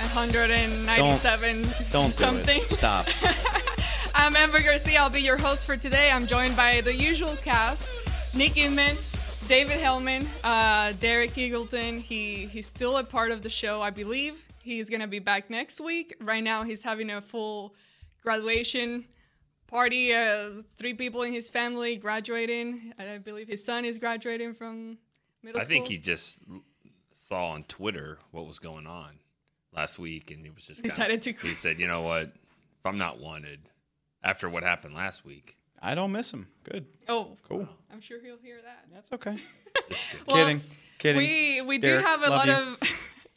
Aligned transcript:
197 0.00 1.62
Don't 1.92 2.08
something. 2.08 2.44
do 2.44 2.62
it. 2.62 2.68
Stop. 2.68 3.06
I'm 4.14 4.34
Amber 4.34 4.60
Garcia. 4.60 4.98
I'll 4.98 5.10
be 5.10 5.20
your 5.20 5.36
host 5.36 5.66
for 5.66 5.76
today. 5.76 6.10
I'm 6.10 6.26
joined 6.26 6.56
by 6.56 6.80
the 6.80 6.94
usual 6.94 7.36
cast: 7.36 7.92
Nick 8.34 8.52
Eatman, 8.54 8.96
David 9.46 9.78
Helman, 9.78 10.26
uh, 10.42 10.92
Derek 11.00 11.34
Eagleton. 11.34 12.00
He 12.00 12.46
he's 12.46 12.66
still 12.66 12.96
a 12.96 13.04
part 13.04 13.30
of 13.30 13.42
the 13.42 13.50
show, 13.50 13.82
I 13.82 13.90
believe. 13.90 14.42
He's 14.62 14.88
gonna 14.88 15.06
be 15.06 15.18
back 15.18 15.50
next 15.50 15.80
week. 15.80 16.16
Right 16.20 16.42
now, 16.42 16.64
he's 16.64 16.82
having 16.82 17.10
a 17.10 17.20
full 17.20 17.74
graduation 18.22 19.04
party. 19.66 20.14
Uh, 20.14 20.62
three 20.78 20.94
people 20.94 21.22
in 21.22 21.32
his 21.32 21.50
family 21.50 21.96
graduating. 21.96 22.94
I 22.98 23.18
believe 23.18 23.48
his 23.48 23.62
son 23.62 23.84
is 23.84 23.98
graduating 23.98 24.54
from 24.54 24.96
middle 25.42 25.60
I 25.60 25.64
school. 25.64 25.76
I 25.76 25.78
think 25.78 25.88
he 25.88 25.98
just 25.98 26.40
saw 27.12 27.50
on 27.50 27.64
Twitter 27.64 28.18
what 28.30 28.46
was 28.46 28.58
going 28.58 28.86
on 28.86 29.18
last 29.74 29.98
week, 29.98 30.30
and 30.30 30.44
he 30.44 30.50
was 30.50 30.66
just 30.66 30.82
kinda- 30.82 30.94
Decided 30.94 31.22
to 31.22 31.32
He 31.32 31.54
said, 31.54 31.78
"You 31.78 31.86
know 31.86 32.02
what? 32.02 32.26
If 32.28 32.86
I'm 32.86 32.98
not 32.98 33.18
wanted 33.18 33.60
after 34.22 34.48
what 34.48 34.62
happened 34.62 34.94
last 34.94 35.24
week, 35.24 35.56
I 35.82 35.94
don't 35.94 36.12
miss 36.12 36.32
him. 36.32 36.48
Good. 36.64 36.86
Oh, 37.08 37.36
Cool. 37.48 37.68
I'm 37.92 38.00
sure 38.00 38.20
he'll 38.22 38.38
hear 38.38 38.60
that. 38.62 38.86
That's 38.92 39.12
okay. 39.12 39.36
just 39.88 40.04
kidding. 40.10 40.24
Well, 40.26 40.36
kidding. 40.36 40.62
Kidding. 40.98 41.18
We 41.18 41.60
we 41.62 41.78
Derek, 41.78 42.00
do 42.00 42.06
have 42.06 42.22
a 42.22 42.28
lot 42.30 42.46
you. 42.46 42.52
of 42.52 42.78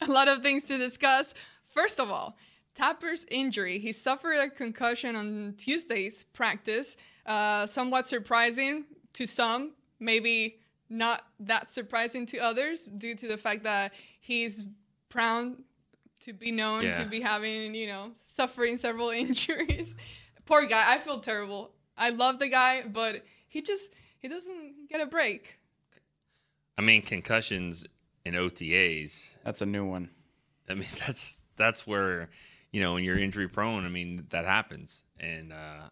a 0.08 0.12
lot 0.12 0.28
of 0.28 0.42
things 0.42 0.64
to 0.64 0.76
discuss. 0.78 1.34
First 1.66 1.98
of 2.00 2.10
all, 2.10 2.36
Tapper's 2.74 3.24
injury. 3.30 3.78
He 3.78 3.92
suffered 3.92 4.34
a 4.36 4.50
concussion 4.50 5.16
on 5.16 5.54
Tuesday's 5.56 6.24
practice. 6.24 6.96
Uh, 7.24 7.66
somewhat 7.66 8.06
surprising 8.06 8.84
to 9.14 9.26
some, 9.26 9.72
maybe 9.98 10.58
not 10.90 11.24
that 11.40 11.70
surprising 11.70 12.26
to 12.26 12.38
others, 12.38 12.84
due 12.86 13.14
to 13.14 13.26
the 13.28 13.38
fact 13.38 13.62
that 13.62 13.94
he's 14.20 14.66
proud 15.08 15.56
to 16.24 16.32
be 16.32 16.50
known 16.50 16.82
Yeah. 16.82 17.02
to 17.02 17.08
be 17.08 17.20
having, 17.20 17.74
you 17.74 17.86
know, 17.86 18.12
suffering 18.24 18.76
several 18.76 19.10
injuries. 19.24 19.94
Poor 20.46 20.66
guy. 20.66 20.92
I 20.92 20.98
feel 20.98 21.20
terrible. 21.20 21.70
I 21.96 22.10
love 22.10 22.38
the 22.38 22.48
guy, 22.48 22.82
but 22.82 23.24
he 23.48 23.62
just 23.62 23.92
he 24.18 24.28
doesn't 24.28 24.88
get 24.90 25.00
a 25.00 25.06
break. 25.06 25.58
I 26.76 26.82
mean, 26.82 27.02
concussions 27.02 27.86
and 28.26 28.34
OTAs. 28.34 29.36
That's 29.44 29.62
a 29.62 29.66
new 29.66 29.84
one. 29.86 30.10
I 30.68 30.74
mean, 30.74 30.88
that's 31.06 31.36
that's 31.56 31.86
where 31.86 32.30
you 32.72 32.80
know 32.80 32.94
when 32.94 33.04
you're 33.04 33.18
injury 33.18 33.48
prone. 33.48 33.84
I 33.84 33.88
mean, 33.88 34.26
that 34.30 34.44
happens, 34.44 35.04
and 35.20 35.52
uh, 35.52 35.88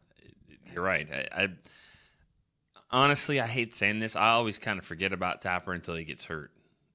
you're 0.73 0.83
right. 0.83 1.09
I, 1.13 1.43
I 1.45 1.49
honestly, 2.91 3.41
I 3.41 3.47
hate 3.47 3.75
saying 3.75 4.01
this. 4.01 4.17
I 4.17 4.31
always 4.31 4.59
kind 4.59 4.79
of 4.79 4.85
forget 4.85 5.13
about 5.13 5.41
Tapper 5.41 5.73
until 5.73 5.95
he 5.95 6.05
gets 6.05 6.25
hurt. 6.25 6.51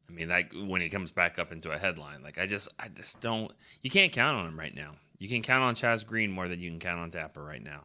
I 0.09 0.13
mean, 0.13 0.30
like 0.30 0.53
when 0.53 0.81
he 0.81 0.89
comes 0.89 1.11
back 1.11 1.38
up 1.38 1.52
into 1.52 1.72
a 1.72 1.77
headline, 1.77 2.23
like 2.23 2.38
I 2.38 2.45
just, 2.45 2.69
I 2.80 2.88
just 2.88 3.19
don't. 3.22 3.52
You 3.81 3.89
can't 3.89 4.11
count 4.11 4.38
on 4.38 4.47
him 4.47 4.58
right 4.58 4.73
now. 4.73 4.95
You 5.17 5.27
can 5.27 5.41
count 5.41 5.63
on 5.63 5.75
Chaz 5.75 6.05
Green 6.05 6.31
more 6.31 6.47
than 6.47 6.59
you 6.59 6.69
can 6.69 6.80
count 6.80 7.00
on 7.00 7.11
Tapper 7.11 7.44
right 7.44 7.63
now. 7.63 7.83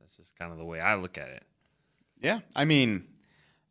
That's 0.00 0.16
just 0.16 0.38
kind 0.38 0.52
of 0.52 0.58
the 0.58 0.64
way 0.64 0.80
I 0.80 0.94
look 0.94 1.18
at 1.18 1.28
it. 1.28 1.42
Yeah. 2.20 2.40
I 2.54 2.64
mean, 2.64 3.04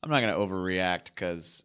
I'm 0.04 0.10
not 0.10 0.22
going 0.22 0.34
to 0.34 0.40
overreact 0.40 1.06
because, 1.06 1.64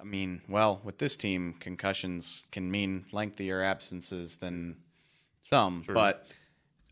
I 0.00 0.04
mean, 0.04 0.40
well, 0.48 0.80
with 0.82 0.98
this 0.98 1.16
team, 1.16 1.54
concussions 1.60 2.48
can 2.50 2.70
mean 2.70 3.04
lengthier 3.12 3.62
absences 3.62 4.36
than 4.36 4.76
some. 5.42 5.82
But, 5.86 6.26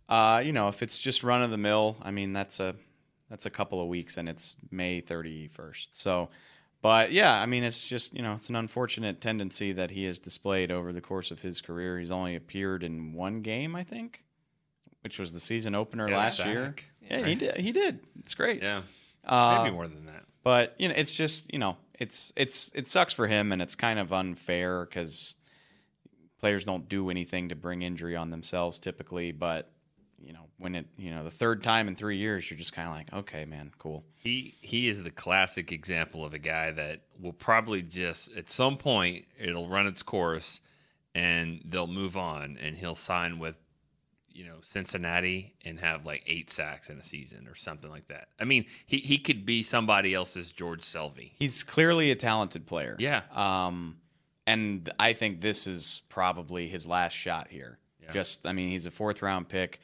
uh, 0.08 0.42
you 0.44 0.52
know, 0.52 0.68
if 0.68 0.82
it's 0.82 1.00
just 1.00 1.24
run 1.24 1.42
of 1.42 1.50
the 1.50 1.56
mill, 1.56 1.96
I 2.02 2.10
mean, 2.10 2.32
that's 2.32 2.60
a 2.60 2.74
that's 3.30 3.46
a 3.46 3.50
couple 3.50 3.80
of 3.80 3.88
weeks 3.88 4.18
and 4.18 4.28
it's 4.28 4.56
May 4.70 5.00
31st. 5.00 5.88
So, 5.92 6.28
but 6.82 7.12
yeah, 7.12 7.32
I 7.40 7.46
mean, 7.46 7.64
it's 7.64 7.86
just, 7.88 8.14
you 8.14 8.22
know, 8.22 8.34
it's 8.34 8.48
an 8.50 8.56
unfortunate 8.56 9.20
tendency 9.20 9.72
that 9.72 9.90
he 9.90 10.04
has 10.04 10.18
displayed 10.18 10.70
over 10.70 10.92
the 10.92 11.00
course 11.00 11.30
of 11.30 11.40
his 11.40 11.60
career. 11.60 11.98
He's 11.98 12.10
only 12.10 12.36
appeared 12.36 12.82
in 12.82 13.14
one 13.14 13.40
game, 13.40 13.74
I 13.74 13.84
think, 13.84 14.24
which 15.02 15.18
was 15.18 15.32
the 15.32 15.40
season 15.40 15.74
opener 15.74 16.08
Yeah, 16.08 16.16
last 16.18 16.44
year. 16.44 16.74
Yeah, 17.00 17.26
he 17.26 17.34
did. 17.34 17.56
He 17.56 17.72
did. 17.72 18.00
It's 18.20 18.34
great. 18.34 18.62
Yeah, 18.62 18.82
Uh, 19.24 19.62
maybe 19.62 19.74
more 19.74 19.88
than 19.88 20.06
that. 20.06 20.24
but 20.44 20.74
you 20.78 20.88
know, 20.88 20.94
it's 20.96 21.14
just 21.14 21.52
you 21.52 21.58
know, 21.58 21.76
it's 21.98 22.32
it's 22.36 22.70
it 22.74 22.86
sucks 22.88 23.12
for 23.14 23.26
him, 23.26 23.52
and 23.52 23.60
it's 23.62 23.74
kind 23.74 23.98
of 23.98 24.12
unfair 24.12 24.84
because 24.84 25.36
players 26.38 26.64
don't 26.64 26.88
do 26.88 27.10
anything 27.10 27.48
to 27.48 27.54
bring 27.56 27.82
injury 27.82 28.16
on 28.16 28.30
themselves 28.30 28.78
typically. 28.78 29.32
But 29.32 29.70
you 30.24 30.32
know, 30.32 30.46
when 30.58 30.74
it 30.74 30.86
you 30.96 31.10
know 31.10 31.24
the 31.24 31.30
third 31.30 31.62
time 31.62 31.88
in 31.88 31.96
three 31.96 32.16
years, 32.16 32.50
you're 32.50 32.58
just 32.58 32.72
kind 32.72 32.88
of 32.88 32.94
like, 32.94 33.12
okay, 33.12 33.44
man, 33.44 33.70
cool. 33.78 34.04
He 34.16 34.56
he 34.60 34.88
is 34.88 35.02
the 35.02 35.10
classic 35.10 35.72
example 35.72 36.24
of 36.24 36.34
a 36.34 36.38
guy 36.38 36.70
that 36.70 37.02
will 37.20 37.32
probably 37.32 37.82
just 37.82 38.34
at 38.36 38.48
some 38.48 38.76
point 38.76 39.26
it'll 39.38 39.68
run 39.68 39.86
its 39.86 40.02
course 40.02 40.60
and 41.14 41.60
they'll 41.64 41.86
move 41.86 42.16
on 42.16 42.58
and 42.60 42.76
he'll 42.76 42.94
sign 42.94 43.38
with 43.38 43.58
you 44.28 44.44
know 44.44 44.56
Cincinnati 44.62 45.54
and 45.64 45.78
have 45.80 46.06
like 46.06 46.22
eight 46.26 46.50
sacks 46.50 46.88
in 46.88 46.98
a 46.98 47.02
season 47.02 47.48
or 47.48 47.54
something 47.54 47.90
like 47.90 48.08
that. 48.08 48.28
I 48.40 48.44
mean, 48.44 48.66
he 48.86 48.98
he 48.98 49.18
could 49.18 49.44
be 49.44 49.62
somebody 49.62 50.14
else's 50.14 50.52
George 50.52 50.82
Selvie. 50.82 51.32
He's 51.38 51.62
clearly 51.62 52.10
a 52.10 52.16
talented 52.16 52.66
player. 52.66 52.96
Yeah. 52.98 53.22
Um, 53.34 53.96
and 54.46 54.90
I 54.98 55.12
think 55.12 55.40
this 55.40 55.66
is 55.66 56.02
probably 56.08 56.66
his 56.68 56.86
last 56.86 57.12
shot 57.12 57.48
here. 57.48 57.78
Just, 58.12 58.46
I 58.46 58.52
mean, 58.52 58.68
he's 58.68 58.86
a 58.86 58.90
fourth 58.90 59.22
round 59.22 59.48
pick, 59.48 59.80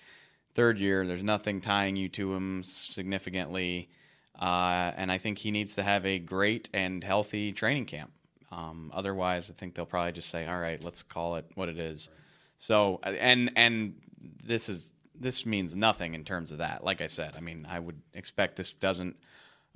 third 0.59 0.77
year. 0.79 1.07
There's 1.07 1.23
nothing 1.23 1.61
tying 1.61 1.95
you 1.95 2.09
to 2.09 2.35
him 2.35 2.65
significantly. 2.65 3.89
Uh, 4.37 4.91
and 4.97 5.11
I 5.11 5.17
think 5.17 5.39
he 5.39 5.53
needs 5.53 5.77
to 5.77 5.85
have 5.85 6.05
a 6.05 6.19
great 6.19 6.69
and 6.75 7.03
healthy 7.05 7.53
training 7.53 7.87
camp. 7.87 8.11
Um, 8.51 8.91
otherwise, 8.93 9.51
I 9.51 9.53
think 9.53 9.75
they'll 9.75 9.87
probably 9.87 10.13
just 10.13 10.31
say, 10.31 10.49
"All 10.49 10.59
right, 10.59 10.83
let's 10.83 11.05
call 11.05 11.37
it 11.37 11.45
what 11.55 11.69
it 11.69 11.79
is." 11.79 12.09
So, 12.57 12.99
and 13.05 13.53
and 13.55 13.95
this 14.43 14.69
is 14.69 14.93
this 15.15 15.47
means 15.47 15.77
nothing 15.77 16.15
in 16.15 16.25
terms 16.25 16.51
of 16.51 16.59
that. 16.59 16.83
Like 16.83 17.01
I 17.03 17.07
said, 17.07 17.35
I 17.37 17.41
mean, 17.41 17.65
I 17.71 17.79
would 17.79 18.01
expect 18.15 18.57
this 18.57 18.75
doesn't 18.75 19.17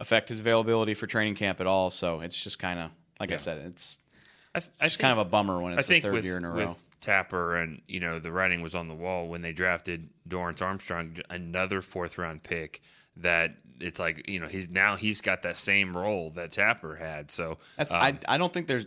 affect 0.00 0.30
his 0.30 0.40
availability 0.40 0.94
for 0.94 1.06
training 1.06 1.36
camp 1.36 1.60
at 1.60 1.66
all. 1.68 1.90
So 1.90 2.20
it's 2.20 2.42
just 2.42 2.58
kind 2.58 2.80
of 2.80 2.90
like 3.20 3.30
I 3.30 3.36
said, 3.36 3.58
it's 3.66 4.00
I, 4.52 4.60
th- 4.60 4.72
I 4.80 4.86
it's 4.86 4.96
kind 4.96 5.12
of 5.12 5.18
a 5.18 5.28
bummer 5.28 5.60
when 5.60 5.74
it's 5.74 5.88
I 5.88 5.94
the 5.94 6.00
third 6.00 6.12
with, 6.14 6.24
year 6.24 6.38
in 6.38 6.44
a 6.44 6.50
row. 6.50 6.76
Tapper 7.02 7.56
and 7.56 7.82
you 7.86 8.00
know 8.00 8.18
the 8.18 8.32
writing 8.32 8.62
was 8.62 8.74
on 8.74 8.88
the 8.88 8.94
wall 8.94 9.28
when 9.28 9.42
they 9.42 9.52
drafted 9.52 10.08
Dorance 10.26 10.62
Armstrong, 10.62 11.18
another 11.28 11.82
fourth 11.82 12.16
round 12.16 12.42
pick. 12.42 12.80
That 13.16 13.56
it's 13.78 13.98
like 13.98 14.28
you 14.28 14.40
know 14.40 14.46
he's 14.46 14.70
now 14.70 14.96
he's 14.96 15.20
got 15.20 15.42
that 15.42 15.58
same 15.58 15.94
role 15.94 16.30
that 16.30 16.52
Tapper 16.52 16.96
had. 16.96 17.30
So 17.30 17.58
That's 17.76 17.92
um, 17.92 17.98
I, 18.00 18.18
I 18.26 18.38
don't 18.38 18.52
think 18.52 18.68
there's 18.68 18.86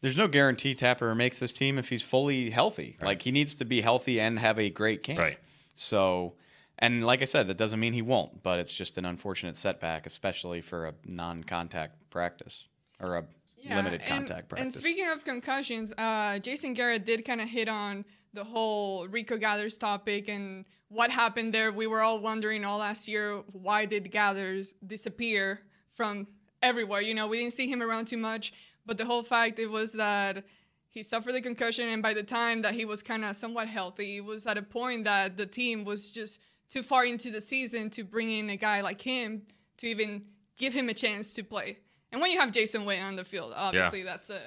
there's 0.00 0.16
no 0.16 0.28
guarantee 0.28 0.74
Tapper 0.74 1.14
makes 1.14 1.38
this 1.38 1.52
team 1.52 1.76
if 1.78 1.88
he's 1.88 2.02
fully 2.02 2.48
healthy. 2.50 2.96
Like 3.02 3.20
he 3.20 3.32
needs 3.32 3.56
to 3.56 3.64
be 3.64 3.80
healthy 3.80 4.20
and 4.20 4.38
have 4.38 4.58
a 4.58 4.70
great 4.70 5.02
camp. 5.02 5.18
Right. 5.18 5.38
So 5.74 6.34
and 6.78 7.04
like 7.04 7.22
I 7.22 7.26
said, 7.26 7.48
that 7.48 7.58
doesn't 7.58 7.80
mean 7.80 7.92
he 7.92 8.02
won't, 8.02 8.42
but 8.42 8.58
it's 8.58 8.72
just 8.72 8.98
an 8.98 9.04
unfortunate 9.04 9.56
setback, 9.56 10.06
especially 10.06 10.60
for 10.60 10.86
a 10.86 10.94
non-contact 11.06 12.10
practice 12.10 12.68
or 13.00 13.16
a 13.16 13.24
limited 13.68 14.00
and, 14.02 14.08
contact 14.08 14.48
practice. 14.48 14.74
And 14.74 14.74
speaking 14.74 15.08
of 15.08 15.24
concussions, 15.24 15.92
uh, 15.96 16.38
Jason 16.38 16.74
Garrett 16.74 17.04
did 17.04 17.24
kind 17.24 17.40
of 17.40 17.48
hit 17.48 17.68
on 17.68 18.04
the 18.32 18.44
whole 18.44 19.08
Rico 19.08 19.36
Gathers 19.36 19.78
topic 19.78 20.28
and 20.28 20.64
what 20.88 21.10
happened 21.10 21.52
there. 21.52 21.72
We 21.72 21.86
were 21.86 22.02
all 22.02 22.20
wondering 22.20 22.64
all 22.64 22.78
last 22.78 23.08
year 23.08 23.42
why 23.52 23.86
did 23.86 24.10
Gathers 24.10 24.74
disappear 24.86 25.60
from 25.94 26.26
everywhere? 26.62 27.00
You 27.00 27.14
know, 27.14 27.26
we 27.26 27.38
didn't 27.38 27.54
see 27.54 27.66
him 27.66 27.82
around 27.82 28.06
too 28.06 28.18
much, 28.18 28.52
but 28.84 28.98
the 28.98 29.04
whole 29.04 29.22
fact 29.22 29.58
it 29.58 29.66
was 29.66 29.92
that 29.92 30.44
he 30.88 31.02
suffered 31.02 31.34
a 31.34 31.42
concussion, 31.42 31.90
and 31.90 32.02
by 32.02 32.14
the 32.14 32.22
time 32.22 32.62
that 32.62 32.72
he 32.72 32.86
was 32.86 33.02
kind 33.02 33.22
of 33.22 33.36
somewhat 33.36 33.68
healthy, 33.68 34.14
he 34.14 34.20
was 34.22 34.46
at 34.46 34.56
a 34.56 34.62
point 34.62 35.04
that 35.04 35.36
the 35.36 35.44
team 35.44 35.84
was 35.84 36.10
just 36.10 36.40
too 36.70 36.82
far 36.82 37.04
into 37.04 37.30
the 37.30 37.40
season 37.40 37.90
to 37.90 38.02
bring 38.02 38.30
in 38.30 38.48
a 38.48 38.56
guy 38.56 38.80
like 38.80 39.02
him 39.02 39.42
to 39.76 39.86
even 39.86 40.24
give 40.56 40.72
him 40.72 40.88
a 40.88 40.94
chance 40.94 41.34
to 41.34 41.42
play. 41.42 41.78
And 42.12 42.20
when 42.20 42.30
you 42.30 42.38
have 42.40 42.52
Jason 42.52 42.82
Witten 42.82 43.02
on 43.02 43.16
the 43.16 43.24
field, 43.24 43.52
obviously 43.54 44.02
that's 44.02 44.30
a 44.30 44.40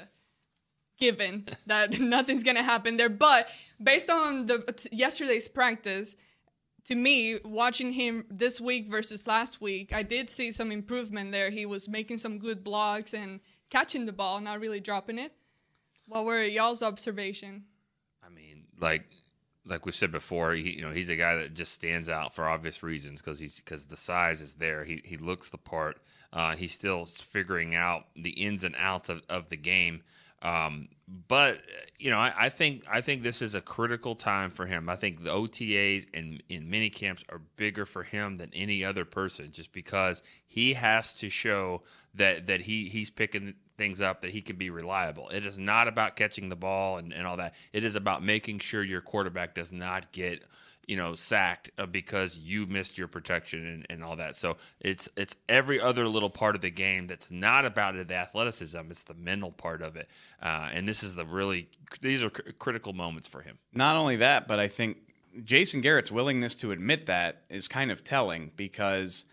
given 0.97 1.47
that 1.67 1.99
nothing's 1.99 2.43
gonna 2.43 2.63
happen 2.63 2.97
there. 2.97 3.09
But 3.09 3.47
based 3.81 4.09
on 4.09 4.45
the 4.45 4.59
t- 4.59 4.89
yesterday's 4.91 5.47
practice, 5.47 6.15
to 6.85 6.95
me, 6.95 7.39
watching 7.43 7.91
him 7.91 8.25
this 8.29 8.59
week 8.59 8.87
versus 8.89 9.27
last 9.27 9.61
week, 9.61 9.93
I 9.93 10.03
did 10.03 10.29
see 10.29 10.51
some 10.51 10.71
improvement 10.71 11.31
there. 11.31 11.49
He 11.49 11.65
was 11.65 11.87
making 11.87 12.17
some 12.17 12.39
good 12.39 12.63
blocks 12.63 13.13
and 13.13 13.39
catching 13.69 14.05
the 14.05 14.13
ball, 14.13 14.41
not 14.41 14.59
really 14.59 14.79
dropping 14.79 15.19
it. 15.19 15.31
What 16.07 16.25
were 16.25 16.43
y'all's 16.43 16.81
observation? 16.81 17.65
I 18.23 18.29
mean, 18.29 18.63
like 18.79 19.03
like 19.65 19.85
we 19.85 19.91
said 19.91 20.11
before, 20.11 20.53
he, 20.53 20.71
you 20.71 20.81
know, 20.81 20.91
he's 20.91 21.09
a 21.09 21.15
guy 21.15 21.35
that 21.35 21.53
just 21.53 21.73
stands 21.73 22.09
out 22.09 22.33
for 22.33 22.47
obvious 22.47 22.81
reasons 22.81 23.21
because 23.21 23.37
he's 23.37 23.57
because 23.57 23.85
the 23.85 23.97
size 23.97 24.41
is 24.41 24.55
there. 24.55 24.83
He 24.83 25.01
he 25.05 25.17
looks 25.17 25.49
the 25.49 25.57
part. 25.57 26.01
Uh, 26.31 26.55
he's 26.55 26.71
still 26.71 27.05
figuring 27.05 27.75
out 27.75 28.05
the 28.15 28.31
ins 28.31 28.63
and 28.63 28.75
outs 28.77 29.09
of, 29.09 29.23
of 29.29 29.49
the 29.49 29.57
game. 29.57 30.03
Um, 30.41 30.87
but 31.27 31.61
you 31.97 32.09
know, 32.09 32.17
I, 32.17 32.33
I 32.37 32.49
think 32.49 32.85
I 32.89 33.01
think 33.01 33.23
this 33.23 33.41
is 33.41 33.55
a 33.55 33.61
critical 33.61 34.15
time 34.15 34.51
for 34.51 34.65
him. 34.65 34.87
I 34.89 34.95
think 34.95 35.23
the 35.23 35.31
OTAs 35.31 36.07
and 36.13 36.41
in 36.47 36.69
mini 36.69 36.89
camps 36.89 37.25
are 37.29 37.41
bigger 37.57 37.85
for 37.85 38.03
him 38.03 38.37
than 38.37 38.51
any 38.53 38.85
other 38.85 39.03
person, 39.05 39.51
just 39.51 39.73
because 39.73 40.23
he 40.47 40.73
has 40.73 41.13
to 41.15 41.29
show 41.29 41.81
that 42.13 42.47
that 42.47 42.61
he 42.61 42.87
he's 42.87 43.09
picking 43.09 43.55
things 43.77 44.01
up 44.01 44.21
that 44.21 44.31
he 44.31 44.41
can 44.41 44.55
be 44.55 44.69
reliable. 44.69 45.29
It 45.29 45.45
is 45.45 45.57
not 45.57 45.87
about 45.87 46.15
catching 46.15 46.49
the 46.49 46.55
ball 46.55 46.97
and, 46.97 47.13
and 47.13 47.25
all 47.25 47.37
that. 47.37 47.55
It 47.73 47.83
is 47.83 47.95
about 47.95 48.23
making 48.23 48.59
sure 48.59 48.83
your 48.83 49.01
quarterback 49.01 49.55
does 49.55 49.71
not 49.71 50.11
get 50.11 50.43
you 50.89 50.95
know 50.95 51.13
sacked 51.13 51.69
uh, 51.77 51.85
because 51.85 52.39
you 52.39 52.65
missed 52.65 52.97
your 52.97 53.07
protection 53.07 53.63
and, 53.65 53.85
and 53.91 54.03
all 54.03 54.15
that. 54.15 54.35
So 54.35 54.57
it's 54.79 55.07
it's 55.15 55.35
every 55.47 55.79
other 55.79 56.07
little 56.07 56.31
part 56.31 56.55
of 56.55 56.61
the 56.61 56.71
game 56.71 57.05
that's 57.05 57.29
not 57.29 57.63
about 57.63 57.95
the 58.07 58.15
athleticism. 58.15 58.79
It's 58.89 59.03
the 59.03 59.13
mental 59.13 59.51
part 59.51 59.83
of 59.83 59.95
it, 59.95 60.09
uh, 60.41 60.69
and 60.73 60.87
this 60.87 61.03
is 61.03 61.13
the 61.13 61.25
really 61.25 61.69
these 62.01 62.23
are 62.23 62.31
cr- 62.31 62.49
critical 62.57 62.93
moments 62.93 63.27
for 63.27 63.41
him. 63.41 63.59
Not 63.71 63.95
only 63.95 64.15
that, 64.15 64.47
but 64.47 64.59
I 64.59 64.67
think 64.67 64.97
Jason 65.43 65.81
Garrett's 65.81 66.11
willingness 66.11 66.55
to 66.57 66.71
admit 66.71 67.05
that 67.05 67.43
is 67.49 67.67
kind 67.67 67.91
of 67.91 68.03
telling 68.03 68.51
because. 68.55 69.25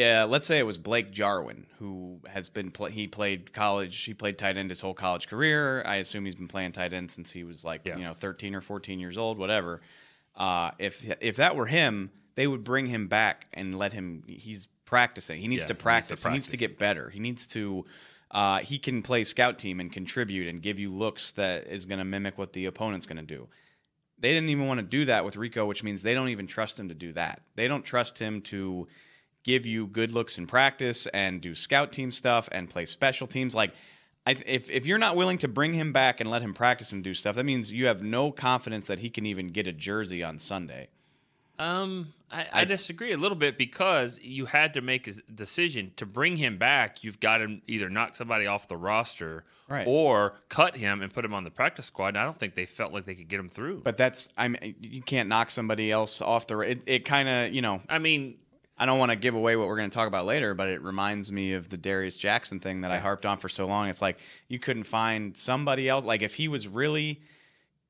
Uh, 0.00 0.26
let's 0.26 0.46
say 0.46 0.58
it 0.58 0.62
was 0.62 0.78
Blake 0.78 1.10
Jarwin, 1.10 1.66
who 1.78 2.20
has 2.26 2.48
been 2.48 2.72
he 2.90 3.06
played 3.06 3.52
college, 3.52 4.02
he 4.04 4.14
played 4.14 4.38
tight 4.38 4.56
end 4.56 4.70
his 4.70 4.80
whole 4.80 4.94
college 4.94 5.28
career. 5.28 5.82
I 5.84 5.96
assume 5.96 6.24
he's 6.24 6.36
been 6.36 6.48
playing 6.48 6.72
tight 6.72 6.94
end 6.94 7.10
since 7.10 7.30
he 7.30 7.44
was 7.44 7.66
like 7.66 7.82
Yeah. 7.84 7.98
you 7.98 8.04
know 8.04 8.14
13 8.14 8.54
or 8.54 8.62
14 8.62 8.98
years 8.98 9.18
old, 9.18 9.36
whatever. 9.36 9.82
Uh, 10.36 10.70
if 10.78 11.04
if 11.20 11.36
that 11.36 11.56
were 11.56 11.66
him, 11.66 12.10
they 12.34 12.46
would 12.46 12.64
bring 12.64 12.86
him 12.86 13.08
back 13.08 13.46
and 13.52 13.78
let 13.78 13.92
him. 13.92 14.22
He's 14.26 14.66
practicing. 14.84 15.40
He 15.40 15.48
needs 15.48 15.62
Yeah, 15.62 15.68
to 15.68 15.74
he 15.74 15.74
needs 15.74 15.78
to 15.78 15.82
practice. 15.82 16.22
He 16.24 16.30
needs 16.30 16.48
to 16.48 16.56
get 16.56 16.78
better. 16.78 17.10
He 17.10 17.20
needs 17.20 17.46
to. 17.48 17.84
Uh, 18.30 18.58
he 18.58 18.78
can 18.78 19.02
play 19.02 19.24
scout 19.24 19.58
team 19.58 19.80
and 19.80 19.92
contribute 19.92 20.48
and 20.48 20.62
give 20.62 20.78
you 20.78 20.90
looks 20.90 21.32
that 21.32 21.66
is 21.66 21.86
going 21.86 21.98
to 21.98 22.04
mimic 22.04 22.38
what 22.38 22.52
the 22.52 22.66
opponent's 22.66 23.06
going 23.06 23.16
to 23.16 23.22
do. 23.22 23.48
They 24.20 24.32
didn't 24.32 24.50
even 24.50 24.66
want 24.66 24.78
to 24.78 24.86
do 24.86 25.06
that 25.06 25.24
with 25.24 25.36
Rico, 25.36 25.66
which 25.66 25.82
means 25.82 26.02
they 26.02 26.14
don't 26.14 26.28
even 26.28 26.46
trust 26.46 26.78
him 26.78 26.88
to 26.90 26.94
do 26.94 27.12
that. 27.14 27.42
They 27.56 27.66
don't 27.66 27.84
trust 27.84 28.18
him 28.18 28.42
to 28.42 28.86
give 29.42 29.66
you 29.66 29.86
good 29.86 30.12
looks 30.12 30.38
in 30.38 30.46
practice 30.46 31.06
and 31.08 31.40
do 31.40 31.54
scout 31.54 31.90
team 31.92 32.12
stuff 32.12 32.48
and 32.52 32.68
play 32.68 32.86
special 32.86 33.26
teams. 33.26 33.54
Like, 33.54 33.72
I, 34.26 34.32
if 34.46 34.70
if 34.70 34.86
you're 34.86 34.98
not 34.98 35.16
willing 35.16 35.38
to 35.38 35.48
bring 35.48 35.72
him 35.72 35.92
back 35.92 36.20
and 36.20 36.30
let 36.30 36.42
him 36.42 36.52
practice 36.54 36.92
and 36.92 37.02
do 37.02 37.14
stuff, 37.14 37.36
that 37.36 37.44
means 37.44 37.72
you 37.72 37.86
have 37.86 38.02
no 38.02 38.30
confidence 38.30 38.86
that 38.86 38.98
he 38.98 39.08
can 39.10 39.24
even 39.26 39.48
get 39.48 39.66
a 39.66 39.72
jersey 39.72 40.22
on 40.22 40.38
Sunday. 40.38 40.88
Um, 41.58 42.14
I, 42.30 42.46
I 42.52 42.64
disagree 42.64 43.12
a 43.12 43.18
little 43.18 43.36
bit 43.36 43.58
because 43.58 44.18
you 44.22 44.46
had 44.46 44.72
to 44.74 44.80
make 44.80 45.06
a 45.06 45.12
decision 45.34 45.92
to 45.96 46.06
bring 46.06 46.36
him 46.36 46.56
back. 46.56 47.04
You've 47.04 47.20
got 47.20 47.38
to 47.38 47.58
either 47.66 47.90
knock 47.90 48.14
somebody 48.16 48.46
off 48.46 48.66
the 48.66 48.78
roster 48.78 49.44
Right. 49.68 49.86
or 49.86 50.34
cut 50.48 50.74
him 50.76 51.02
and 51.02 51.12
put 51.12 51.22
him 51.22 51.34
on 51.34 51.44
the 51.44 51.50
practice 51.50 51.84
squad. 51.86 52.08
And 52.08 52.18
I 52.18 52.24
don't 52.24 52.38
think 52.38 52.54
they 52.54 52.64
felt 52.64 52.94
like 52.94 53.04
they 53.04 53.14
could 53.14 53.28
get 53.28 53.38
him 53.38 53.48
through. 53.50 53.82
But 53.84 53.98
that's 53.98 54.30
I 54.38 54.48
mean 54.48 54.74
you 54.80 55.02
can't 55.02 55.28
knock 55.28 55.50
somebody 55.50 55.90
else 55.92 56.22
off 56.22 56.46
the. 56.46 56.58
It, 56.60 56.82
it 56.86 57.04
kind 57.04 57.28
of 57.28 57.52
you 57.52 57.60
know 57.60 57.82
I 57.90 57.98
mean, 57.98 58.38
I 58.80 58.86
don't 58.86 58.98
want 58.98 59.10
to 59.10 59.16
give 59.16 59.34
away 59.34 59.56
what 59.56 59.68
we're 59.68 59.76
going 59.76 59.90
to 59.90 59.94
talk 59.94 60.08
about 60.08 60.24
later, 60.24 60.54
but 60.54 60.68
it 60.68 60.80
reminds 60.82 61.30
me 61.30 61.52
of 61.52 61.68
the 61.68 61.76
Darius 61.76 62.16
Jackson 62.16 62.60
thing 62.60 62.80
that 62.80 62.90
I 62.90 62.98
harped 62.98 63.26
on 63.26 63.36
for 63.36 63.50
so 63.50 63.66
long. 63.66 63.88
It's 63.88 64.00
like 64.00 64.18
you 64.48 64.58
couldn't 64.58 64.84
find 64.84 65.36
somebody 65.36 65.86
else. 65.86 66.06
Like 66.06 66.22
if 66.22 66.34
he 66.34 66.48
was 66.48 66.66
really 66.66 67.20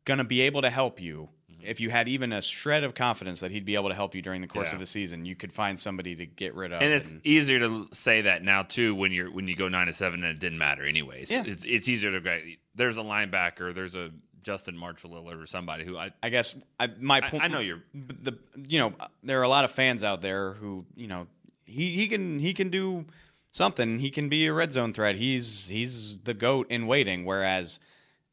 going 0.04 0.18
to 0.18 0.24
be 0.24 0.40
able 0.40 0.62
to 0.62 0.70
help 0.70 1.00
you, 1.00 1.28
mm-hmm. 1.52 1.64
if 1.64 1.80
you 1.80 1.90
had 1.90 2.08
even 2.08 2.32
a 2.32 2.42
shred 2.42 2.82
of 2.82 2.94
confidence 2.94 3.38
that 3.38 3.52
he'd 3.52 3.64
be 3.64 3.76
able 3.76 3.88
to 3.88 3.94
help 3.94 4.16
you 4.16 4.22
during 4.22 4.40
the 4.40 4.48
course 4.48 4.68
Yeah. 4.68 4.74
of 4.74 4.78
the 4.80 4.86
season, 4.86 5.24
you 5.24 5.36
could 5.36 5.52
find 5.52 5.78
somebody 5.78 6.16
to 6.16 6.26
get 6.26 6.56
rid 6.56 6.72
of. 6.72 6.82
and 6.82 6.92
it's 6.92 7.14
easier 7.22 7.60
to 7.60 7.86
say 7.92 8.22
that 8.22 8.42
now 8.42 8.64
too 8.64 8.92
when 8.94 9.12
you're 9.12 9.30
when 9.30 9.46
you 9.46 9.54
go 9.54 9.68
nine 9.68 9.86
to 9.86 9.92
seven 9.92 10.24
and 10.24 10.32
it 10.32 10.40
didn't 10.40 10.58
matter 10.58 10.82
anyways. 10.84 11.30
Yeah. 11.30 11.44
It's 11.46 11.64
it's 11.64 11.88
easier 11.88 12.10
to 12.10 12.20
go. 12.20 12.36
There's 12.74 12.98
a 12.98 13.02
linebacker. 13.02 13.72
There's 13.72 13.94
a 13.94 14.10
Justin 14.42 14.76
Marshall 14.76 15.30
or 15.30 15.46
somebody 15.46 15.84
who 15.84 15.96
I 15.96 16.10
I 16.22 16.28
guess 16.28 16.54
I, 16.78 16.88
my 16.98 17.20
point. 17.20 17.42
I 17.42 17.48
know 17.48 17.60
you're 17.60 17.82
the 17.94 18.38
you 18.66 18.78
know 18.78 18.92
there 19.22 19.40
are 19.40 19.44
a 19.44 19.48
lot 19.48 19.64
of 19.64 19.70
fans 19.70 20.04
out 20.04 20.22
there 20.22 20.52
who 20.54 20.84
you 20.96 21.06
know 21.06 21.26
he 21.64 21.96
he 21.96 22.08
can 22.08 22.38
he 22.38 22.52
can 22.54 22.70
do 22.70 23.04
something. 23.50 23.98
He 23.98 24.10
can 24.10 24.28
be 24.28 24.46
a 24.46 24.52
red 24.52 24.72
zone 24.72 24.92
threat. 24.92 25.16
He's 25.16 25.68
he's 25.68 26.18
the 26.18 26.34
goat 26.34 26.70
in 26.70 26.86
waiting. 26.86 27.24
Whereas 27.24 27.80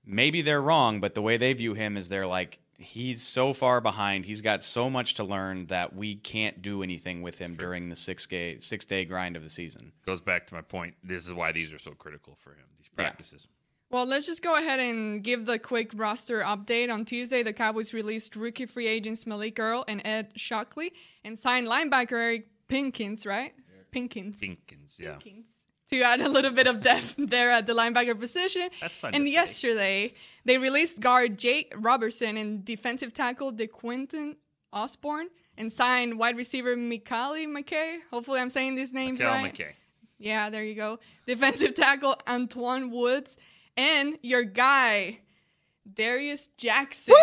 maybe 0.05 0.41
they're 0.41 0.61
wrong, 0.61 0.99
but 0.99 1.13
the 1.13 1.21
way 1.21 1.37
they 1.37 1.53
view 1.53 1.73
him 1.73 1.97
is 1.97 2.09
they're 2.09 2.27
like 2.27 2.59
he's 2.77 3.21
so 3.21 3.53
far 3.53 3.81
behind. 3.81 4.25
He's 4.25 4.41
got 4.41 4.63
so 4.63 4.89
much 4.89 5.15
to 5.15 5.23
learn 5.23 5.65
that 5.67 5.95
we 5.95 6.15
can't 6.15 6.61
do 6.61 6.83
anything 6.83 7.21
with 7.21 7.37
him 7.37 7.55
during 7.55 7.89
the 7.89 7.95
six 7.95 8.25
day 8.25 8.59
six 8.59 8.85
day 8.85 9.05
grind 9.05 9.35
of 9.35 9.43
the 9.43 9.49
season. 9.49 9.91
goes 10.05 10.21
back 10.21 10.47
to 10.47 10.53
my 10.53 10.61
point. 10.61 10.95
This 11.03 11.25
is 11.25 11.33
why 11.33 11.51
these 11.51 11.71
are 11.73 11.79
so 11.79 11.91
critical 11.91 12.37
for 12.41 12.51
him. 12.51 12.65
These 12.77 12.89
practices. 12.89 13.47
Well, 13.89 14.05
let's 14.05 14.25
just 14.25 14.41
go 14.41 14.57
ahead 14.57 14.79
and 14.79 15.23
give 15.23 15.45
the 15.45 15.57
quick 15.57 15.91
roster 15.95 16.41
update. 16.41 16.91
On 16.91 17.05
Tuesday, 17.05 17.41
the 17.41 17.53
Cowboys 17.53 17.93
released 17.93 18.35
rookie 18.35 18.65
free 18.65 18.87
agents 18.87 19.25
Malik 19.25 19.59
Earl 19.59 19.85
and 19.87 20.01
Ed 20.03 20.33
Shockley 20.35 20.91
and 21.23 21.39
signed 21.39 21.67
linebacker 21.67 22.11
Eric 22.11 22.47
Pinkins, 22.67 23.25
right? 23.25 23.53
Pinkins. 23.93 24.39
Pinkins, 24.39 24.99
yeah. 24.99 25.15
Pinkins. 25.15 25.45
To 25.91 26.01
add 26.01 26.19
a 26.19 26.27
little 26.27 26.51
bit 26.51 26.67
of 26.67 26.81
depth 26.81 27.15
there 27.17 27.49
at 27.49 27.65
the 27.65 27.71
linebacker 27.71 28.19
position. 28.19 28.69
That's 28.81 28.97
fun 28.97 29.15
And 29.15 29.23
to 29.23 29.29
say. 29.29 29.33
yesterday, 29.33 30.13
they 30.43 30.57
released 30.57 30.99
guard 30.99 31.37
Jake 31.37 31.73
Robertson 31.77 32.35
and 32.35 32.65
defensive 32.65 33.13
tackle 33.13 33.53
DeQuinton 33.53 34.35
Osborne 34.73 35.29
and 35.57 35.71
signed 35.71 36.19
wide 36.19 36.35
receiver 36.35 36.75
Mekale 36.75 37.47
McKay. 37.47 37.99
Hopefully, 38.11 38.41
I'm 38.41 38.49
saying 38.49 38.75
these 38.75 38.91
names 38.91 39.19
Kel 39.19 39.31
right. 39.31 39.53
McKay. 39.53 39.71
Yeah, 40.19 40.49
there 40.49 40.65
you 40.65 40.75
go. 40.75 40.99
Defensive 41.25 41.73
tackle 41.73 42.17
Antwaun 42.27 42.91
Woods 42.91 43.37
and 43.77 44.17
your 44.23 44.43
guy 44.43 45.19
Darius 45.91 46.47
Jackson. 46.57 47.13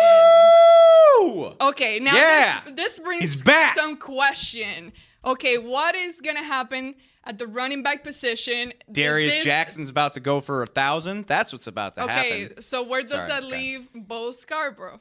Woo! 1.19 1.53
Okay, 1.61 1.99
now 1.99 2.15
Yeah! 2.15 2.61
this, 2.65 2.75
this 2.75 2.99
brings 2.99 3.43
back! 3.43 3.75
some 3.75 3.97
question. 3.97 4.91
Okay, 5.23 5.57
what 5.57 5.95
is 5.95 6.21
gonna 6.21 6.43
happen 6.43 6.95
at 7.23 7.37
the 7.37 7.47
running 7.47 7.83
back 7.83 8.03
position? 8.03 8.73
Darius 8.91 9.35
this- 9.35 9.43
Jackson's 9.43 9.89
about 9.89 10.13
to 10.13 10.19
go 10.19 10.41
for 10.41 10.63
a 10.63 10.67
thousand. 10.67 11.27
That's 11.27 11.51
what's 11.53 11.67
about 11.67 11.95
to 11.95 12.03
Okay, 12.03 12.11
happen. 12.13 12.45
Okay, 12.53 12.61
so 12.61 12.83
where 12.83 13.01
does 13.01 13.11
Sorry, 13.11 13.27
that 13.27 13.43
okay. 13.43 13.51
leave 13.51 13.89
Bo 13.93 14.31
Scarborough? 14.31 14.99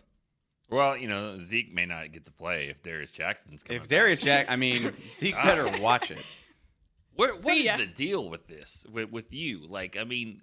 Well, 0.71 0.97
you 0.97 1.09
know, 1.09 1.39
Zeke 1.39 1.73
may 1.73 1.85
not 1.87 2.11
get 2.13 2.27
to 2.27 2.33
play 2.33 2.67
if 2.69 2.83
Darius 2.83 3.11
Jackson's 3.11 3.63
coming. 3.63 3.81
If. 3.83 3.89
Darius 3.89 4.23
Jack, 4.23 4.47
I 4.49 4.57
mean, 4.57 4.93
Zeke 5.15 5.35
better 5.37 5.69
watch 5.81 6.11
it. 6.11 6.25
Where, 7.17 7.35
what 7.35 7.55
See 7.55 7.69
the 7.69 7.87
deal 7.87 8.29
with 8.29 8.49
this 8.49 8.85
with, 8.91 9.11
with 9.11 9.33
you? 9.33 9.67
Like, 9.69 9.97
I 9.97 10.05
mean, 10.05 10.41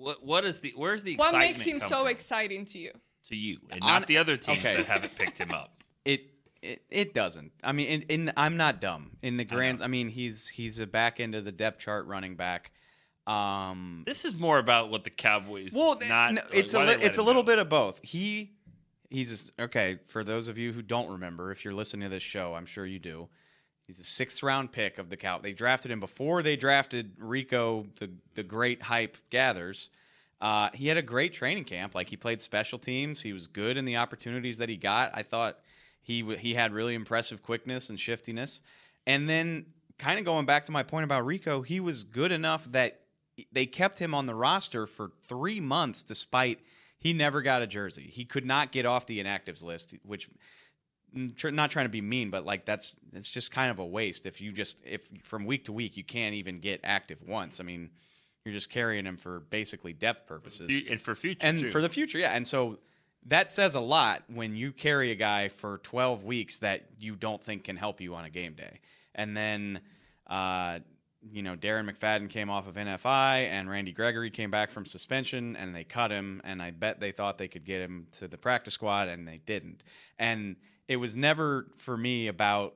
what 0.00 0.24
what 0.24 0.44
is 0.44 0.60
the 0.60 0.72
where's 0.76 1.02
the 1.02 1.14
excitement? 1.14 1.42
What 1.42 1.48
makes 1.52 1.62
him 1.62 1.80
come 1.80 1.88
so 1.88 1.98
from 2.00 2.08
exciting 2.08 2.64
to 2.66 2.78
you? 2.78 2.92
to 3.28 3.36
you 3.36 3.58
and 3.70 3.82
On- 3.82 3.88
not 3.88 4.06
the 4.06 4.16
other 4.18 4.36
teams 4.36 4.58
okay. 4.58 4.76
that 4.76 4.86
haven't 4.86 5.14
picked 5.14 5.38
him 5.38 5.52
up? 5.52 5.76
It 6.06 6.22
it, 6.62 6.82
it 6.90 7.14
doesn't. 7.14 7.52
I 7.62 7.72
mean, 7.72 7.86
in, 7.88 8.02
in 8.02 8.32
I'm 8.34 8.56
not 8.56 8.80
dumb. 8.80 9.18
In 9.22 9.36
the 9.36 9.44
grand, 9.44 9.82
I, 9.82 9.86
mean, 9.86 10.08
he's 10.08 10.48
he's 10.48 10.78
a 10.78 10.86
back 10.86 11.20
end 11.20 11.34
of 11.34 11.44
the 11.44 11.52
depth 11.52 11.78
chart 11.78 12.06
running 12.06 12.36
back. 12.36 12.70
Um, 13.26 14.04
This 14.06 14.24
is 14.24 14.38
more 14.38 14.58
about 14.58 14.90
what 14.90 15.04
the 15.04 15.10
Cowboys. 15.10 15.72
well, 15.74 15.98
not 16.08 16.34
no, 16.34 16.40
like, 16.40 16.54
it's 16.54 16.72
a 16.72 16.80
li- 16.80 16.96
it's 17.02 17.18
a 17.18 17.22
little 17.22 17.42
go. 17.42 17.48
bit 17.48 17.58
of 17.58 17.68
both. 17.68 18.00
He 18.02 18.52
he's 19.10 19.28
just, 19.28 19.52
okay. 19.60 19.98
For 20.06 20.24
those 20.24 20.48
of 20.48 20.56
you 20.56 20.72
who 20.72 20.80
don't 20.80 21.10
remember, 21.10 21.52
if 21.52 21.64
you're 21.64 21.74
listening 21.74 22.08
to 22.08 22.08
this 22.08 22.22
show, 22.22 22.54
I'm 22.54 22.66
sure 22.66 22.86
you 22.86 22.98
do. 22.98 23.28
He's 23.90 23.98
a 23.98 24.04
sixth 24.04 24.44
round 24.44 24.70
pick 24.70 24.98
of 24.98 25.10
the 25.10 25.16
Cow. 25.16 25.38
They 25.38 25.52
drafted 25.52 25.90
him 25.90 25.98
before 25.98 26.44
they 26.44 26.54
drafted 26.54 27.10
Rico, 27.18 27.86
the 27.96 28.08
the 28.34 28.44
great 28.44 28.80
hype 28.80 29.16
gathers. 29.30 29.90
Uh, 30.40 30.70
he 30.74 30.86
had 30.86 30.96
a 30.96 31.02
great 31.02 31.32
training 31.32 31.64
camp. 31.64 31.96
Like 31.96 32.08
he 32.08 32.16
played 32.16 32.40
special 32.40 32.78
teams. 32.78 33.20
He 33.20 33.32
was 33.32 33.48
good 33.48 33.76
in 33.76 33.84
the 33.84 33.96
opportunities 33.96 34.58
that 34.58 34.68
he 34.68 34.76
got. 34.76 35.10
I 35.12 35.24
thought 35.24 35.58
he 36.02 36.22
he 36.36 36.54
had 36.54 36.72
really 36.72 36.94
impressive 36.94 37.42
quickness 37.42 37.90
and 37.90 37.98
shiftiness. 37.98 38.60
And 39.08 39.28
then, 39.28 39.66
kind 39.98 40.20
of 40.20 40.24
going 40.24 40.46
back 40.46 40.66
to 40.66 40.72
my 40.72 40.84
point 40.84 41.02
about 41.02 41.26
Rico, 41.26 41.62
he 41.62 41.80
was 41.80 42.04
good 42.04 42.30
enough 42.30 42.70
that 42.70 43.00
they 43.50 43.66
kept 43.66 43.98
him 43.98 44.14
on 44.14 44.26
the 44.26 44.36
roster 44.36 44.86
for 44.86 45.10
three 45.26 45.58
months, 45.58 46.04
despite 46.04 46.60
he 46.96 47.12
never 47.12 47.42
got 47.42 47.60
a 47.60 47.66
jersey. 47.66 48.08
He 48.08 48.24
could 48.24 48.46
not 48.46 48.70
get 48.70 48.86
off 48.86 49.06
the 49.06 49.20
inactives 49.20 49.64
list, 49.64 49.96
which 50.04 50.28
tr- 51.36 51.50
not 51.50 51.70
trying 51.70 51.86
to 51.86 51.90
be 51.90 52.00
mean, 52.00 52.30
but 52.30 52.44
like 52.44 52.64
that's 52.64 52.96
it's 53.12 53.30
just 53.30 53.50
kind 53.52 53.70
of 53.70 53.78
a 53.78 53.84
waste 53.84 54.26
if 54.26 54.40
you 54.40 54.52
just 54.52 54.78
if 54.84 55.08
from 55.22 55.44
week 55.44 55.64
to 55.64 55.72
week 55.72 55.96
you 55.96 56.04
can't 56.04 56.34
even 56.34 56.60
get 56.60 56.80
active 56.84 57.22
once. 57.26 57.60
I 57.60 57.64
mean, 57.64 57.90
you're 58.44 58.54
just 58.54 58.70
carrying 58.70 59.06
him 59.06 59.16
for 59.16 59.40
basically 59.40 59.92
depth 59.92 60.26
purposes 60.26 60.70
and 60.88 61.00
for 61.00 61.14
future 61.14 61.46
and 61.46 61.58
too. 61.58 61.70
for 61.70 61.80
the 61.80 61.88
future, 61.88 62.18
yeah. 62.18 62.30
And 62.30 62.46
so 62.46 62.78
that 63.26 63.52
says 63.52 63.74
a 63.74 63.80
lot 63.80 64.22
when 64.28 64.56
you 64.56 64.72
carry 64.72 65.10
a 65.10 65.16
guy 65.16 65.48
for 65.48 65.78
12 65.78 66.24
weeks 66.24 66.60
that 66.60 66.86
you 66.98 67.16
don't 67.16 67.42
think 67.42 67.64
can 67.64 67.76
help 67.76 68.00
you 68.00 68.14
on 68.14 68.24
a 68.24 68.30
game 68.30 68.54
day. 68.54 68.80
And 69.14 69.36
then 69.36 69.80
uh, 70.26 70.78
you 71.28 71.42
know, 71.42 71.54
Darren 71.54 71.90
McFadden 71.90 72.30
came 72.30 72.48
off 72.48 72.66
of 72.66 72.74
NFI 72.74 73.48
and 73.48 73.68
Randy 73.68 73.92
Gregory 73.92 74.30
came 74.30 74.50
back 74.50 74.70
from 74.70 74.86
suspension 74.86 75.54
and 75.56 75.74
they 75.74 75.84
cut 75.84 76.10
him. 76.10 76.40
And 76.44 76.62
I 76.62 76.70
bet 76.70 77.00
they 77.00 77.12
thought 77.12 77.36
they 77.36 77.48
could 77.48 77.64
get 77.64 77.80
him 77.80 78.06
to 78.12 78.28
the 78.28 78.38
practice 78.38 78.74
squad 78.74 79.08
and 79.08 79.28
they 79.28 79.38
didn't. 79.44 79.84
And 80.18 80.56
it 80.90 80.96
was 80.96 81.14
never 81.14 81.68
for 81.76 81.96
me 81.96 82.26
about 82.26 82.74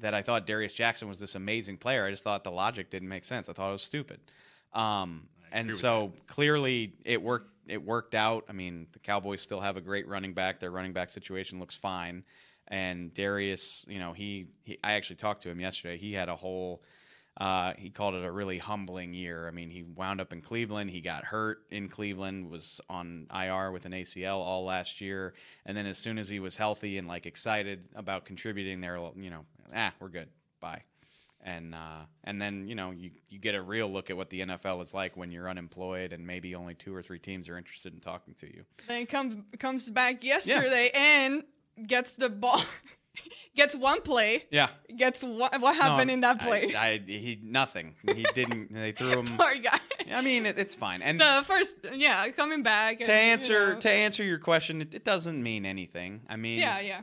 that 0.00 0.14
I 0.14 0.22
thought 0.22 0.48
Darius 0.48 0.74
Jackson 0.74 1.06
was 1.06 1.20
this 1.20 1.36
amazing 1.36 1.76
player. 1.76 2.04
I 2.04 2.10
just 2.10 2.24
thought 2.24 2.42
the 2.42 2.50
logic 2.50 2.90
didn't 2.90 3.08
make 3.08 3.24
sense. 3.24 3.48
I 3.48 3.52
thought 3.52 3.68
it 3.68 3.72
was 3.72 3.82
stupid. 3.82 4.18
Um, 4.72 5.28
and 5.52 5.72
so 5.72 6.12
clearly 6.26 6.94
it 7.04 7.22
worked. 7.22 7.50
It 7.68 7.80
worked 7.80 8.16
out. 8.16 8.46
I 8.48 8.52
mean, 8.52 8.88
the 8.92 8.98
Cowboys 8.98 9.40
still 9.40 9.60
have 9.60 9.76
a 9.76 9.80
great 9.80 10.08
running 10.08 10.34
back. 10.34 10.58
Their 10.58 10.72
running 10.72 10.92
back 10.92 11.10
situation 11.10 11.60
looks 11.60 11.76
fine. 11.76 12.24
And 12.66 13.14
Darius, 13.14 13.86
you 13.88 14.00
know, 14.00 14.12
he, 14.12 14.48
he 14.64 14.80
I 14.82 14.94
actually 14.94 15.16
talked 15.16 15.42
to 15.42 15.48
him 15.48 15.60
yesterday. 15.60 15.96
He 15.96 16.12
had 16.12 16.28
a 16.28 16.34
whole. 16.34 16.82
Uh, 17.38 17.72
he 17.78 17.88
called 17.88 18.14
it 18.14 18.24
a 18.24 18.30
really 18.30 18.58
humbling 18.58 19.14
year. 19.14 19.48
I 19.48 19.52
mean, 19.52 19.70
he 19.70 19.82
wound 19.82 20.20
up 20.20 20.32
in 20.32 20.42
Cleveland. 20.42 20.90
He 20.90 21.00
got 21.00 21.24
hurt 21.24 21.62
in 21.70 21.88
Cleveland, 21.88 22.50
was 22.50 22.80
on 22.90 23.26
IR 23.34 23.72
with 23.72 23.86
an 23.86 23.92
ACL 23.92 24.36
all 24.36 24.64
last 24.64 25.00
year, 25.00 25.34
and 25.64 25.76
then 25.76 25.86
as 25.86 25.98
soon 25.98 26.18
as 26.18 26.28
he 26.28 26.40
was 26.40 26.56
healthy 26.56 26.98
and 26.98 27.08
like 27.08 27.26
excited 27.26 27.88
about 27.94 28.26
contributing, 28.26 28.80
there, 28.80 28.98
you 29.16 29.30
know, 29.30 29.46
ah, 29.74 29.92
we're 29.98 30.08
good, 30.08 30.28
bye 30.60 30.82
and 31.42 31.74
uh, 31.74 32.02
and 32.24 32.40
then 32.40 32.66
you 32.68 32.74
know 32.74 32.90
you, 32.90 33.10
you 33.28 33.38
get 33.38 33.54
a 33.54 33.62
real 33.62 33.88
look 33.90 34.10
at 34.10 34.16
what 34.16 34.30
the 34.30 34.40
NFL 34.40 34.82
is 34.82 34.94
like 34.94 35.16
when 35.16 35.30
you're 35.30 35.48
unemployed 35.48 36.12
and 36.12 36.26
maybe 36.26 36.54
only 36.54 36.74
two 36.74 36.94
or 36.94 37.02
three 37.02 37.18
teams 37.18 37.48
are 37.48 37.58
interested 37.58 37.92
in 37.92 38.00
talking 38.00 38.34
to 38.34 38.46
you. 38.46 38.64
Then 38.86 39.06
comes 39.06 39.42
comes 39.58 39.90
back 39.90 40.24
yesterday 40.24 40.90
and 40.94 41.42
gets 41.86 42.14
the 42.14 42.28
ball, 42.28 42.62
gets 43.56 43.74
one 43.74 44.00
play, 44.02 44.44
Yeah, 44.50 44.68
gets 44.96 45.22
what 45.22 45.60
what 45.60 45.76
happened 45.76 46.08
No, 46.08 46.14
in 46.14 46.20
that 46.22 46.40
play. 46.40 46.74
I, 46.74 46.98
he 47.06 47.38
nothing. 47.42 47.94
He 48.14 48.24
didn't. 48.34 48.72
They 48.72 48.92
threw 48.92 49.10
him. 49.20 49.26
Poor 49.36 49.54
guy. 49.56 49.78
I 50.12 50.20
mean, 50.22 50.46
it, 50.46 50.58
it's 50.58 50.74
fine. 50.74 51.02
And 51.02 51.20
The 51.20 51.42
first, 51.44 51.76
yeah, 51.92 52.28
coming 52.30 52.62
back. 52.62 52.98
to 53.00 53.12
and, 53.12 53.26
you 53.26 53.32
answer 53.32 53.74
know. 53.74 53.80
to 53.80 53.90
answer 53.90 54.24
your 54.24 54.38
question, 54.38 54.80
it, 54.80 54.94
it 54.94 55.04
doesn't 55.04 55.42
mean 55.42 55.66
anything. 55.66 56.22
I 56.28 56.36
mean, 56.36 56.58
yeah, 56.58 56.80
yeah. 56.80 57.02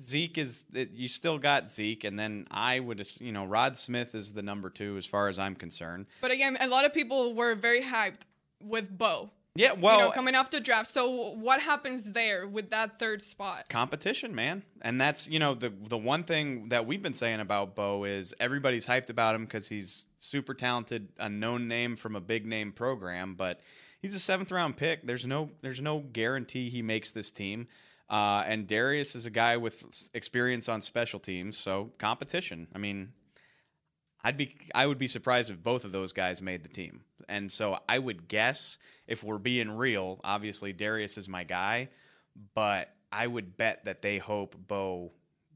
Zeke 0.00 0.36
is 0.38 0.66
it- 0.74 0.90
you 0.92 1.08
still 1.08 1.38
got 1.38 1.70
Zeke, 1.70 2.04
and 2.04 2.18
then 2.18 2.46
I 2.50 2.80
would 2.80 3.00
you 3.20 3.32
know 3.32 3.46
Rod 3.46 3.78
Smith 3.78 4.14
is 4.14 4.32
the 4.32 4.42
number 4.42 4.68
two 4.68 4.96
as 4.98 5.06
far 5.06 5.28
as 5.28 5.38
I'm 5.38 5.54
concerned. 5.54 6.06
But 6.20 6.30
again, 6.32 6.58
a 6.60 6.66
lot 6.68 6.84
of 6.84 6.92
people 6.92 7.34
were 7.34 7.54
very 7.54 7.80
hyped 7.82 8.20
with 8.62 8.90
Bo. 8.96 9.30
Yeah, 9.56 9.72
well, 9.72 9.98
you 9.98 10.04
know, 10.06 10.10
coming 10.10 10.34
off 10.34 10.50
the 10.50 10.60
draft. 10.60 10.88
So 10.88 11.32
what 11.32 11.60
happens 11.60 12.04
there 12.12 12.46
with 12.46 12.70
that 12.70 12.98
third 12.98 13.22
spot? 13.22 13.68
competition, 13.68 14.34
man. 14.34 14.62
And 14.82 15.00
that's 15.00 15.28
you 15.28 15.38
know 15.38 15.54
the 15.54 15.70
the 15.70 15.98
one 15.98 16.24
thing 16.24 16.68
that 16.68 16.86
we've 16.86 17.02
been 17.02 17.14
saying 17.14 17.40
about 17.40 17.74
Bo 17.74 18.04
is 18.04 18.34
everybody's 18.40 18.86
hyped 18.86 19.10
about 19.10 19.34
him 19.34 19.44
because 19.44 19.68
he's 19.68 20.06
super 20.20 20.54
talented, 20.54 21.08
a 21.18 21.28
known 21.28 21.68
name 21.68 21.96
from 21.96 22.16
a 22.16 22.20
big 22.20 22.46
name 22.46 22.72
program, 22.72 23.34
but 23.34 23.60
he's 24.00 24.14
a 24.14 24.20
seventh 24.20 24.52
round 24.52 24.76
pick. 24.76 25.06
There's 25.06 25.26
no 25.26 25.50
there's 25.62 25.80
no 25.80 26.00
guarantee 26.00 26.68
he 26.70 26.82
makes 26.82 27.10
this 27.10 27.30
team. 27.30 27.68
Uh, 28.08 28.44
and 28.46 28.68
Darius 28.68 29.16
is 29.16 29.26
a 29.26 29.30
guy 29.30 29.56
with 29.56 29.82
experience 30.14 30.68
on 30.68 30.80
special 30.80 31.18
teams, 31.18 31.56
so 31.56 31.90
competition. 31.98 32.68
I 32.72 32.78
mean, 32.78 33.12
I'd 34.26 34.36
be 34.36 34.56
I 34.74 34.84
would 34.86 34.98
be 34.98 35.06
surprised 35.06 35.50
if 35.52 35.62
both 35.62 35.84
of 35.84 35.92
those 35.92 36.12
guys 36.12 36.42
made 36.42 36.64
the 36.64 36.68
team. 36.68 37.02
And 37.28 37.50
so 37.50 37.78
I 37.88 37.98
would 37.98 38.26
guess 38.26 38.78
if 39.06 39.22
we're 39.22 39.38
being 39.38 39.70
real, 39.70 40.20
obviously 40.24 40.72
Darius 40.72 41.16
is 41.16 41.28
my 41.28 41.44
guy, 41.44 41.90
but 42.54 42.92
I 43.12 43.26
would 43.28 43.56
bet 43.56 43.84
that 43.84 44.02
they 44.02 44.18
hope 44.18 44.56
Bo 44.66 45.12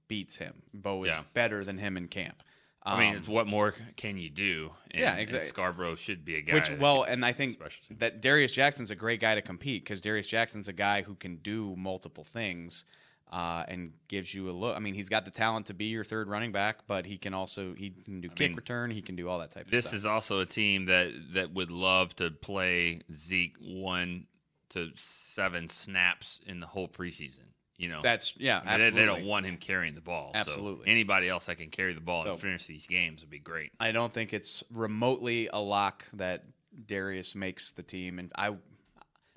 beats 0.06 0.36
him. 0.36 0.62
Bo 0.72 1.02
is 1.04 1.16
Yeah. 1.16 1.24
better 1.34 1.64
than 1.64 1.78
him 1.78 1.96
in 1.96 2.06
camp. 2.06 2.42
I 2.82 2.98
mean, 2.98 3.10
Um, 3.10 3.16
it's 3.16 3.28
what 3.28 3.46
more 3.48 3.74
can 3.96 4.16
you 4.18 4.30
do? 4.30 4.72
And, 4.92 5.00
Yeah, 5.02 5.16
exactly. 5.16 5.48
Scarborough 5.48 5.96
should 5.96 6.24
be 6.24 6.36
a 6.36 6.40
guy. 6.40 6.54
which 6.54 6.70
well, 6.70 7.02
and 7.02 7.24
I 7.26 7.32
think 7.32 7.60
that 7.98 8.20
Darius 8.20 8.52
Jackson's 8.52 8.90
a 8.92 8.96
great 8.96 9.20
guy 9.20 9.34
to 9.34 9.42
compete 9.42 9.82
because 9.84 10.00
Darius 10.00 10.28
Jackson's 10.28 10.68
a 10.68 10.72
guy 10.72 11.02
who 11.02 11.16
can 11.16 11.36
do 11.38 11.74
multiple 11.76 12.24
things. 12.24 12.84
Uh, 13.30 13.64
and 13.68 13.92
gives 14.08 14.34
you 14.34 14.50
a 14.50 14.52
look. 14.52 14.76
I 14.76 14.80
mean, 14.80 14.92
he's 14.92 15.08
got 15.08 15.24
the 15.24 15.30
talent 15.30 15.66
to 15.66 15.74
be 15.74 15.84
your 15.84 16.02
third 16.02 16.28
running 16.28 16.50
back, 16.50 16.78
but 16.88 17.06
he 17.06 17.16
can 17.16 17.32
also 17.32 17.74
he 17.74 17.90
can 17.90 18.20
do 18.20 18.28
kick 18.28 18.50
mean, 18.50 18.56
return. 18.56 18.90
He 18.90 19.02
can 19.02 19.14
do 19.14 19.28
all 19.28 19.38
that 19.38 19.52
type 19.52 19.66
of 19.66 19.68
stuff. 19.68 19.84
This 19.84 19.92
is 19.92 20.04
also 20.04 20.40
a 20.40 20.46
team 20.46 20.86
that 20.86 21.12
that 21.34 21.54
would 21.54 21.70
love 21.70 22.16
to 22.16 22.32
play 22.32 23.02
Zeke 23.14 23.54
one 23.60 24.26
to 24.70 24.90
seven 24.96 25.68
snaps 25.68 26.40
in 26.44 26.58
the 26.58 26.66
whole 26.66 26.88
preseason. 26.88 27.50
You 27.76 27.88
know, 27.88 28.00
That's 28.02 28.34
yeah, 28.36 28.58
I 28.58 28.58
mean, 28.58 28.66
they, 28.66 28.72
absolutely. 28.86 29.00
they 29.00 29.06
don't 29.06 29.24
want 29.24 29.46
him 29.46 29.56
carrying 29.56 29.94
the 29.94 30.02
ball. 30.02 30.32
Absolutely. 30.34 30.84
So 30.84 30.90
anybody 30.90 31.28
else 31.28 31.46
that 31.46 31.56
can 31.56 31.70
carry 31.70 31.94
the 31.94 32.00
ball 32.00 32.24
So- 32.24 32.32
and 32.32 32.40
finish 32.40 32.66
these 32.66 32.86
games 32.86 33.22
would 33.22 33.30
be 33.30 33.38
great. 33.38 33.72
I 33.80 33.92
don't 33.92 34.12
think 34.12 34.34
it's 34.34 34.62
remotely 34.70 35.48
a 35.52 35.60
lock 35.60 36.04
that 36.12 36.44
Darius 36.86 37.34
makes 37.34 37.70
the 37.70 37.82
team, 37.82 38.18
and 38.18 38.30
I, 38.36 38.54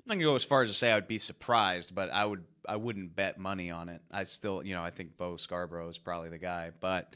not 0.06 0.14
gonna 0.14 0.24
go 0.24 0.34
as 0.34 0.44
far 0.44 0.62
as 0.62 0.70
to 0.70 0.76
say 0.76 0.90
I 0.92 0.96
would 0.96 1.08
be 1.08 1.18
surprised, 1.18 1.94
but 1.94 2.10
I 2.10 2.24
would 2.24 2.44
I 2.68 2.76
wouldn't 2.76 3.14
bet 3.14 3.38
money 3.38 3.70
on 3.70 3.88
it. 3.88 4.02
I 4.10 4.24
still, 4.24 4.64
you 4.64 4.74
know, 4.74 4.82
I 4.82 4.90
think 4.90 5.16
Bo 5.16 5.36
Scarborough 5.36 5.88
is 5.88 5.98
probably 5.98 6.30
the 6.30 6.38
guy, 6.38 6.70
but 6.80 7.14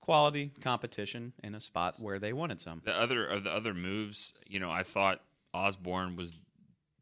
quality 0.00 0.52
competition 0.62 1.32
in 1.42 1.54
a 1.54 1.60
spot 1.60 1.96
where 1.98 2.18
they 2.18 2.32
wanted 2.32 2.60
some. 2.60 2.82
The 2.84 2.98
other 2.98 3.26
of 3.26 3.44
the 3.44 3.50
other 3.50 3.74
moves, 3.74 4.34
you 4.46 4.60
know, 4.60 4.70
I 4.70 4.82
thought 4.82 5.22
Osborne 5.52 6.16
was 6.16 6.32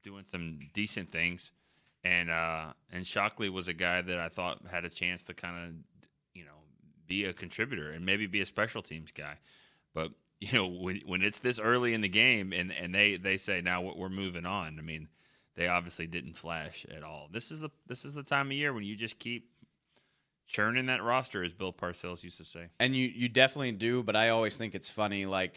doing 0.03 0.25
some 0.25 0.59
decent 0.73 1.11
things, 1.11 1.53
and 2.05 2.31
uh, 2.31 2.73
and 2.91 3.07
Shockley 3.07 3.49
was 3.49 3.69
a 3.69 3.73
guy 3.73 4.03
that 4.03 4.19
I 4.19 4.29
thought 4.29 4.61
had 4.71 4.85
a 4.85 4.89
chance 4.91 5.25
to 5.25 5.35
kind 5.35 5.69
of, 5.69 5.75
you 6.35 6.45
know, 6.45 6.51
be 7.07 7.25
a 7.25 7.33
contributor 7.33 7.91
and 7.91 8.05
maybe 8.07 8.27
be 8.27 8.41
a 8.41 8.47
special 8.47 8.83
teams 8.83 9.13
guy. 9.13 9.39
But 9.95 10.11
you 10.43 10.59
know, 10.59 10.67
when 10.67 11.01
when 11.07 11.23
it's 11.23 11.39
this 11.39 11.61
early 11.61 11.95
in 11.95 12.01
the 12.01 12.09
game 12.09 12.53
and 12.53 12.73
and 12.73 12.93
they 12.93 13.17
they 13.17 13.37
say 13.37 13.61
now 13.61 13.81
we're 13.81 14.09
moving 14.09 14.45
on. 14.45 14.77
I 14.77 14.83
mean, 14.83 15.07
they 15.55 15.69
obviously 15.69 16.09
didn't 16.09 16.33
flash 16.33 16.85
at 16.93 17.05
all. 17.05 17.29
This 17.31 17.53
is 17.53 17.61
the 17.61 17.71
this 17.87 18.05
is 18.05 18.15
the 18.15 18.25
time 18.25 18.49
of 18.49 18.53
year 18.55 18.73
when 18.73 18.83
you 18.83 18.97
just 18.97 19.21
keep 19.21 19.49
churning 20.49 20.87
that 20.87 21.01
roster, 21.01 21.45
as 21.45 21.53
Bill 21.53 21.73
Parcells 21.73 22.25
used 22.25 22.39
to 22.39 22.45
say. 22.45 22.67
And 22.81 22.97
you 22.97 23.07
you 23.07 23.29
definitely 23.29 23.71
do, 23.71 24.03
but 24.03 24.17
I 24.17 24.31
always 24.31 24.57
think 24.57 24.75
it's 24.75 24.91
funny. 24.91 25.27
Like 25.27 25.55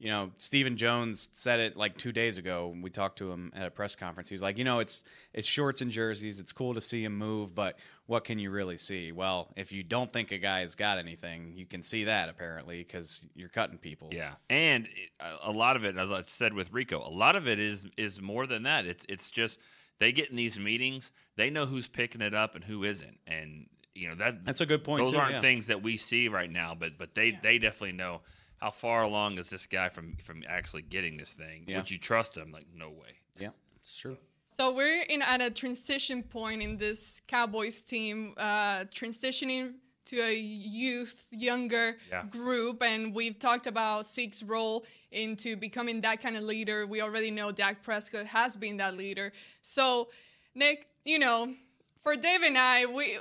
you 0.00 0.08
know, 0.08 0.30
Stephen 0.38 0.76
Jones 0.78 1.28
said 1.32 1.60
it 1.60 1.76
like 1.76 1.96
two 1.96 2.10
days 2.10 2.38
ago. 2.38 2.68
when 2.68 2.80
We 2.82 2.88
talked 2.90 3.18
to 3.18 3.30
him 3.30 3.52
at 3.54 3.66
a 3.66 3.70
press 3.70 3.94
conference. 3.94 4.28
He's 4.30 4.42
like, 4.42 4.56
you 4.58 4.64
know, 4.64 4.80
it's 4.80 5.04
it's 5.34 5.46
shorts 5.46 5.82
and 5.82 5.90
jerseys. 5.90 6.40
It's 6.40 6.52
cool 6.52 6.74
to 6.74 6.80
see 6.80 7.04
him 7.04 7.16
move, 7.16 7.54
but 7.54 7.78
what 8.06 8.24
can 8.24 8.38
you 8.38 8.50
really 8.50 8.78
see? 8.78 9.12
Well, 9.12 9.52
if 9.56 9.72
you 9.72 9.82
don't 9.82 10.12
think 10.12 10.32
a 10.32 10.38
guy's 10.38 10.74
got 10.74 10.98
anything, 10.98 11.52
you 11.54 11.66
can 11.66 11.82
see 11.82 12.04
that 12.04 12.28
apparently 12.30 12.78
because 12.78 13.22
you're 13.34 13.50
cutting 13.50 13.78
people. 13.78 14.08
Yeah, 14.10 14.32
and 14.48 14.86
it, 14.86 15.10
a- 15.20 15.50
a 15.50 15.52
lot 15.52 15.76
of 15.76 15.84
it, 15.84 15.96
as 15.96 16.10
I 16.10 16.22
said 16.26 16.54
with 16.54 16.72
Rico, 16.72 17.06
a 17.06 17.12
lot 17.12 17.36
of 17.36 17.46
it 17.46 17.58
is 17.60 17.86
is 17.98 18.20
more 18.22 18.46
than 18.46 18.62
that. 18.64 18.86
It's 18.86 19.04
it's 19.08 19.30
just 19.30 19.60
they 19.98 20.12
get 20.12 20.30
in 20.30 20.36
these 20.36 20.58
meetings, 20.58 21.12
they 21.36 21.50
know 21.50 21.66
who's 21.66 21.86
picking 21.88 22.22
it 22.22 22.32
up 22.34 22.54
and 22.54 22.64
who 22.64 22.84
isn't, 22.84 23.18
and 23.26 23.66
you 23.94 24.08
know 24.08 24.14
that 24.14 24.46
That's 24.46 24.62
a 24.62 24.66
good 24.66 24.82
point, 24.82 25.04
Those 25.04 25.12
too, 25.12 25.18
aren't 25.18 25.34
yeah. 25.34 25.40
things 25.42 25.66
that 25.66 25.82
we 25.82 25.98
see 25.98 26.28
right 26.28 26.50
now, 26.50 26.74
but 26.74 26.96
but 26.96 27.14
they 27.14 27.38
they 27.42 27.58
definitely 27.58 27.92
know 27.98 28.22
how 28.60 28.70
far 28.70 29.02
along 29.02 29.38
is 29.38 29.50
this 29.50 29.66
guy 29.66 29.88
from 29.88 30.16
from 30.22 30.44
actually 30.48 30.82
getting 30.82 31.16
this 31.16 31.34
thing. 31.34 31.64
Yeah. 31.66 31.78
Would 31.78 31.90
you 31.90 31.98
trust 31.98 32.36
him? 32.36 32.52
Like 32.52 32.66
no 32.74 32.90
way. 32.90 33.14
yeah, 33.38 33.50
it's 33.76 33.96
true. 33.96 34.16
So 34.46 34.74
we're 34.74 35.02
in 35.02 35.22
at 35.22 35.40
a 35.40 35.50
transition 35.50 36.22
point 36.22 36.60
in 36.62 36.76
this 36.76 37.20
Cowboys 37.28 37.82
team, 37.82 38.34
uh, 38.36 38.84
transitioning 38.92 39.74
to 40.06 40.16
a 40.20 40.34
youth, 40.34 41.26
younger 41.30 41.96
Yeah. 42.10 42.24
group, 42.24 42.82
and 42.82 43.14
we've 43.14 43.38
talked 43.38 43.66
about 43.68 44.06
Zeke's 44.06 44.42
role 44.42 44.84
into 45.12 45.56
becoming 45.56 46.00
that 46.00 46.20
kind 46.20 46.36
of 46.36 46.42
leader. 46.42 46.86
We 46.86 47.00
already 47.00 47.30
know 47.30 47.52
Dak 47.52 47.82
Prescott 47.82 48.26
has 48.26 48.56
been 48.56 48.76
that 48.78 48.96
leader. 48.96 49.32
So, 49.62 50.08
Nick, 50.54 50.88
you 51.04 51.18
know, 51.20 51.54
for 52.02 52.16
Dave 52.16 52.42
and 52.42 52.58
I, 52.58 52.86
we 52.86 53.18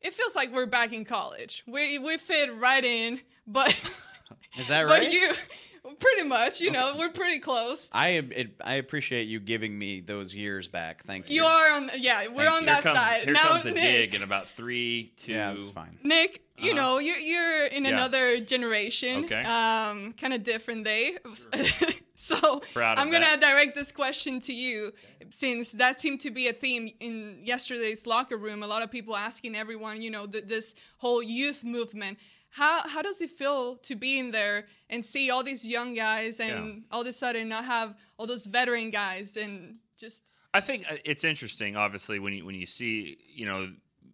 it 0.00 0.14
feels 0.14 0.34
like 0.34 0.50
we're 0.52 0.66
back 0.66 0.92
in 0.94 1.04
college. 1.04 1.62
We 1.66 1.98
we 1.98 2.16
fit 2.16 2.48
right 2.56 2.84
in, 2.84 3.20
but 3.46 3.74
Is 4.58 4.68
that 4.68 4.82
right? 4.82 5.02
but 5.02 5.12
you 5.12 5.32
pretty 5.98 6.24
much, 6.24 6.60
you 6.60 6.70
know, 6.70 6.94
we're 6.98 7.10
pretty 7.10 7.38
close. 7.38 7.88
I 7.92 8.08
it, 8.10 8.54
I 8.62 8.74
appreciate 8.74 9.28
you 9.28 9.40
giving 9.40 9.78
me 9.78 10.00
those 10.00 10.34
years 10.34 10.68
back. 10.68 11.04
Thank 11.04 11.28
you. 11.30 11.36
You 11.36 11.44
are 11.46 11.72
on, 11.72 11.90
yeah. 11.96 12.26
We're 12.28 12.44
Thank 12.44 12.50
on 12.52 12.60
you. 12.60 12.66
that 12.66 12.74
here 12.74 12.82
comes, 12.82 12.96
side 12.96 13.24
Here 13.24 13.32
now. 13.34 13.48
comes 13.48 13.64
a 13.66 13.70
Nick, 13.72 13.82
dig 13.82 14.14
in 14.14 14.22
about 14.22 14.48
three, 14.48 15.12
two. 15.16 15.32
Yeah, 15.32 15.52
that's 15.54 15.70
fine. 15.70 15.98
Nick, 16.02 16.42
you 16.58 16.72
Uh-huh. 16.72 16.80
know, 16.80 16.98
you're 16.98 17.16
you're 17.16 17.66
in 17.66 17.84
Yeah. 17.84 17.92
another 17.92 18.40
generation. 18.40 19.24
Okay. 19.24 19.42
Um, 19.42 20.12
kind 20.12 20.34
of 20.34 20.42
different 20.44 20.84
day. 20.84 21.16
so 22.14 22.60
Proud 22.74 22.98
of 22.98 23.02
I'm 23.02 23.10
gonna 23.10 23.24
that. 23.24 23.40
direct 23.40 23.74
this 23.74 23.92
question 23.92 24.40
to 24.40 24.52
you, 24.52 24.92
since 25.30 25.72
that 25.72 26.00
seemed 26.00 26.20
to 26.20 26.30
be 26.30 26.48
a 26.48 26.52
theme 26.52 26.92
in 27.00 27.38
yesterday's 27.42 28.06
locker 28.06 28.36
room. 28.36 28.62
A 28.62 28.66
lot 28.66 28.82
of 28.82 28.90
people 28.90 29.16
asking 29.16 29.56
everyone, 29.56 30.02
you 30.02 30.10
know, 30.10 30.26
th- 30.26 30.44
this 30.44 30.74
whole 30.98 31.22
youth 31.22 31.64
movement. 31.64 32.18
How 32.50 32.86
how 32.86 33.02
does 33.02 33.20
it 33.20 33.30
feel 33.30 33.76
to 33.76 33.94
be 33.94 34.18
in 34.18 34.30
there 34.32 34.66
and 34.88 35.04
see 35.04 35.30
all 35.30 35.42
these 35.42 35.66
young 35.66 35.94
guys 35.94 36.40
and 36.40 36.84
all 36.90 37.02
of 37.02 37.06
a 37.06 37.12
sudden 37.12 37.48
not 37.48 37.64
have 37.64 37.94
all 38.18 38.26
those 38.26 38.46
veteran 38.46 38.90
guys 38.90 39.36
and 39.36 39.76
just 39.96 40.24
I 40.52 40.60
think 40.60 40.90
uh, 40.90 40.96
it's 41.04 41.24
interesting, 41.24 41.76
obviously, 41.76 42.18
when 42.18 42.32
you 42.32 42.44
when 42.44 42.54
you 42.54 42.66
see, 42.66 43.18
you 43.32 43.46
know, 43.46 43.70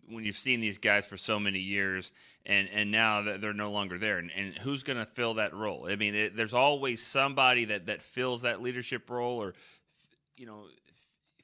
when 0.08 0.24
you've 0.24 0.36
seen 0.36 0.60
these 0.60 0.78
guys 0.78 1.06
for 1.06 1.16
so 1.16 1.40
many 1.40 1.60
years, 1.60 2.12
and 2.44 2.68
and 2.72 2.90
now 2.90 3.22
that 3.22 3.40
they're 3.40 3.54
no 3.54 3.70
longer 3.70 3.98
there, 3.98 4.18
and, 4.18 4.30
and 4.36 4.58
who's 4.58 4.82
going 4.82 4.98
to 4.98 5.06
fill 5.06 5.34
that 5.34 5.54
role? 5.54 5.86
I 5.90 5.96
mean, 5.96 6.14
it, 6.14 6.36
there's 6.36 6.52
always 6.52 7.02
somebody 7.02 7.66
that 7.66 7.86
that 7.86 8.02
fills 8.02 8.42
that 8.42 8.60
leadership 8.60 9.08
role, 9.08 9.42
or 9.42 9.54
you 10.36 10.46
know, 10.46 10.64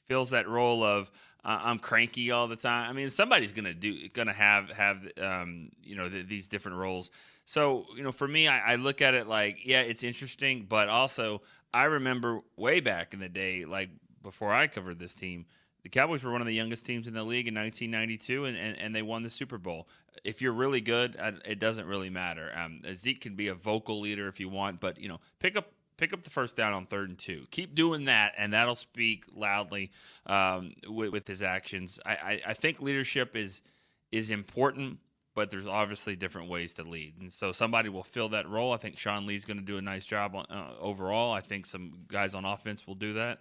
fills 0.06 0.30
that 0.30 0.46
role 0.46 0.84
of 0.84 1.10
uh, 1.44 1.58
I'm 1.62 1.78
cranky 1.78 2.30
all 2.30 2.46
the 2.46 2.56
time. 2.56 2.88
I 2.88 2.92
mean, 2.92 3.10
somebody's 3.10 3.52
gonna 3.52 3.74
do 3.74 4.08
gonna 4.10 4.32
have 4.32 4.70
have 4.70 5.08
um, 5.20 5.70
you 5.82 5.96
know 5.96 6.08
th- 6.08 6.26
these 6.26 6.48
different 6.48 6.78
roles. 6.78 7.10
So 7.44 7.86
you 7.96 8.02
know, 8.02 8.12
for 8.12 8.28
me, 8.28 8.46
I, 8.46 8.72
I 8.72 8.74
look 8.76 9.02
at 9.02 9.14
it 9.14 9.26
like 9.26 9.66
yeah, 9.66 9.80
it's 9.80 10.02
interesting, 10.02 10.66
but 10.68 10.88
also 10.88 11.42
I 11.74 11.84
remember 11.84 12.40
way 12.56 12.80
back 12.80 13.12
in 13.12 13.20
the 13.20 13.28
day, 13.28 13.64
like 13.64 13.90
before 14.22 14.52
I 14.52 14.66
covered 14.66 14.98
this 14.98 15.14
team. 15.14 15.46
The 15.82 15.88
Cowboys 15.88 16.22
were 16.22 16.30
one 16.30 16.40
of 16.40 16.46
the 16.46 16.54
youngest 16.54 16.86
teams 16.86 17.08
in 17.08 17.14
the 17.14 17.24
league 17.24 17.48
in 17.48 17.56
1992, 17.56 18.44
and, 18.44 18.56
and, 18.56 18.78
and 18.78 18.94
they 18.94 19.02
won 19.02 19.24
the 19.24 19.30
Super 19.30 19.58
Bowl. 19.58 19.88
If 20.22 20.40
you're 20.40 20.52
really 20.52 20.80
good, 20.80 21.16
it 21.44 21.58
doesn't 21.58 21.86
really 21.86 22.08
matter. 22.08 22.52
Um, 22.56 22.82
Zeke 22.94 23.20
can 23.20 23.34
be 23.34 23.48
a 23.48 23.54
vocal 23.54 23.98
leader 23.98 24.28
if 24.28 24.38
you 24.38 24.48
want, 24.48 24.78
but 24.78 25.00
you 25.00 25.08
know, 25.08 25.18
pick 25.40 25.56
up 25.56 25.72
pick 26.02 26.12
up 26.12 26.22
the 26.22 26.30
first 26.30 26.56
down 26.56 26.72
on 26.72 26.84
third 26.84 27.10
and 27.10 27.18
two. 27.18 27.46
Keep 27.52 27.76
doing 27.76 28.06
that, 28.06 28.34
and 28.36 28.52
that'll 28.52 28.74
speak 28.74 29.24
loudly 29.32 29.92
um, 30.26 30.72
with, 30.88 31.12
with, 31.12 31.28
his 31.28 31.44
actions. 31.44 32.00
I, 32.04 32.10
I, 32.10 32.40
I, 32.48 32.54
think 32.54 32.82
leadership 32.82 33.36
is 33.36 33.62
is 34.10 34.30
important, 34.30 34.98
but 35.36 35.52
there's 35.52 35.68
obviously 35.68 36.16
different 36.16 36.48
ways 36.48 36.72
to 36.74 36.82
lead, 36.82 37.14
and 37.20 37.32
so 37.32 37.52
somebody 37.52 37.88
will 37.88 38.02
fill 38.02 38.30
that 38.30 38.48
role. 38.48 38.72
I 38.72 38.78
think 38.78 38.98
Sean 38.98 39.26
Lee's 39.26 39.44
going 39.44 39.58
to 39.58 39.64
do 39.64 39.78
a 39.78 39.80
nice 39.80 40.04
job 40.04 40.34
on, 40.34 40.44
uh, 40.50 40.72
overall. 40.80 41.32
I 41.32 41.40
think 41.40 41.66
some 41.66 41.92
guys 42.08 42.34
on 42.34 42.44
offense 42.44 42.84
will 42.84 42.96
do 42.96 43.12
that. 43.12 43.38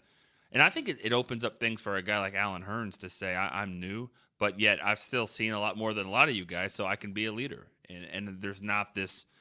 And 0.51 0.62
I 0.62 0.70
think 0.70 0.88
it, 0.88 1.00
it, 1.03 1.13
opens 1.13 1.44
up 1.44 1.60
things 1.60 1.82
for 1.82 1.96
a 1.96 2.03
guy 2.03 2.20
like 2.20 2.36
Allen 2.36 2.62
Hurns 2.62 3.00
to 3.00 3.10
say, 3.10 3.34
I, 3.34 3.63
am 3.63 3.80
new, 3.80 4.10
but 4.38 4.60
yet 4.60 4.86
I've 4.86 5.00
still 5.00 5.25
seen 5.25 5.53
a 5.53 5.60
lot 5.60 5.77
more 5.77 5.94
than 5.94 6.06
a 6.06 6.12
lot 6.12 6.27
of 6.27 6.36
you 6.36 6.46
guys, 6.46 6.74
so 6.74 6.86
I 6.86 6.98
can 6.98 7.13
be 7.13 7.25
a 7.25 7.32
leader. 7.32 7.68
And, 7.89 8.03
and 8.03 8.41
there's 8.41 8.62
not 8.62 8.94
this– 8.94 9.25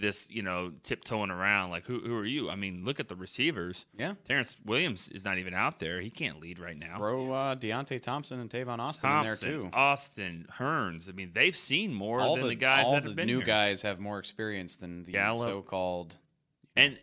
this, 0.00 0.28
you 0.30 0.42
know, 0.42 0.72
tiptoeing 0.82 1.30
around. 1.30 1.70
Like, 1.70 1.86
who, 1.86 2.00
who 2.00 2.16
are 2.16 2.24
you? 2.24 2.50
I 2.50 2.56
mean, 2.56 2.84
look 2.84 3.00
at 3.00 3.08
the 3.08 3.16
receivers. 3.16 3.86
Yeah. 3.98 4.14
Terrance 4.26 4.56
Williams 4.64 5.08
is 5.10 5.24
not 5.24 5.38
even 5.38 5.54
out 5.54 5.78
there. 5.80 6.00
He 6.00 6.10
can't 6.10 6.40
lead 6.40 6.58
right 6.58 6.76
now. 6.78 6.98
Throw 6.98 7.32
uh, 7.32 7.54
Deonte 7.56 8.00
Thompson 8.02 8.40
and 8.40 8.50
Tavon 8.50 8.78
Austin 8.78 9.10
Thompson, 9.10 9.48
in 9.50 9.60
there, 9.62 9.70
too. 9.70 9.76
Austin, 9.76 10.46
Hurns. 10.58 11.08
I 11.08 11.12
mean, 11.12 11.30
they've 11.34 11.56
seen 11.56 11.92
more 11.94 12.20
all 12.20 12.34
than 12.36 12.44
the, 12.44 12.48
the 12.50 12.54
guys 12.54 12.84
all 12.86 12.92
that 12.92 13.02
the 13.02 13.10
have 13.10 13.16
been 13.16 13.26
new 13.26 13.38
here. 13.38 13.46
guys 13.46 13.82
have 13.82 13.98
more 13.98 14.18
experience 14.18 14.76
than 14.76 15.04
the 15.04 15.12
Gallup. 15.12 15.48
so-called. 15.48 16.14
And 16.76 16.98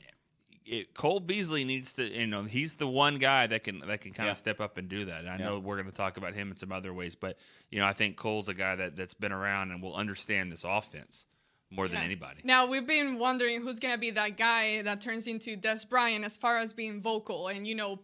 it, 0.66 0.94
Cole 0.94 1.20
Beasley 1.20 1.66
needs 1.66 1.94
to, 1.94 2.10
you 2.10 2.26
know, 2.28 2.44
he's 2.44 2.76
the 2.76 2.88
one 2.88 3.16
guy 3.18 3.48
that 3.48 3.64
can 3.66 3.80
that 3.80 4.00
can 4.02 4.14
kind 4.14 4.28
Yeah. 4.28 4.32
of 4.32 4.38
step 4.38 4.62
up 4.62 4.78
and 4.78 4.88
do 4.88 5.06
that. 5.06 5.20
And 5.22 5.30
I 5.30 5.38
Yeah. 5.38 5.46
know 5.46 5.60
we're 5.60 5.76
going 5.76 5.88
to 5.90 5.92
talk 5.92 6.16
about 6.18 6.34
him 6.34 6.52
in 6.52 6.58
some 6.58 6.72
other 6.72 6.94
ways, 6.94 7.16
but 7.16 7.38
you 7.70 7.80
know, 7.80 7.86
I 7.86 7.92
think 7.94 8.16
Cole's 8.16 8.48
a 8.48 8.54
guy 8.54 8.76
that 8.76 8.96
that's 8.96 9.14
been 9.14 9.34
around 9.34 9.72
and 9.72 9.82
will 9.82 9.96
understand 9.96 10.52
this 10.52 10.64
offense 10.64 11.26
more 11.74 11.88
than 11.88 12.00
Yeah. 12.00 12.06
anybody. 12.06 12.42
Now 12.44 12.66
we've 12.68 12.86
been 12.88 13.18
wondering 13.18 13.62
who's 13.62 13.80
gonna 13.80 13.98
be 13.98 14.12
that 14.12 14.38
guy 14.38 14.82
that 14.84 15.02
turns 15.02 15.28
into 15.28 15.58
Dez 15.58 15.88
Bryant 15.88 16.24
as 16.24 16.38
far 16.38 16.60
as 16.60 16.74
being 16.74 17.02
vocal 17.02 17.48
and 17.48 17.68
you 17.68 17.76
know 17.76 18.00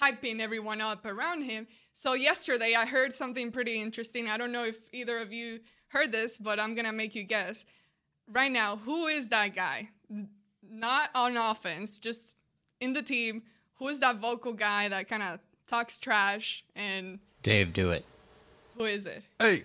hyping 0.00 0.40
everyone 0.40 0.80
up 0.80 1.04
around 1.04 1.42
him. 1.42 1.66
So 1.92 2.14
yesterday 2.14 2.74
I 2.74 2.86
heard 2.86 3.12
something 3.12 3.50
pretty 3.52 3.80
interesting. 3.80 4.28
I 4.28 4.36
don't 4.36 4.52
know 4.52 4.64
if 4.64 4.78
either 4.92 5.18
of 5.18 5.32
you 5.32 5.60
heard 5.88 6.12
this, 6.12 6.38
but 6.38 6.58
I'm 6.60 6.74
gonna 6.74 6.92
make 6.92 7.14
you 7.14 7.24
guess. 7.24 7.64
Right 8.28 8.50
now, 8.52 8.76
who 8.76 9.06
is 9.08 9.28
that 9.30 9.54
guy? 9.54 9.88
Not 10.62 11.10
on 11.14 11.36
offense, 11.36 11.98
just 11.98 12.34
in 12.80 12.92
the 12.92 13.02
team. 13.02 13.42
Who 13.74 13.88
is 13.88 13.98
that 14.00 14.16
vocal 14.18 14.52
guy 14.52 14.88
that 14.88 15.08
kind 15.08 15.22
of 15.22 15.40
talks 15.66 15.98
trash 15.98 16.64
and 16.76 17.18
Dave, 17.42 17.72
do 17.72 17.90
it. 17.90 18.04
who 18.76 18.84
is 18.84 19.06
it? 19.06 19.22
Hey. 19.38 19.64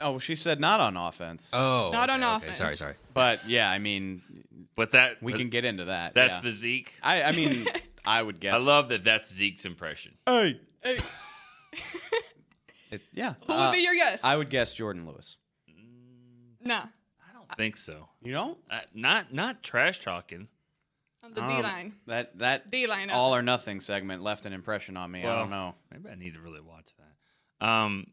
Oh, 0.00 0.18
she 0.18 0.36
said 0.36 0.60
not 0.60 0.80
on 0.80 0.96
offense. 0.96 1.50
Oh. 1.52 1.90
Not 1.92 2.10
on 2.10 2.22
okay, 2.22 2.28
okay. 2.28 2.36
offense. 2.36 2.56
Sorry, 2.58 2.76
sorry. 2.76 2.94
But 3.14 3.46
yeah, 3.48 3.70
I 3.70 3.78
mean, 3.78 4.22
But 4.74 4.92
that 4.92 5.22
we 5.22 5.32
can 5.32 5.48
get 5.48 5.64
into 5.64 5.86
that. 5.86 6.14
that's 6.14 6.36
yeah. 6.36 6.42
the 6.42 6.52
Zeke. 6.52 6.94
I, 7.02 7.22
I 7.24 7.32
mean, 7.32 7.66
I 8.04 8.22
would 8.22 8.38
guess. 8.40 8.54
I 8.54 8.58
love 8.58 8.88
that. 8.90 9.04
That's 9.04 9.32
Zeke's 9.32 9.64
impression. 9.64 10.14
Hey. 10.26 10.60
Hey, 10.82 10.98
It, 12.90 13.02
yeah. 13.12 13.34
who 13.46 13.52
uh, 13.52 13.66
would 13.70 13.74
be 13.74 13.82
your 13.82 13.94
guess? 13.96 14.20
I 14.22 14.36
would 14.36 14.48
guess 14.48 14.72
Jourdan 14.74 15.06
Lewis. 15.06 15.36
nah, 16.64 16.84
I 16.84 17.32
don't 17.32 17.56
think 17.56 17.76
so. 17.76 18.08
You 18.22 18.32
know? 18.32 18.58
Uh, 18.70 18.78
not 18.94 19.32
not 19.34 19.62
trash 19.62 20.00
talking. 20.00 20.46
on 21.24 21.34
the 21.34 21.42
Um, 21.42 21.56
D 21.56 21.62
line. 21.62 21.92
That 22.06 22.38
that 22.38 22.70
D 22.70 22.86
line. 22.86 23.10
all 23.10 23.34
or 23.34 23.42
nothing 23.42 23.80
segment 23.80 24.22
left 24.22 24.46
an 24.46 24.52
impression 24.52 24.96
on 24.96 25.10
me. 25.10 25.22
I 25.22 25.26
Well, 25.26 25.36
don't 25.40 25.50
know. 25.50 25.74
Maybe 25.90 26.08
I 26.10 26.14
need 26.14 26.34
to 26.34 26.40
really 26.40 26.60
watch 26.60 26.90
that. 26.98 27.66
Um, 27.66 28.06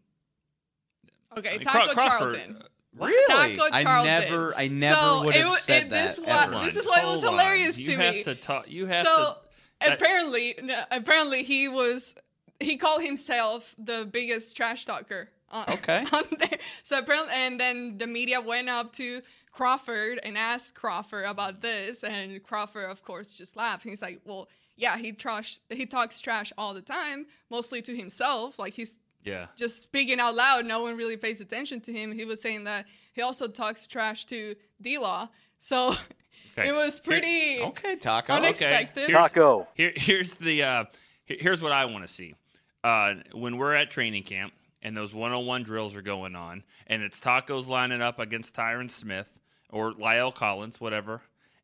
Okay, 1.38 1.58
Taco 1.60 1.80
Craw- 1.86 1.94
Crawford- 1.94 2.20
Charlton. 2.36 2.62
Uh, 3.00 3.06
really? 3.06 3.56
Taco 3.56 3.70
I 3.76 3.84
Charlton. 3.84 4.06
never 4.14 4.56
I 4.56 4.68
never 4.68 4.96
So 4.96 5.24
would 5.26 5.36
have 5.36 5.48
wa- 5.48 5.56
said 5.58 5.84
it- 5.84 5.90
that. 5.90 6.08
this 6.16 6.20
wa- 6.20 6.44
ever. 6.44 6.66
this 6.66 6.76
is 6.76 6.88
why 6.88 7.02
it 7.02 7.06
was 7.06 7.22
hold 7.22 7.34
on. 7.34 7.40
hilarious 7.40 7.80
you 7.80 7.96
to 7.98 8.02
have 8.04 8.14
me. 8.16 8.24
to 8.24 8.36
talk. 8.36 8.70
You 8.70 8.86
have 8.88 9.06
so 9.06 9.16
to. 9.16 9.38
that- 9.82 9.94
apparently, 10.02 10.56
no, 10.62 10.84
apparently 10.92 11.44
he 11.44 11.68
was 11.68 12.16
he 12.60 12.78
called 12.78 13.02
himself 13.04 13.76
the 13.78 14.08
biggest 14.10 14.56
trash 14.56 14.86
talker. 14.86 15.30
On, 15.50 15.66
Okay. 15.74 16.04
On 16.14 16.24
there. 16.40 16.58
So 16.84 16.98
apparently, 17.00 17.34
and 17.36 17.60
then 17.60 17.98
the 17.98 18.08
media 18.08 18.42
went 18.42 18.70
up 18.70 18.94
to 18.94 19.22
Crawford 19.52 20.20
and 20.24 20.36
asked 20.38 20.74
Crawford 20.74 21.26
about 21.26 21.62
this, 21.62 22.04
and 22.04 22.42
Crawford, 22.42 22.90
of 22.90 23.04
course, 23.04 23.34
just 23.34 23.56
laughed. 23.56 23.84
He's 23.84 24.02
like, 24.02 24.22
"Well, 24.26 24.50
yeah, 24.78 24.98
he 24.98 25.12
trash 25.12 25.60
he 25.70 25.86
talks 25.86 26.20
trash 26.22 26.52
all 26.58 26.74
the 26.74 26.82
time, 26.82 27.28
mostly 27.52 27.82
to 27.84 27.96
himself. 27.96 28.58
Like 28.58 28.74
he's 28.74 28.98
Yeah. 29.24 29.48
just 29.56 29.82
speaking 29.82 30.20
out 30.20 30.36
loud. 30.36 30.66
No 30.66 30.82
one 30.84 30.98
really 30.98 31.18
pays 31.18 31.40
attention 31.42 31.80
to 31.82 31.94
him. 31.94 32.12
He 32.12 32.26
was 32.26 32.42
saying 32.42 32.64
that 32.66 32.86
he 33.14 33.22
also 33.22 33.48
talks 33.48 33.88
trash 33.88 34.26
to 34.26 34.56
D 34.82 34.98
Law. 34.98 35.30
So 35.60 35.88
Okay. 36.58 36.70
it 36.70 36.74
was 36.74 36.96
Here- 36.96 37.02
pretty 37.04 37.60
Okay, 37.62 37.96
Taco. 37.96 38.34
unexpected. 38.34 39.10
Here's- 39.10 39.66
Here, 39.76 39.94
here's 39.96 40.36
the 40.36 40.64
uh, 40.64 40.84
here's 41.26 41.62
what 41.62 41.72
I 41.72 41.86
want 41.86 42.04
to 42.04 42.08
see. 42.08 42.36
Uh, 42.84 43.16
when 43.34 43.58
we're 43.58 43.74
at 43.74 43.90
training 43.90 44.24
camp 44.24 44.54
and 44.82 44.96
those 44.96 45.16
one-on-one 45.16 45.64
drills 45.64 45.96
are 45.96 46.02
going 46.02 46.36
on, 46.36 46.64
and 46.88 47.02
it's 47.02 47.20
tacos 47.20 47.68
lining 47.70 48.02
up 48.02 48.20
against 48.20 48.54
Tyron 48.56 48.90
Smith 48.90 49.30
or 49.70 49.94
La'el 49.94 50.36
Collins, 50.36 50.82
whatever, 50.82 51.22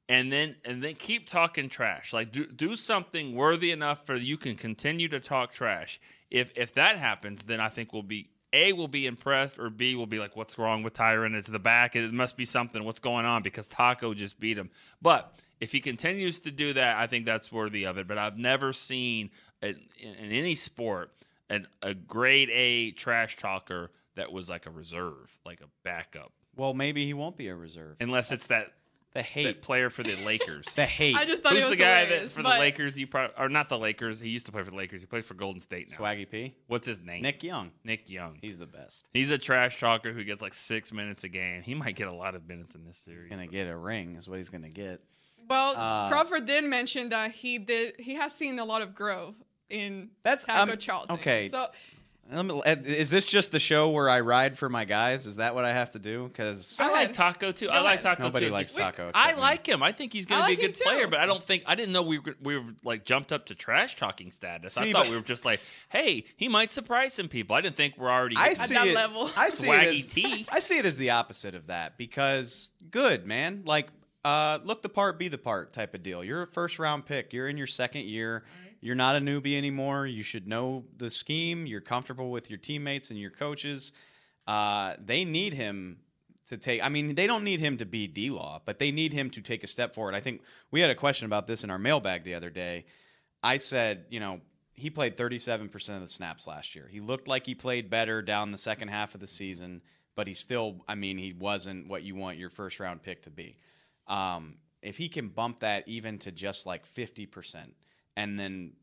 and 0.09 0.31
then 0.31 0.55
and 0.65 0.83
then 0.83 0.95
keep 0.95 1.29
talking 1.29 1.69
trash. 1.69 2.11
Like 2.11 2.31
do 2.31 2.45
do 2.47 2.75
something 2.75 3.35
worthy 3.35 3.71
enough 3.71 4.05
for 4.05 4.15
you 4.15 4.35
can 4.35 4.55
continue 4.55 5.07
to 5.07 5.19
talk 5.19 5.53
trash. 5.53 6.01
If 6.29 6.51
if 6.57 6.73
that 6.73 6.97
happens, 6.97 7.43
then 7.43 7.61
I 7.61 7.69
think 7.69 7.93
we'll 7.93 8.03
be. 8.03 8.29
A 8.51 8.73
will 8.73 8.87
be 8.87 9.05
impressed, 9.05 9.59
or 9.59 9.69
B 9.69 9.93
will 9.93 10.07
be 10.07 10.17
like, 10.17 10.35
"What's 10.35 10.57
wrong 10.57 10.81
with 10.81 10.93
Tyron? 10.95 11.35
It's 11.35 11.47
the 11.47 11.59
back. 11.59 11.95
It 11.95 12.11
must 12.11 12.35
be 12.35 12.45
something. 12.45 12.83
What's 12.83 12.99
going 12.99 13.23
on?" 13.23 13.43
Because 13.43 13.67
Taco 13.67 14.15
just 14.15 14.39
beat 14.39 14.57
him. 14.57 14.71
But 14.99 15.31
if 15.59 15.71
he 15.71 15.79
continues 15.79 16.39
to 16.39 16.49
do 16.49 16.73
that, 16.73 16.97
I 16.97 17.05
think 17.05 17.27
that's 17.27 17.51
worthy 17.51 17.83
of 17.85 17.99
it. 17.99 18.07
But 18.07 18.17
I've 18.17 18.39
never 18.39 18.73
seen 18.73 19.29
in, 19.61 19.77
in 20.01 20.31
any 20.31 20.55
sport 20.55 21.11
an, 21.51 21.67
a 21.83 21.93
grade 21.93 22.49
A 22.51 22.89
trash 22.89 23.37
talker 23.37 23.91
that 24.15 24.31
was 24.31 24.49
like 24.49 24.65
a 24.65 24.71
reserve, 24.71 25.37
like 25.45 25.61
a 25.61 25.67
backup, 25.83 26.31
Well, 26.55 26.73
maybe 26.73 27.05
he 27.05 27.13
won't 27.13 27.37
be 27.37 27.49
a 27.49 27.55
reserve. 27.55 27.97
unless 27.99 28.31
it's 28.31 28.47
that 28.47 28.73
The 29.13 29.19
that 29.19 29.25
hate. 29.25 29.61
player 29.63 29.89
for 29.89 30.03
the 30.03 30.15
Lakers. 30.23 30.65
The 30.75 30.85
hate. 30.85 31.15
I 31.15 31.25
just 31.25 31.41
thought 31.41 31.53
Who's 31.53 31.63
it 31.65 31.69
was 31.69 31.77
the 31.77 31.83
guy 31.83 32.05
that 32.05 32.29
for 32.29 32.43
the 32.43 32.49
but 32.49 32.59
Lakers? 32.59 32.95
You 32.97 33.07
probably 33.07 33.33
or 33.39 33.49
not 33.49 33.67
the 33.69 33.77
Lakers. 33.77 34.19
He 34.19 34.29
used 34.29 34.45
to 34.45 34.51
play 34.51 34.61
for 34.63 34.69
the 34.69 34.77
Lakers. 34.77 35.01
He 35.01 35.07
plays 35.07 35.25
for 35.25 35.33
Golden 35.33 35.59
State 35.59 35.89
now. 35.89 35.97
Swaggy 35.97 36.29
P. 36.29 36.55
What's 36.67 36.85
his 36.85 36.99
name? 37.01 37.23
Nick 37.23 37.43
Young. 37.43 37.71
Nick 37.83 38.09
Young. 38.09 38.37
He's 38.41 38.59
the 38.59 38.67
best. 38.67 39.05
He's 39.11 39.31
a 39.31 39.37
trash 39.39 39.79
talker 39.79 40.13
who 40.13 40.23
gets 40.23 40.41
like 40.43 40.53
six 40.53 40.93
minutes 40.93 41.23
a 41.23 41.29
game. 41.29 41.63
He 41.63 41.73
might 41.73 41.95
get 41.95 42.07
a 42.07 42.13
lot 42.13 42.35
of 42.35 42.47
minutes 42.47 42.75
in 42.75 42.85
this 42.85 42.97
series. 42.99 43.23
He's 43.25 43.31
gonna 43.31 43.47
get 43.47 43.67
a 43.67 43.75
ring. 43.75 44.15
Is 44.15 44.27
what 44.29 44.37
he's 44.37 44.49
gonna 44.49 44.69
get. 44.69 45.01
Well, 45.49 45.75
Uh, 45.75 46.07
Crawford 46.09 46.45
did 46.45 46.63
mention 46.65 47.09
that 47.09 47.31
he 47.31 47.57
did. 47.57 47.95
He 47.99 48.13
has 48.13 48.31
seen 48.33 48.59
a 48.59 48.65
lot 48.65 48.83
of 48.83 48.93
growth 48.93 49.33
in 49.71 50.09
That's- 50.23 50.45
Taco 50.45 50.73
um, 50.73 50.77
Charlton. 50.77 51.15
okay. 51.15 51.47
So 51.49 51.57
Let 51.61 51.71
me- 51.71 51.77
Is 52.31 53.09
this 53.09 53.25
just 53.25 53.51
the 53.51 53.59
show 53.59 53.89
where 53.89 54.07
I 54.07 54.19
ride 54.19 54.57
for 54.57 54.69
my 54.69 54.85
guys? 54.85 55.25
Is 55.25 55.37
that 55.37 55.55
what 55.55 55.65
I 55.65 55.73
have 55.73 55.91
to 55.91 55.99
do? 55.99 56.27
Because 56.27 56.77
I 56.79 56.91
like. 56.91 57.13
Taco 57.13 57.51
too. 57.51 57.65
Go 57.67 57.71
I 57.71 57.79
like 57.81 58.01
ahead. 58.01 58.17
Taco 58.17 58.23
Nobody 58.23 58.45
too. 58.47 58.51
likes 58.51 58.75
Wait, 58.75 58.81
Taco 58.81 59.11
I 59.15 59.33
me. 59.33 59.39
like 59.39 59.67
him. 59.67 59.81
I 59.81 59.91
think 59.91 60.13
he's 60.13 60.25
going 60.27 60.41
I 60.41 60.51
to 60.51 60.57
be 60.57 60.63
a 60.63 60.67
good 60.67 60.79
player, 60.79 61.07
but 61.07 61.19
I 61.19 61.25
don't 61.25 61.41
think 61.41 61.63
I 61.65 61.73
didn't 61.73 61.91
know 61.93 62.03
we 62.03 62.19
were, 62.19 62.35
we 62.43 62.57
were 62.57 62.65
like 62.83 63.03
jumped 63.03 63.31
up 63.33 63.47
to 63.47 63.55
trash 63.55 63.95
talking 63.95 64.29
status. 64.31 64.77
I 64.77 64.91
thought 64.91 65.09
we 65.09 65.15
were 65.15 65.21
just 65.21 65.43
like, 65.43 65.61
hey, 65.89 66.23
he 66.37 66.47
might 66.47 66.71
surprise 66.71 67.13
some 67.15 67.29
people. 67.29 67.55
I 67.55 67.61
didn't 67.61 67.77
think 67.77 67.95
we're 67.97 68.11
already. 68.11 68.35
I 68.37 68.49
getting- 68.49 68.63
see 68.63 68.73
that 68.75 68.87
it. 68.87 68.95
level. 68.95 69.29
I 69.35 69.49
see 69.49 69.67
it 69.67 69.71
Swaggy 69.71 69.99
as, 69.99 70.09
T. 70.09 70.45
I 70.51 70.59
see 70.59 70.77
it 70.77 70.85
as 70.85 70.97
the 70.97 71.09
opposite 71.11 71.55
of 71.55 71.67
that 71.67 71.97
because 71.97 72.71
good 72.91 73.25
man, 73.25 73.63
like 73.65 73.87
uh, 74.23 74.59
look 74.63 74.81
the 74.83 74.89
part, 74.89 75.17
be 75.17 75.29
the 75.29 75.37
part 75.39 75.73
type 75.73 75.95
of 75.95 76.03
deal. 76.03 76.23
You're 76.23 76.43
a 76.43 76.47
first 76.47 76.77
round 76.77 77.05
pick. 77.07 77.33
You're 77.33 77.47
in 77.47 77.57
your 77.57 77.67
second 77.67 78.05
year. 78.05 78.43
You're 78.81 78.95
not 78.95 79.15
a 79.15 79.19
newbie 79.19 79.57
anymore. 79.57 80.05
You 80.07 80.23
should 80.23 80.47
know 80.47 80.85
the 80.97 81.09
scheme. 81.09 81.65
You're 81.65 81.81
comfortable 81.81 82.31
with 82.31 82.49
your 82.49 82.59
teammates 82.59 83.09
and 83.09 83.19
your 83.19 83.31
coaches. 83.31 83.91
Uh, 84.47 84.93
they 85.03 85.25
need 85.25 85.53
him 85.53 85.97
to 86.47 86.57
take. 86.57 86.83
I 86.83 86.89
mean, 86.89 87.15
they 87.15 87.27
don't 87.27 87.43
need 87.43 87.59
him 87.59 87.77
to 87.77 87.85
be 87.85 88.07
D 88.07 88.29
Law, 88.29 88.61
but 88.65 88.79
they 88.79 88.91
need 88.91 89.13
him 89.13 89.29
to 89.31 89.41
take 89.41 89.63
a 89.63 89.67
step 89.67 89.93
forward. 89.93 90.15
I 90.15 90.21
think 90.21 90.41
we 90.71 90.81
had 90.81 90.89
a 90.89 90.95
question 90.95 91.25
about 91.25 91.47
this 91.47 91.63
in 91.63 91.69
our 91.69 91.77
mailbag 91.77 92.23
the 92.23 92.35
other 92.35 92.49
day. 92.49 92.85
I 93.43 93.57
said, 93.57 94.05
you 94.09 94.19
know, 94.19 94.41
he 94.73 94.89
played 94.89 95.15
37% 95.15 95.95
of 95.95 96.01
the 96.01 96.07
snaps 96.07 96.47
last 96.47 96.75
year. 96.75 96.87
He 96.89 97.01
looked 97.01 97.27
like 97.27 97.45
he 97.45 97.55
played 97.55 97.89
better 97.89 98.21
down 98.21 98.51
the 98.51 98.57
second 98.57 98.87
half 98.87 99.13
of 99.13 99.21
the 99.21 99.27
season, 99.27 99.81
but 100.15 100.25
he 100.25 100.33
still, 100.33 100.83
I 100.87 100.95
mean, 100.95 101.17
he 101.17 101.33
wasn't 101.33 101.87
what 101.87 102.03
you 102.03 102.15
want 102.15 102.37
your 102.37 102.49
first 102.49 102.79
round 102.79 103.03
pick 103.03 103.23
to 103.23 103.29
be. 103.29 103.57
Um, 104.07 104.55
if 104.81 104.97
he 104.97 105.09
can 105.09 105.27
bump 105.27 105.59
that 105.59 105.87
even 105.87 106.17
to 106.19 106.31
just 106.31 106.65
like 106.65 106.85
50%, 106.87 107.55
and 108.15 108.39
then 108.39 108.73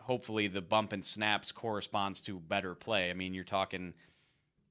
hopefully 0.00 0.46
the 0.48 0.62
bump 0.62 0.92
in 0.92 1.02
snaps 1.02 1.52
corresponds 1.52 2.20
to 2.22 2.40
better 2.40 2.74
play. 2.74 3.10
I 3.10 3.14
mean, 3.14 3.34
you're 3.34 3.44
talking, 3.44 3.92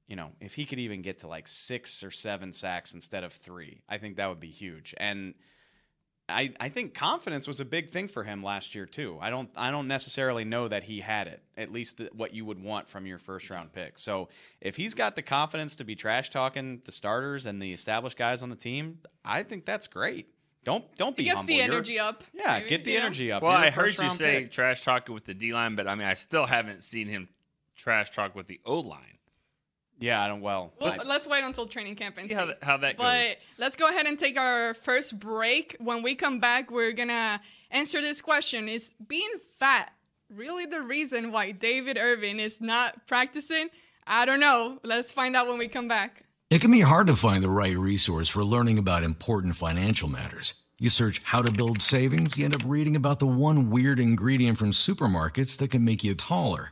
you 0.07 0.15
know, 0.15 0.31
if 0.39 0.55
he 0.55 0.65
could 0.65 0.79
even 0.79 1.01
get 1.01 1.19
to 1.19 1.27
like 1.27 1.47
six 1.47 2.03
or 2.03 2.11
seven 2.11 2.51
sacks 2.51 2.93
instead 2.93 3.23
of 3.23 3.33
three, 3.33 3.81
I 3.87 3.97
think 3.97 4.17
that 4.17 4.29
would 4.29 4.39
be 4.39 4.49
huge. 4.49 4.95
And 4.97 5.35
I, 6.29 6.53
I 6.59 6.67
think 6.69 6.93
confidence 6.93 7.47
was 7.47 7.61
a 7.61 7.65
big 7.65 7.91
thing 7.91 8.09
for 8.09 8.23
him 8.23 8.43
last 8.43 8.75
year 8.75 8.85
too. 8.85 9.17
I 9.21 9.29
don't 9.29 9.49
I 9.55 9.71
don't 9.71 9.87
necessarily 9.87 10.43
know 10.43 10.67
that 10.67 10.83
he 10.83 10.99
had 10.99 11.27
it. 11.27 11.41
At 11.55 11.71
least 11.71 11.97
the, 11.97 12.09
what 12.13 12.33
you 12.33 12.43
would 12.43 12.61
want 12.61 12.89
from 12.89 13.05
your 13.05 13.17
first 13.17 13.49
round 13.49 13.71
pick. 13.71 13.97
So 13.97 14.27
if 14.59 14.75
he's 14.75 14.93
got 14.93 15.15
the 15.15 15.21
confidence 15.21 15.75
to 15.75 15.85
be 15.85 15.95
trash 15.95 16.29
talking 16.29 16.81
the 16.83 16.91
starters 16.91 17.45
and 17.45 17.61
the 17.61 17.71
established 17.71 18.17
guys 18.17 18.43
on 18.43 18.49
the 18.49 18.57
team, 18.57 18.99
I 19.23 19.43
think 19.43 19.65
that's 19.65 19.87
great. 19.87 20.27
Don't 20.67 20.83
don't 20.97 21.15
be 21.15 21.23
It 21.23 21.25
gets 21.27 21.37
humble. 21.37 21.47
the 21.47 21.53
You're- 21.53 21.63
energy 21.63 21.97
up. 21.97 22.25
Yeah, 22.33 22.57
maybe, 22.57 22.69
get 22.69 22.83
the 22.83 22.91
you 22.91 22.99
know? 22.99 23.05
energy 23.05 23.31
up. 23.31 23.41
Well, 23.41 23.53
You're 23.53 23.61
a 23.61 23.65
I 23.67 23.69
heard 23.69 23.97
you 23.97 24.09
say 24.09 24.41
pick. 24.41 24.51
trash 24.51 24.83
talking 24.83 25.15
with 25.15 25.23
the 25.23 25.33
D 25.33 25.53
line, 25.53 25.75
but 25.77 25.87
I 25.87 25.95
mean, 25.95 26.05
I 26.05 26.13
still 26.15 26.45
haven't 26.45 26.83
seen 26.83 27.07
him 27.07 27.29
trash 27.77 28.11
talk 28.11 28.35
with 28.35 28.47
the 28.47 28.59
O 28.65 28.79
line. 28.79 29.17
Yeah, 29.97 30.21
I 30.21 30.27
don't. 30.27 30.41
Well, 30.41 30.73
Well, 30.77 30.91
I- 30.99 31.07
let's 31.07 31.25
wait 31.25 31.45
until 31.45 31.67
training 31.67 31.95
camp 31.95 32.17
and 32.17 32.23
See 32.27 32.33
see. 32.33 32.33
how 32.37 32.45
that, 32.47 32.61
how 32.61 32.75
that 32.77 32.97
But 32.97 33.03
goes. 33.23 33.27
But 33.29 33.37
let's 33.63 33.75
go 33.77 33.87
ahead 33.87 34.07
and 34.07 34.19
take 34.19 34.37
our 34.37 34.73
first 34.73 35.17
break. 35.17 35.77
When 35.79 36.03
we 36.03 36.15
come 36.15 36.41
back, 36.41 36.69
we're 36.69 36.91
gonna 36.91 37.39
answer 37.71 38.01
this 38.01 38.19
question: 38.21 38.67
Is 38.67 38.93
being 39.07 39.31
fat 39.59 39.93
really 40.29 40.65
the 40.65 40.81
reason 40.81 41.31
why 41.31 41.51
David 41.51 41.97
Irving 41.97 42.41
is 42.41 42.59
not 42.59 43.07
practicing? 43.07 43.69
I 44.05 44.25
don't 44.25 44.41
know. 44.41 44.79
Let's 44.83 45.13
find 45.13 45.33
out 45.33 45.47
when 45.47 45.57
we 45.59 45.69
come 45.69 45.87
back. 45.87 46.23
It 46.49 46.61
can 46.61 46.71
be 46.71 46.79
hard 46.79 47.07
to 47.07 47.15
find 47.17 47.43
the 47.43 47.49
right 47.49 47.77
resource 47.77 48.29
for 48.29 48.41
learning 48.41 48.79
about 48.79 49.03
important 49.03 49.57
financial 49.57 50.07
matters. 50.07 50.53
You 50.79 50.89
search 50.89 51.21
how 51.25 51.41
to 51.41 51.51
build 51.51 51.81
savings, 51.81 52.37
you 52.37 52.45
end 52.45 52.55
up 52.55 52.61
reading 52.65 52.95
about 52.95 53.19
the 53.19 53.27
one 53.27 53.69
weird 53.69 53.99
ingredient 53.99 54.57
from 54.57 54.71
supermarkets 54.71 55.57
that 55.57 55.71
can 55.71 55.83
make 55.83 56.05
you 56.05 56.15
taller. 56.15 56.71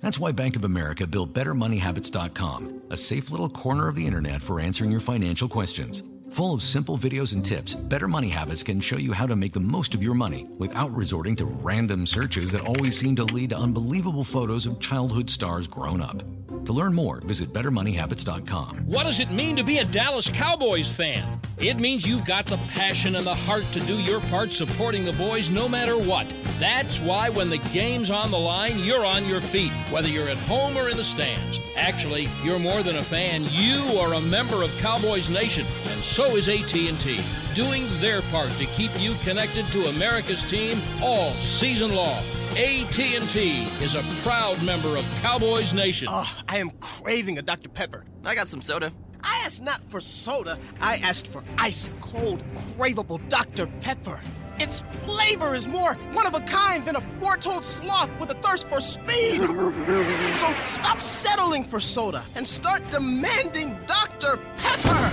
That's 0.00 0.18
why 0.18 0.32
Bank 0.32 0.56
of 0.56 0.64
America 0.64 1.06
built 1.06 1.32
BetterMoneyHabits.com, 1.32 2.82
a 2.90 2.96
safe 2.96 3.30
little 3.30 3.48
corner 3.48 3.86
of 3.86 3.94
the 3.94 4.04
internet 4.04 4.42
for 4.42 4.58
answering 4.58 4.90
your 4.90 4.98
financial 4.98 5.48
questions. 5.48 6.02
Full 6.30 6.52
of 6.52 6.62
simple 6.62 6.98
videos 6.98 7.32
and 7.32 7.44
tips, 7.44 7.74
Better 7.74 8.06
Money 8.06 8.28
Habits 8.28 8.62
can 8.62 8.80
show 8.80 8.98
you 8.98 9.12
how 9.12 9.26
to 9.26 9.34
make 9.34 9.52
the 9.52 9.60
most 9.60 9.94
of 9.94 10.02
your 10.02 10.14
money 10.14 10.46
without 10.58 10.94
resorting 10.94 11.34
to 11.36 11.46
random 11.46 12.06
searches 12.06 12.52
that 12.52 12.60
always 12.60 12.98
seem 12.98 13.16
to 13.16 13.24
lead 13.24 13.50
to 13.50 13.58
unbelievable 13.58 14.24
photos 14.24 14.66
of 14.66 14.78
childhood 14.78 15.30
stars 15.30 15.66
grown 15.66 16.02
up. 16.02 16.22
To 16.66 16.72
learn 16.72 16.94
more, 16.94 17.20
visit 17.20 17.52
BetterMoneyHabits.com. 17.52 18.86
What 18.86 19.04
does 19.04 19.20
it 19.20 19.30
mean 19.30 19.56
to 19.56 19.64
be 19.64 19.78
a 19.78 19.84
Dallas 19.84 20.28
Cowboys 20.28 20.88
fan? 20.88 21.40
It 21.60 21.80
means 21.80 22.06
you've 22.06 22.24
got 22.24 22.46
the 22.46 22.56
passion 22.68 23.16
and 23.16 23.26
the 23.26 23.34
heart 23.34 23.64
to 23.72 23.80
do 23.80 23.96
your 23.96 24.20
part 24.22 24.52
supporting 24.52 25.04
the 25.04 25.12
boys 25.12 25.50
no 25.50 25.68
matter 25.68 25.98
what. 25.98 26.32
That's 26.60 27.00
why 27.00 27.30
when 27.30 27.50
the 27.50 27.58
game's 27.58 28.10
on 28.10 28.30
the 28.30 28.38
line, 28.38 28.78
you're 28.78 29.04
on 29.04 29.26
your 29.26 29.40
feet, 29.40 29.72
whether 29.90 30.06
you're 30.06 30.28
at 30.28 30.36
home 30.36 30.78
or 30.78 30.88
in 30.88 30.96
the 30.96 31.02
stands. 31.02 31.58
Actually, 31.74 32.28
you're 32.44 32.60
more 32.60 32.84
than 32.84 32.96
a 32.96 33.02
fan. 33.02 33.44
You 33.50 33.98
are 33.98 34.14
a 34.14 34.20
member 34.20 34.62
of 34.62 34.70
Cowboys 34.76 35.28
Nation, 35.30 35.66
and 35.86 36.00
so 36.00 36.36
is 36.36 36.48
AT&T, 36.48 37.20
doing 37.54 37.86
their 37.98 38.22
part 38.22 38.52
to 38.52 38.66
keep 38.66 38.92
you 39.00 39.14
connected 39.24 39.66
to 39.72 39.86
America's 39.86 40.48
team 40.48 40.80
all 41.02 41.32
season 41.34 41.92
long. 41.92 42.22
AT&T 42.52 43.64
is 43.82 43.96
a 43.96 44.02
proud 44.22 44.62
member 44.62 44.96
of 44.96 45.04
Cowboys 45.22 45.74
Nation. 45.74 46.06
Oh, 46.08 46.32
I 46.48 46.58
am 46.58 46.70
craving 46.78 47.38
a 47.38 47.42
Dr. 47.42 47.68
Pepper. 47.68 48.04
I 48.24 48.36
got 48.36 48.48
some 48.48 48.62
soda. 48.62 48.92
I 49.22 49.42
asked 49.44 49.62
not 49.62 49.80
for 49.88 50.00
soda, 50.00 50.58
I 50.80 50.96
asked 50.96 51.32
for 51.32 51.42
ice 51.56 51.90
cold, 52.00 52.42
craveable 52.76 53.26
Dr. 53.28 53.66
Pepper. 53.80 54.20
Its 54.60 54.82
flavor 55.04 55.54
is 55.54 55.68
more 55.68 55.94
one 56.12 56.26
of 56.26 56.34
a 56.34 56.40
kind 56.40 56.84
than 56.84 56.96
a 56.96 57.00
four-toed 57.20 57.64
sloth 57.64 58.10
with 58.18 58.30
a 58.30 58.34
thirst 58.34 58.68
for 58.68 58.80
speed. 58.80 59.40
So 59.40 60.54
stop 60.64 61.00
settling 61.00 61.64
for 61.64 61.78
soda 61.78 62.22
and 62.34 62.46
start 62.46 62.88
demanding 62.90 63.78
Dr. 63.86 64.38
Pepper. 64.56 65.10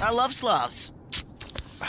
I 0.00 0.10
love 0.12 0.32
sloths. 0.32 0.92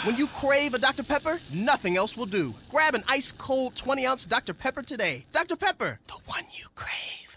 When 0.03 0.15
you 0.15 0.27
crave 0.27 0.73
a 0.73 0.79
Dr. 0.79 1.03
Pepper, 1.03 1.39
nothing 1.53 1.95
else 1.95 2.17
will 2.17 2.25
do. 2.25 2.55
Grab 2.71 2.95
an 2.95 3.03
ice 3.07 3.31
cold 3.31 3.75
20 3.75 4.05
ounce 4.07 4.25
Dr. 4.25 4.53
Pepper 4.53 4.81
today. 4.81 5.25
Dr. 5.31 5.55
Pepper, 5.55 5.99
the 6.07 6.17
one 6.25 6.45
you 6.53 6.65
crave. 6.75 7.30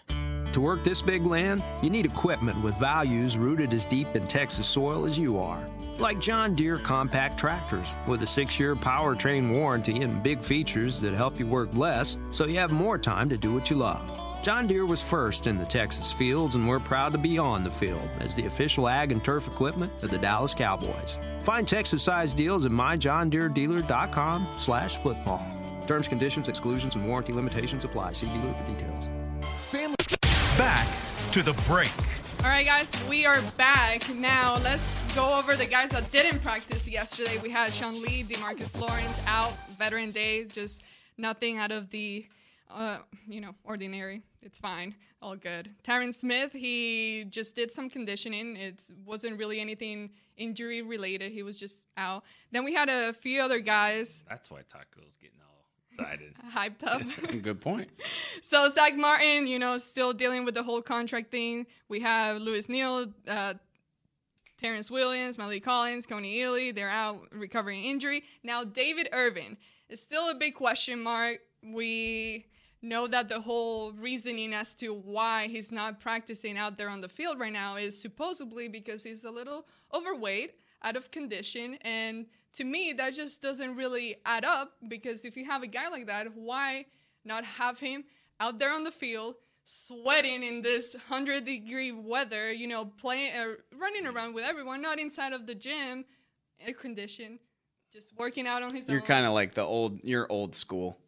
To 0.54 0.60
work 0.60 0.84
this 0.84 1.02
big 1.02 1.26
land, 1.26 1.64
you 1.82 1.90
need 1.90 2.06
equipment 2.06 2.62
with 2.62 2.78
values 2.78 3.36
rooted 3.36 3.74
as 3.74 3.84
deep 3.84 4.14
in 4.14 4.24
Texas 4.28 4.68
soil 4.68 5.04
as 5.04 5.18
you 5.18 5.36
are. 5.36 5.68
Like 5.98 6.20
John 6.20 6.54
Deere 6.54 6.78
compact 6.78 7.40
tractors 7.40 7.96
with 8.06 8.22
a 8.22 8.26
six 8.28 8.60
year 8.60 8.76
powertrain 8.76 9.50
warranty 9.50 10.02
and 10.02 10.22
big 10.22 10.40
features 10.40 11.00
that 11.00 11.12
help 11.12 11.40
you 11.40 11.48
work 11.48 11.70
less 11.74 12.16
so 12.30 12.46
you 12.46 12.56
have 12.60 12.70
more 12.70 12.98
time 12.98 13.28
to 13.30 13.36
do 13.36 13.52
what 13.52 13.68
you 13.68 13.74
love. 13.74 14.00
John 14.44 14.68
Deere 14.68 14.86
was 14.86 15.02
first 15.02 15.48
in 15.48 15.58
the 15.58 15.64
Texas 15.64 16.12
fields, 16.12 16.54
and 16.54 16.68
we're 16.68 16.78
proud 16.78 17.10
to 17.10 17.18
be 17.18 17.36
on 17.36 17.64
the 17.64 17.70
field 17.70 18.08
as 18.20 18.36
the 18.36 18.46
official 18.46 18.86
ag 18.86 19.10
and 19.10 19.24
turf 19.24 19.48
equipment 19.48 19.92
of 20.04 20.12
the 20.12 20.18
Dallas 20.18 20.54
Cowboys. 20.54 21.18
Find 21.42 21.66
Texas-sized 21.66 22.36
deals 22.36 22.64
at 22.64 22.70
myjohndere.dealer.com 22.70 24.46
slash 24.56 24.98
football. 24.98 25.44
Terms, 25.88 26.06
conditions, 26.06 26.48
exclusions, 26.48 26.94
and 26.94 27.08
warranty 27.08 27.32
limitations 27.32 27.84
apply. 27.84 28.12
See 28.12 28.26
dealer 28.26 28.52
for 28.52 28.64
details. 28.68 29.08
Family. 29.66 29.96
Back 30.58 30.86
to 31.32 31.42
the 31.42 31.52
break. 31.68 31.90
All 32.44 32.48
right, 32.48 32.64
guys, 32.64 32.88
we 33.08 33.26
are 33.26 33.42
back. 33.56 34.08
Now, 34.16 34.56
let's 34.58 34.88
go 35.14 35.34
over 35.34 35.56
the 35.56 35.66
guys 35.66 35.90
that 35.90 36.08
didn't 36.12 36.42
practice 36.42 36.88
yesterday. 36.88 37.38
We 37.42 37.50
had 37.50 37.74
Sean 37.74 38.00
Lee, 38.00 38.22
Demarcus 38.22 38.78
Lawrence 38.80 39.18
out, 39.26 39.52
veteran 39.76 40.12
day, 40.12 40.44
just 40.44 40.84
nothing 41.18 41.58
out 41.58 41.72
of 41.72 41.90
the, 41.90 42.26
uh, 42.70 42.98
you 43.26 43.40
know, 43.40 43.54
ordinary. 43.64 44.22
It's 44.42 44.60
fine, 44.60 44.94
all 45.20 45.34
good. 45.34 45.70
Tyron 45.82 46.14
Smith, 46.14 46.52
he 46.52 47.24
just 47.30 47.56
did 47.56 47.72
some 47.72 47.90
conditioning. 47.90 48.56
It 48.56 48.88
wasn't 49.04 49.38
really 49.40 49.58
anything 49.58 50.10
injury 50.36 50.82
related. 50.82 51.32
He 51.32 51.42
was 51.42 51.58
just 51.58 51.86
out. 51.96 52.22
Then 52.52 52.62
we 52.62 52.74
had 52.74 52.88
a 52.88 53.12
few 53.12 53.40
other 53.40 53.58
guys 53.58 54.24
That's 54.28 54.50
why 54.52 54.60
Taco's 54.68 55.16
getting 55.20 55.40
all 55.42 55.53
excited. 55.98 56.35
hyped 56.54 56.85
up. 56.85 57.02
Good 57.42 57.61
point. 57.61 57.90
So 58.42 58.68
Zack 58.68 58.94
Martin, 58.94 59.46
you 59.46 59.59
know, 59.59 59.78
still 59.78 60.12
dealing 60.12 60.44
with 60.44 60.54
the 60.54 60.62
whole 60.62 60.83
contract 60.83 61.30
thing. 61.30 61.66
We 61.88 62.00
have 62.00 62.37
Lewis 62.37 62.68
Neal, 62.68 63.07
uh, 63.26 63.54
Terrance 64.59 64.90
Williams, 64.90 65.38
Maliek 65.38 65.62
Collins, 65.62 66.07
Kony 66.07 66.37
Ealy. 66.37 66.74
They're 66.74 66.90
out 66.90 67.22
recovering 67.33 67.85
injury. 67.85 68.22
Now 68.42 68.62
David 68.62 69.09
Irving 69.12 69.57
is 69.88 70.00
still 70.00 70.28
a 70.28 70.35
big 70.35 70.54
question 70.54 71.02
mark. 71.02 71.38
We 71.62 72.46
know 72.83 73.07
that 73.07 73.28
the 73.28 73.40
whole 73.40 73.92
reasoning 73.92 74.52
as 74.52 74.74
to 74.76 74.94
why 74.94 75.48
he's 75.48 75.72
not 75.72 76.00
practicing 76.00 76.59
out 76.59 76.76
there 76.76 76.90
on 76.90 77.00
the 77.00 77.09
field 77.09 77.40
right 77.40 77.52
now 77.52 77.76
is 77.76 77.98
supposedly 78.00 78.68
because 78.68 79.02
he's 79.02 79.24
a 79.24 79.30
little 79.30 79.66
overweight, 79.92 80.52
out 80.83 80.96
of 80.96 81.11
condition, 81.11 81.78
and 81.80 82.26
to 82.54 82.64
me 82.64 82.92
that 82.96 83.12
just 83.14 83.42
doesn't 83.42 83.76
really 83.76 84.16
add 84.24 84.44
up 84.44 84.72
because 84.88 85.24
if 85.24 85.36
you 85.36 85.44
have 85.44 85.62
a 85.62 85.66
guy 85.66 85.88
like 85.88 86.06
that, 86.06 86.34
why 86.34 86.86
not 87.24 87.44
have 87.44 87.78
him 87.78 88.04
out 88.40 88.58
there 88.58 88.72
on 88.72 88.84
the 88.84 88.90
field 88.90 89.36
sweating 89.64 90.42
in 90.42 90.62
this 90.62 90.94
100 90.94 91.44
degree 91.44 91.92
weather, 91.92 92.52
you 92.52 92.66
know, 92.66 92.84
playing 92.84 93.34
uh, 93.34 93.54
running 93.78 94.06
around 94.06 94.34
with 94.34 94.44
everyone, 94.44 94.82
not 94.82 94.98
inside 94.98 95.32
of 95.32 95.46
the 95.46 95.54
gym, 95.54 96.04
air 96.60 96.74
condition, 96.74 97.38
just 97.92 98.12
working 98.18 98.46
out 98.46 98.62
on 98.62 98.74
his 98.74 98.88
own 98.88 98.94
You're 98.94 99.02
kind 99.02 99.26
of 99.26 99.32
like 99.32 99.54
the 99.54 99.62
old. 99.62 100.00
You're 100.02 100.30
old 100.30 100.54
school. 100.54 100.98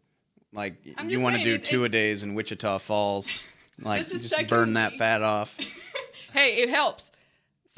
Like 0.53 0.77
I'm 0.97 1.11
you 1.11 1.21
want 1.21 1.37
to 1.37 1.45
do 1.45 1.55
it- 1.55 1.65
two 1.65 1.85
a 1.85 1.89
days 1.89 2.23
in 2.23 2.35
Wichita 2.35 2.79
Falls. 2.79 3.45
Like 3.79 4.09
just 4.09 4.49
burn 4.49 4.73
that 4.73 4.95
fat 4.95 5.21
off. 5.21 5.55
hey, 6.33 6.63
it 6.63 6.71
helps. 6.71 7.13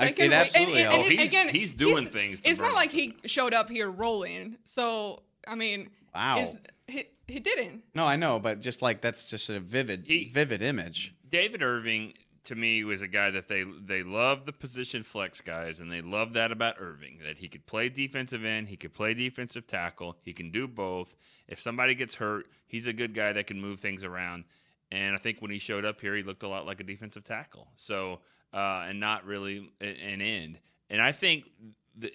I- 0.01 0.07
it 0.09 0.19
week- 0.19 0.33
absolutely 0.33 0.83
and, 0.83 0.93
and, 0.93 0.93
helps. 0.95 1.09
and 1.11 1.19
He's- 1.19 1.29
again, 1.31 1.49
he's 1.49 1.73
doing 1.73 2.07
things 2.07 2.41
to 2.43 2.49
It's 2.49 2.59
not 2.61 2.75
like 2.75 2.91
he 2.91 3.17
showed 3.27 3.55
up 3.55 3.69
here 3.71 3.91
rolling. 3.91 4.57
So 4.65 5.23
I 5.47 5.55
mean, 5.55 5.91
Wow. 6.15 6.45
he 6.87 7.07
he 7.27 7.41
didn't. 7.41 7.83
No, 7.95 8.05
I 8.07 8.17
know, 8.17 8.39
but 8.39 8.61
just 8.61 8.81
like 8.83 9.01
that's 9.01 9.31
just 9.31 9.51
a 9.51 9.61
vivid, 9.61 10.05
He- 10.07 10.31
vivid 10.33 10.63
image. 10.63 11.15
David 11.29 11.63
Irving 11.63 12.15
to 12.45 12.55
me 12.55 12.83
was 12.85 13.03
a 13.03 13.09
guy 13.09 13.31
that 13.31 13.49
they 13.49 13.63
they 13.65 14.03
love 14.03 14.47
the 14.47 14.53
position 14.53 15.03
flex 15.03 15.41
guys 15.43 15.81
and 15.81 15.91
they 15.93 16.01
love 16.01 16.33
that 16.35 16.51
about 16.53 16.77
Irving 16.79 17.19
that 17.25 17.37
he 17.39 17.49
could 17.49 17.67
play 17.67 17.89
defensive 17.91 18.45
end, 18.45 18.69
he 18.69 18.77
could 18.77 18.95
play 18.95 19.13
defensive 19.15 19.67
tackle, 19.67 20.17
he 20.23 20.33
can 20.33 20.51
do 20.51 20.67
both. 20.67 21.17
If 21.47 21.61
somebody 21.61 21.95
gets 21.95 22.15
hurt, 22.15 22.47
he's 22.67 22.87
a 22.87 22.93
good 22.93 23.13
guy 23.15 23.33
that 23.33 23.47
can 23.47 23.61
move 23.61 23.81
things 23.81 24.05
around. 24.05 24.45
And 24.91 25.15
I 25.15 25.19
think 25.19 25.43
when 25.43 25.51
he 25.51 25.59
showed 25.59 25.85
up 25.85 26.01
here, 26.01 26.17
he 26.17 26.23
looked 26.23 26.43
a 26.43 26.49
lot 26.49 26.65
like 26.65 26.81
a 26.81 26.85
defensive 26.85 27.25
tackle. 27.25 27.69
So 27.77 28.21
uh, 28.53 28.87
and 28.89 29.01
not 29.01 29.25
really 29.25 29.71
an 29.81 30.21
end. 30.21 30.59
And 30.91 31.03
I 31.03 31.13
think 31.13 31.45
the, 31.97 32.11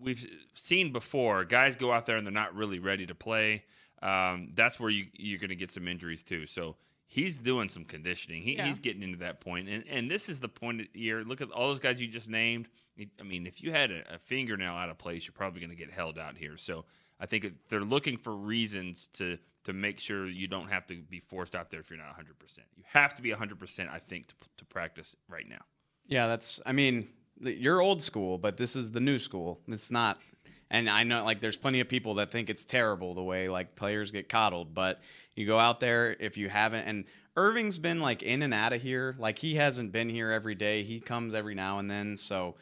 we've 0.00 0.26
seen 0.54 0.92
before 0.92 1.44
guys 1.44 1.76
go 1.76 1.92
out 1.92 2.06
there 2.06 2.16
and 2.16 2.26
they're 2.26 2.32
not 2.32 2.54
really 2.54 2.78
ready 2.78 3.06
to 3.06 3.14
play. 3.14 3.64
um, 4.02 4.50
that's 4.54 4.78
where 4.78 4.90
you 4.90 5.06
you're 5.14 5.38
going 5.40 5.50
to 5.50 5.56
get 5.56 5.70
some 5.70 5.88
injuries 5.88 6.22
too. 6.22 6.46
So 6.46 6.76
he's 7.06 7.36
doing 7.36 7.68
some 7.68 7.84
conditioning. 7.84 8.42
He, 8.42 8.56
Yeah. 8.56 8.66
He's 8.66 8.78
getting 8.78 9.02
into 9.02 9.18
that 9.18 9.40
point, 9.40 9.68
and 9.68 9.84
and 9.88 10.10
this 10.10 10.28
is 10.28 10.38
the 10.40 10.48
point 10.48 10.80
of 10.80 10.86
the 10.92 11.00
year. 11.00 11.24
Look 11.24 11.40
at 11.40 11.50
all 11.50 11.68
those 11.68 11.80
guys 11.80 12.00
you 12.00 12.08
just 12.08 12.28
named. 12.28 12.68
I 13.20 13.22
mean, 13.22 13.46
if 13.46 13.62
you 13.62 13.70
had 13.72 13.90
a, 13.90 14.14
a 14.14 14.18
fingernail 14.18 14.72
out 14.72 14.88
of 14.88 14.98
place, 14.98 15.26
you're 15.26 15.32
probably 15.32 15.60
going 15.60 15.70
to 15.70 15.76
get 15.76 15.90
held 15.90 16.18
out 16.18 16.36
here. 16.36 16.56
So 16.56 16.84
I 17.20 17.26
think 17.26 17.46
they're 17.68 17.80
looking 17.80 18.16
for 18.16 18.34
reasons 18.34 19.08
to 19.14 19.38
to 19.64 19.72
make 19.72 20.00
sure 20.00 20.26
you 20.26 20.46
don't 20.46 20.70
have 20.70 20.86
to 20.86 20.94
be 20.94 21.20
forced 21.20 21.54
out 21.54 21.70
there 21.70 21.80
if 21.80 21.90
you're 21.90 21.98
not 21.98 22.06
100. 22.06 22.38
percent 22.38 22.66
You 22.76 22.84
have 22.92 23.14
to 23.16 23.22
be 23.22 23.30
100. 23.30 23.58
percent 23.58 23.90
I 23.92 23.98
think 23.98 24.28
to 24.28 24.34
to 24.58 24.64
practice 24.64 25.16
right 25.28 25.48
now. 25.48 25.62
Yeah, 26.06 26.26
that's. 26.26 26.60
I 26.64 26.72
mean, 26.72 27.08
you're 27.40 27.80
old 27.80 28.02
school, 28.02 28.38
but 28.38 28.56
this 28.56 28.76
is 28.76 28.90
the 28.90 29.00
new 29.00 29.18
school. 29.18 29.60
It's 29.68 29.90
not. 29.90 30.18
And 30.70 30.88
I 30.88 31.02
know, 31.02 31.24
like, 31.24 31.40
there's 31.40 31.56
plenty 31.56 31.80
of 31.80 31.88
people 31.88 32.14
that 32.14 32.30
think 32.30 32.50
it's 32.50 32.64
terrible 32.64 33.14
the 33.14 33.22
way 33.22 33.48
like 33.48 33.74
players 33.74 34.10
get 34.10 34.28
coddled. 34.28 34.74
But 34.74 35.00
you 35.34 35.46
go 35.46 35.58
out 35.58 35.80
there 35.80 36.14
if 36.20 36.36
you 36.36 36.48
haven't. 36.48 36.84
And 36.84 37.04
Irving's 37.36 37.78
been 37.78 38.00
like 38.00 38.22
in 38.22 38.42
and 38.42 38.54
out 38.54 38.72
of 38.72 38.82
here. 38.82 39.16
Like 39.18 39.38
he 39.38 39.56
hasn't 39.56 39.92
been 39.92 40.08
here 40.08 40.30
every 40.30 40.54
day. 40.54 40.82
He 40.82 41.00
comes 41.00 41.34
every 41.34 41.54
now 41.54 41.78
and 41.78 41.90
then. 41.90 42.16
So. 42.16 42.54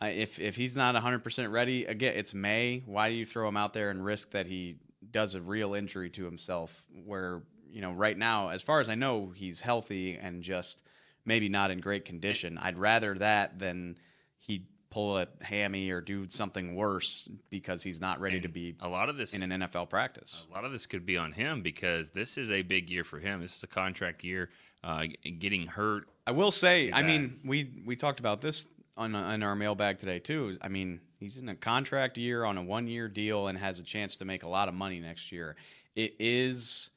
If 0.00 0.38
if 0.38 0.56
he's 0.56 0.76
not 0.76 0.94
100% 0.94 1.50
ready, 1.50 1.84
again, 1.84 2.12
it's 2.16 2.34
May. 2.34 2.82
Why 2.86 3.08
do 3.08 3.14
you 3.16 3.26
throw 3.26 3.48
him 3.48 3.56
out 3.56 3.72
there 3.72 3.90
and 3.90 4.04
risk 4.04 4.30
that 4.30 4.46
he 4.46 4.76
does 5.10 5.34
a 5.34 5.40
real 5.40 5.74
injury 5.74 6.10
to 6.10 6.24
himself? 6.24 6.84
Where 7.04 7.42
you 7.70 7.80
know, 7.80 7.92
right 7.92 8.16
now, 8.16 8.48
as 8.48 8.62
far 8.62 8.80
as 8.80 8.88
I 8.88 8.94
know, 8.94 9.32
he's 9.34 9.60
healthy 9.60 10.16
and 10.16 10.42
just 10.42 10.82
maybe 11.24 11.48
not 11.48 11.70
in 11.70 11.80
great 11.80 12.04
condition. 12.04 12.58
I'd 12.58 12.78
rather 12.78 13.14
that 13.14 13.58
than 13.58 13.98
he 14.38 14.66
pull 14.90 15.18
a 15.18 15.26
hammy 15.42 15.90
or 15.90 16.00
do 16.00 16.26
something 16.30 16.74
worse 16.74 17.28
because 17.50 17.82
he's 17.82 18.00
not 18.00 18.20
ready 18.20 18.40
to 18.40 18.48
be 18.48 18.74
a 18.80 18.88
lot 18.88 19.08
of 19.10 19.16
this 19.16 19.34
in 19.34 19.42
an 19.42 19.60
NFL 19.60 19.90
practice. 19.90 20.46
A 20.50 20.54
lot 20.54 20.64
of 20.64 20.72
this 20.72 20.86
could 20.86 21.04
be 21.04 21.18
on 21.18 21.32
him 21.32 21.60
because 21.60 22.10
this 22.10 22.38
is 22.38 22.50
a 22.50 22.62
big 22.62 22.88
year 22.88 23.04
for 23.04 23.18
him. 23.18 23.40
This 23.40 23.56
is 23.56 23.62
a 23.62 23.66
contract 23.66 24.24
year. 24.24 24.48
Uh, 24.82 25.04
getting 25.38 25.66
hurt. 25.66 26.08
I 26.26 26.30
will 26.30 26.50
say, 26.50 26.90
I 26.92 27.02
mean, 27.02 27.40
we 27.44 27.82
we 27.84 27.96
talked 27.96 28.20
about 28.20 28.40
this 28.40 28.66
on 28.98 29.14
on 29.14 29.42
our 29.42 29.54
mailbag 29.54 29.98
today 29.98 30.18
too. 30.18 30.56
I 30.60 30.68
mean, 30.68 31.00
he's 31.18 31.38
in 31.38 31.48
a 31.48 31.54
contract 31.54 32.18
year 32.18 32.44
on 32.44 32.58
a 32.58 32.62
one 32.62 32.86
year 32.86 33.08
deal 33.08 33.48
and 33.48 33.56
has 33.56 33.78
a 33.78 33.82
chance 33.82 34.16
to 34.16 34.24
make 34.24 34.42
a 34.42 34.48
lot 34.48 34.68
of 34.68 34.74
money 34.74 35.00
next 35.00 35.32
year. 35.32 35.56
It 35.96 36.14
is 36.18 36.90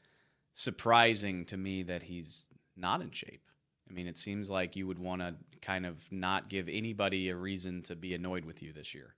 surprising 0.54 1.46
to 1.46 1.58
me 1.58 1.84
that 1.84 2.04
he's 2.04 2.48
not 2.76 3.02
in 3.02 3.12
shape. 3.12 3.42
I 3.90 3.94
mean, 3.94 4.08
it 4.08 4.18
seems 4.18 4.50
like 4.50 4.76
you 4.76 4.88
would 4.88 5.00
want 5.00 5.22
to 5.22 5.36
kind 5.62 5.86
of 5.86 6.12
not 6.12 6.50
give 6.50 6.68
anybody 6.70 7.30
a 7.30 7.36
reason 7.36 7.82
to 7.84 7.96
be 7.96 8.14
annoyed 8.14 8.46
with 8.46 8.64
you 8.64 8.74
this 8.74 8.94
year. 8.94 9.14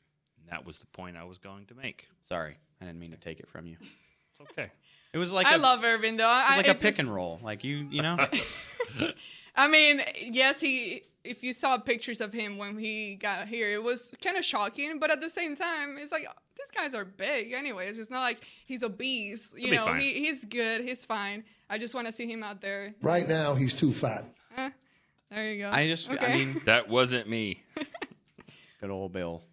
That 0.49 0.65
was 0.65 0.79
the 0.79 0.87
point 0.87 1.15
I 1.15 1.23
was 1.23 1.37
going 1.37 1.65
to 1.67 1.75
make. 1.75 2.07
Sorry, 2.21 2.57
I 2.81 2.85
didn't 2.85 2.99
mean 2.99 3.11
to 3.11 3.17
take 3.17 3.39
it 3.39 3.47
from 3.47 3.65
you. 3.65 3.77
It's 3.79 4.41
okay. 4.51 4.71
It 5.13 5.17
was 5.19 5.31
like 5.31 5.45
I 5.45 5.55
a, 5.55 5.57
love 5.57 5.83
Irving 5.83 6.17
though. 6.17 6.23
it 6.23 6.49
was 6.49 6.57
like 6.57 6.67
a 6.67 6.71
it's 6.71 6.83
pick 6.83 6.99
and 6.99 7.07
roll. 7.07 7.39
Like 7.43 7.63
you, 7.63 7.87
you 7.89 8.01
know. 8.01 8.17
I 9.55 9.67
mean, 9.67 10.01
yes, 10.19 10.59
he. 10.59 11.03
If 11.23 11.43
you 11.43 11.53
saw 11.53 11.77
pictures 11.77 12.19
of 12.21 12.33
him 12.33 12.57
when 12.57 12.77
he 12.77 13.15
got 13.15 13.47
here, 13.47 13.71
it 13.71 13.81
was 13.81 14.11
kind 14.23 14.35
of 14.37 14.43
shocking. 14.43 14.99
But 14.99 15.09
at 15.09 15.21
the 15.21 15.29
same 15.29 15.55
time, 15.55 15.97
it's 15.97 16.11
like 16.11 16.27
these 16.57 16.71
guys 16.75 16.93
are 16.93 17.05
big, 17.05 17.53
anyways. 17.53 17.97
It's 17.97 18.09
not 18.09 18.21
like 18.21 18.41
he's 18.65 18.83
obese. 18.83 19.53
You 19.55 19.71
He'll 19.71 19.75
know, 19.81 19.85
fine. 19.91 20.01
he, 20.01 20.13
he's 20.25 20.43
good. 20.43 20.81
He's 20.81 21.05
fine. 21.05 21.45
I 21.69 21.77
just 21.77 21.95
want 21.95 22.07
to 22.07 22.13
see 22.13 22.25
him 22.29 22.43
out 22.43 22.59
there. 22.61 22.93
Right 23.01 23.27
now, 23.27 23.55
he's 23.55 23.73
too 23.73 23.91
fat. 23.93 24.25
Eh, 24.57 24.69
there 25.31 25.51
you 25.53 25.63
go. 25.63 25.71
I 25.71 25.87
just, 25.87 26.09
I 26.11 26.33
mean, 26.35 26.61
That 26.65 26.89
wasn't 26.89 27.29
me. 27.29 27.63
good 28.81 28.89
old 28.89 29.13
Bill. 29.13 29.43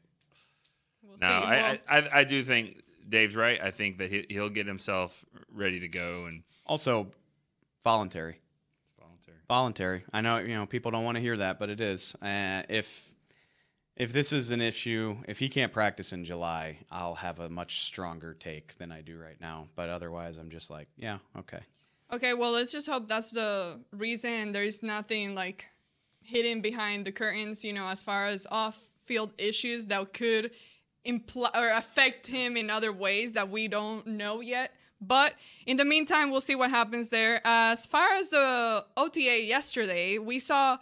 No, 1.21 1.27
I, 1.27 1.79
I 1.89 1.99
I 1.99 2.09
I 2.21 2.25
do 2.25 2.43
think 2.43 2.81
Dave's 3.09 3.37
right. 3.37 3.61
I 3.63 3.71
think 3.71 3.99
that 3.99 4.11
he, 4.11 4.25
he'll 4.31 4.49
get 4.49 4.67
himself 4.67 5.23
ready 5.53 5.81
to 5.81 5.89
go 5.89 6.25
and 6.25 6.43
Also, 6.67 7.09
voluntary. 7.85 8.41
Voluntary. 9.51 10.05
I 10.13 10.21
know 10.21 10.39
you 10.39 10.55
know 10.55 10.65
people 10.65 10.93
don't 10.93 11.03
want 11.03 11.17
to 11.17 11.21
hear 11.21 11.37
that, 11.37 11.59
but 11.59 11.71
it 11.71 11.81
is. 11.81 12.15
Uh, 12.23 12.63
if 12.69 13.13
if 13.97 14.13
this 14.13 14.33
is 14.33 14.53
an 14.53 14.61
issue, 14.61 15.17
if 15.27 15.41
he 15.41 15.49
can't 15.49 15.73
practice 15.73 16.13
in 16.13 16.25
July, 16.25 16.79
I'll 16.89 17.17
have 17.17 17.41
a 17.41 17.49
much 17.49 17.81
stronger 17.81 18.33
take 18.33 18.79
than 18.79 18.93
I 18.93 19.01
do 19.01 19.19
right 19.19 19.41
now. 19.41 19.67
But 19.75 19.89
otherwise, 19.89 20.37
I'm 20.37 20.51
just 20.51 20.71
like, 20.71 20.87
yeah, 20.97 21.19
okay. 21.37 21.59
Okay, 22.13 22.33
well, 22.33 22.53
let's 22.53 22.71
just 22.71 22.89
hope 22.89 23.09
that's 23.09 23.33
the 23.33 23.81
reason. 23.91 24.53
There's 24.53 24.85
nothing 24.85 25.35
like 25.35 25.67
hidden 26.23 26.61
behind 26.61 27.05
the 27.05 27.11
curtains, 27.11 27.65
you 27.65 27.73
know, 27.73 27.89
as 27.89 28.05
far 28.05 28.27
as 28.27 28.47
off-field 28.53 29.33
issues 29.37 29.85
that 29.87 30.15
could 30.15 30.53
imply 31.05 31.51
or 31.55 31.71
affect 31.71 32.25
him 32.25 32.57
in 32.57 32.71
other 32.71 32.93
ways 32.93 33.33
that 33.33 33.51
we 33.51 33.67
don't 33.67 34.07
know 34.07 34.41
yet. 34.41 34.71
But 35.01 35.35
in 35.67 35.77
the 35.77 35.85
meantime, 35.85 36.31
we'll 36.31 36.41
see 36.41 36.55
what 36.55 36.71
happens 36.71 37.09
there. 37.09 37.41
As 37.45 37.87
far 37.87 38.15
as 38.15 38.31
the 38.31 38.85
OTA 38.97 39.45
yesterday, 39.45 40.19
we 40.19 40.39
saw 40.39 40.79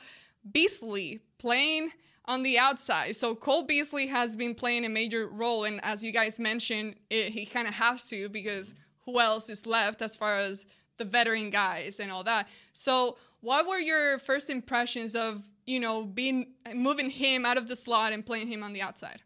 Beasley 0.51 1.21
playing 1.39 1.93
on 2.25 2.43
the 2.43 2.59
outside. 2.59 3.17
So 3.17 3.35
Cole 3.35 3.63
Beasley 3.63 4.07
has 4.07 4.37
been 4.37 4.55
playing 4.55 4.85
a 4.85 4.89
major 4.89 5.29
role, 5.29 5.65
and 5.65 5.83
as 5.85 6.05
you 6.05 6.13
guys 6.13 6.39
mentioned, 6.39 6.97
it, 7.11 7.33
he 7.33 7.47
kind 7.47 7.67
of 7.67 7.75
has 7.75 8.09
to 8.11 8.29
because 8.29 8.75
who 9.05 9.19
else 9.19 9.49
is 9.49 9.67
left 9.67 10.03
as 10.03 10.17
far 10.17 10.37
as 10.37 10.67
the 10.99 11.05
veteran 11.05 11.49
guys 11.49 12.01
and 12.01 12.13
all 12.13 12.25
that. 12.25 12.49
So, 12.73 13.17
what 13.41 13.67
were 13.67 13.79
your 13.79 14.19
first 14.19 14.51
impressions 14.51 15.17
of 15.17 15.43
you 15.65 15.81
know 15.81 16.05
being 16.05 16.49
moving 16.75 17.09
him 17.09 17.47
out 17.47 17.57
of 17.57 17.69
the 17.69 17.77
slot 17.77 18.13
and 18.13 18.27
playing 18.27 18.49
him 18.49 18.63
on 18.63 18.73
the 18.73 18.83
outside? 18.83 19.23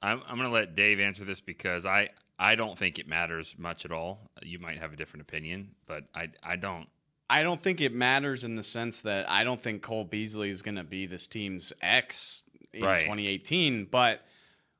I'm 0.00 0.22
I'm 0.26 0.36
going 0.36 0.48
to 0.48 0.54
let 0.54 0.74
Dave 0.74 1.00
answer 1.00 1.24
this 1.24 1.40
because 1.40 1.84
I 1.84 2.08
I 2.38 2.54
don't 2.54 2.78
think 2.78 2.98
it 2.98 3.08
matters 3.08 3.56
much 3.58 3.84
at 3.84 3.92
all. 3.92 4.30
You 4.42 4.58
might 4.58 4.78
have 4.78 4.92
a 4.92 4.96
different 4.96 5.22
opinion, 5.22 5.70
but 5.86 6.04
I 6.14 6.28
I 6.42 6.56
don't. 6.56 6.88
I 7.30 7.42
don't 7.42 7.60
think 7.60 7.80
it 7.80 7.92
matters 7.92 8.44
in 8.44 8.54
the 8.54 8.62
sense 8.62 9.02
that 9.02 9.28
I 9.28 9.44
don't 9.44 9.60
think 9.60 9.82
Cole 9.82 10.04
Beasley 10.04 10.48
is 10.48 10.62
going 10.62 10.76
to 10.76 10.84
be 10.84 11.04
this 11.06 11.26
team's 11.26 11.74
X 11.82 12.44
in 12.72 12.82
Right. 12.82 13.00
2018. 13.00 13.86
But 13.90 14.22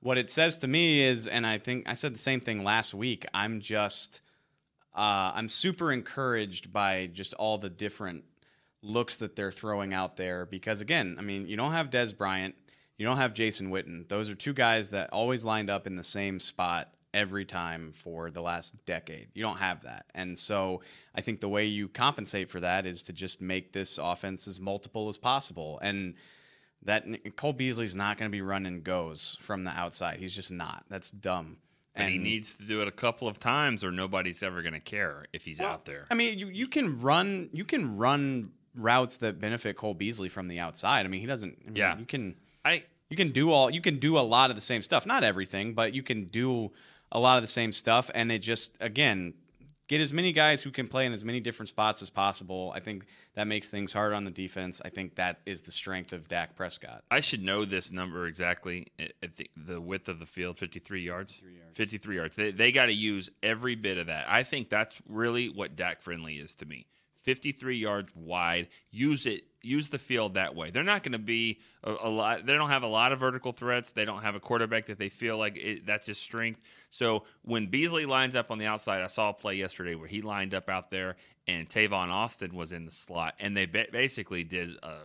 what 0.00 0.16
it 0.16 0.30
says 0.30 0.56
to 0.58 0.68
me 0.68 1.02
is, 1.02 1.28
and 1.28 1.46
I 1.46 1.58
think 1.58 1.86
I 1.86 1.94
said 1.94 2.14
the 2.14 2.18
same 2.18 2.40
thing 2.40 2.64
last 2.64 2.94
week. 2.94 3.26
I'm 3.34 3.60
just, 3.60 4.22
uh, 4.96 5.32
I'm 5.34 5.50
super 5.50 5.92
encouraged 5.92 6.72
by 6.72 7.10
just 7.12 7.34
all 7.34 7.58
the 7.58 7.68
different 7.68 8.24
looks 8.80 9.18
that 9.18 9.36
they're 9.36 9.52
throwing 9.52 9.92
out 9.92 10.16
there. 10.16 10.46
Because 10.46 10.80
again, 10.80 11.16
I 11.18 11.22
mean, 11.22 11.46
you 11.48 11.56
don't 11.56 11.72
have 11.72 11.90
Dez 11.90 12.16
Bryant, 12.16 12.54
you 12.96 13.04
don't 13.04 13.18
have 13.18 13.34
Jason 13.34 13.70
Witten. 13.70 14.08
Those 14.08 14.30
are 14.30 14.34
two 14.34 14.54
guys 14.54 14.88
that 14.90 15.12
always 15.12 15.44
lined 15.44 15.68
up 15.68 15.86
in 15.86 15.96
the 15.96 16.04
same 16.04 16.40
spot 16.40 16.94
every 17.14 17.44
time 17.44 17.90
for 17.92 18.30
the 18.30 18.42
last 18.42 18.74
decade. 18.84 19.28
You 19.34 19.42
don't 19.42 19.56
have 19.58 19.82
that. 19.84 20.06
And 20.14 20.36
so 20.36 20.82
I 21.14 21.20
think 21.20 21.40
the 21.40 21.48
way 21.48 21.66
you 21.66 21.88
compensate 21.88 22.50
for 22.50 22.60
that 22.60 22.84
is 22.86 23.02
to 23.04 23.12
just 23.12 23.40
make 23.40 23.72
this 23.72 23.98
offense 23.98 24.46
as 24.46 24.60
multiple 24.60 25.08
as 25.08 25.16
possible. 25.18 25.78
And 25.82 26.14
that 26.82 27.04
Cole 27.36 27.52
Beasley's 27.54 27.96
not 27.96 28.18
going 28.18 28.30
to 28.30 28.32
be 28.32 28.42
running 28.42 28.82
goes 28.82 29.36
from 29.40 29.64
the 29.64 29.70
outside. 29.70 30.18
He's 30.20 30.34
just 30.34 30.50
not. 30.50 30.84
That's 30.88 31.10
dumb. 31.10 31.56
And 31.94 32.12
he 32.12 32.18
needs 32.18 32.54
to 32.54 32.62
do 32.62 32.80
it 32.80 32.86
a 32.86 32.92
couple 32.92 33.26
of 33.26 33.40
times, 33.40 33.82
or 33.82 33.90
nobody's 33.90 34.44
ever 34.44 34.62
going 34.62 34.74
to 34.74 34.78
care 34.80 35.24
if 35.32 35.44
he's 35.44 35.60
out 35.60 35.84
there. 35.84 36.06
I 36.08 36.14
mean, 36.14 36.38
you, 36.38 36.46
you 36.46 36.68
can 36.68 37.00
run 37.00 37.50
you 37.52 37.64
can 37.64 37.96
run 37.96 38.52
routes 38.76 39.16
that 39.16 39.40
benefit 39.40 39.74
Cole 39.76 39.94
Beasley 39.94 40.28
from 40.28 40.46
the 40.46 40.60
outside. 40.60 41.04
I 41.06 41.08
mean, 41.08 41.20
he 41.20 41.26
doesn't. 41.26 41.58
I 41.60 41.66
mean, 41.66 41.76
Yeah. 41.76 41.98
you 41.98 42.04
can. 42.06 42.36
I 42.64 42.84
you 43.10 43.16
can 43.16 43.32
do 43.32 43.50
all 43.50 43.68
you 43.68 43.80
can 43.80 43.98
do 43.98 44.16
a 44.16 44.20
lot 44.20 44.50
of 44.50 44.54
the 44.54 44.62
same 44.62 44.80
stuff. 44.80 45.06
Not 45.06 45.24
everything, 45.24 45.74
but 45.74 45.92
you 45.92 46.04
can 46.04 46.26
do 46.26 46.70
a 47.12 47.18
lot 47.18 47.36
of 47.36 47.42
the 47.42 47.48
same 47.48 47.72
stuff. 47.72 48.10
And 48.14 48.30
it 48.32 48.38
just 48.40 48.76
again 48.80 49.34
get 49.88 50.00
as 50.02 50.12
many 50.12 50.32
guys 50.32 50.62
who 50.62 50.70
can 50.70 50.86
play 50.86 51.06
in 51.06 51.14
as 51.14 51.24
many 51.24 51.40
different 51.40 51.68
spots 51.70 52.02
as 52.02 52.10
possible. 52.10 52.70
I 52.76 52.80
think 52.80 53.06
that 53.34 53.46
makes 53.46 53.70
things 53.70 53.92
hard 53.92 54.12
on 54.12 54.24
the 54.24 54.30
defense. 54.30 54.82
I 54.84 54.90
think 54.90 55.14
that 55.14 55.38
is 55.46 55.62
the 55.62 55.72
strength 55.72 56.12
of 56.12 56.28
Dak 56.28 56.56
Prescott. 56.56 57.04
I 57.10 57.20
should 57.20 57.42
know 57.42 57.64
this 57.64 57.90
number 57.90 58.26
exactly. 58.26 58.88
At- 58.98 59.12
At 59.22 59.36
the, 59.36 59.50
the 59.56 59.80
width 59.80 60.08
of 60.10 60.18
the 60.18 60.26
field, 60.26 60.58
53 60.58 61.00
yards. 61.00 61.40
53 61.74 62.16
yards. 62.16 62.36
They, 62.36 62.50
they 62.50 62.70
got 62.70 62.86
to 62.86 62.92
use 62.92 63.30
every 63.42 63.76
bit 63.76 63.96
of 63.96 64.08
that. 64.08 64.26
I 64.28 64.42
think 64.42 64.68
that's 64.68 64.94
really 65.08 65.48
what 65.48 65.74
Dak 65.74 66.02
friendly 66.02 66.34
is 66.34 66.54
to 66.56 66.66
me. 66.66 66.86
53 67.22 67.76
yards 67.76 68.10
wide. 68.14 68.68
Use 68.90 69.26
it. 69.26 69.42
Use 69.60 69.90
the 69.90 69.98
field 69.98 70.34
that 70.34 70.54
way. 70.54 70.70
They're 70.70 70.84
not 70.84 71.02
going 71.02 71.12
to 71.12 71.18
be 71.18 71.58
a, 71.82 71.92
a 72.02 72.08
lot. 72.08 72.46
They 72.46 72.54
don't 72.54 72.70
have 72.70 72.84
a 72.84 72.88
lot 72.88 73.12
of 73.12 73.18
vertical 73.18 73.52
threats. 73.52 73.90
They 73.90 74.04
don't 74.04 74.22
have 74.22 74.36
a 74.36 74.40
quarterback 74.40 74.86
that 74.86 74.98
they 74.98 75.08
feel 75.08 75.36
like 75.36 75.56
it, 75.56 75.84
that's 75.84 76.06
his 76.06 76.18
strength. 76.18 76.60
So 76.90 77.24
when 77.42 77.66
Beasley 77.66 78.06
lines 78.06 78.36
up 78.36 78.50
on 78.50 78.58
the 78.58 78.66
outside, 78.66 79.02
I 79.02 79.08
saw 79.08 79.30
a 79.30 79.34
play 79.34 79.54
yesterday 79.54 79.96
where 79.96 80.08
he 80.08 80.22
lined 80.22 80.54
up 80.54 80.68
out 80.68 80.90
there 80.90 81.16
and 81.48 81.68
Tavon 81.68 82.10
Austin 82.10 82.54
was 82.54 82.72
in 82.72 82.84
the 82.84 82.90
slot, 82.90 83.34
and 83.40 83.56
they 83.56 83.66
ba- 83.66 83.86
basically 83.90 84.44
did 84.44 84.76
a 84.82 84.98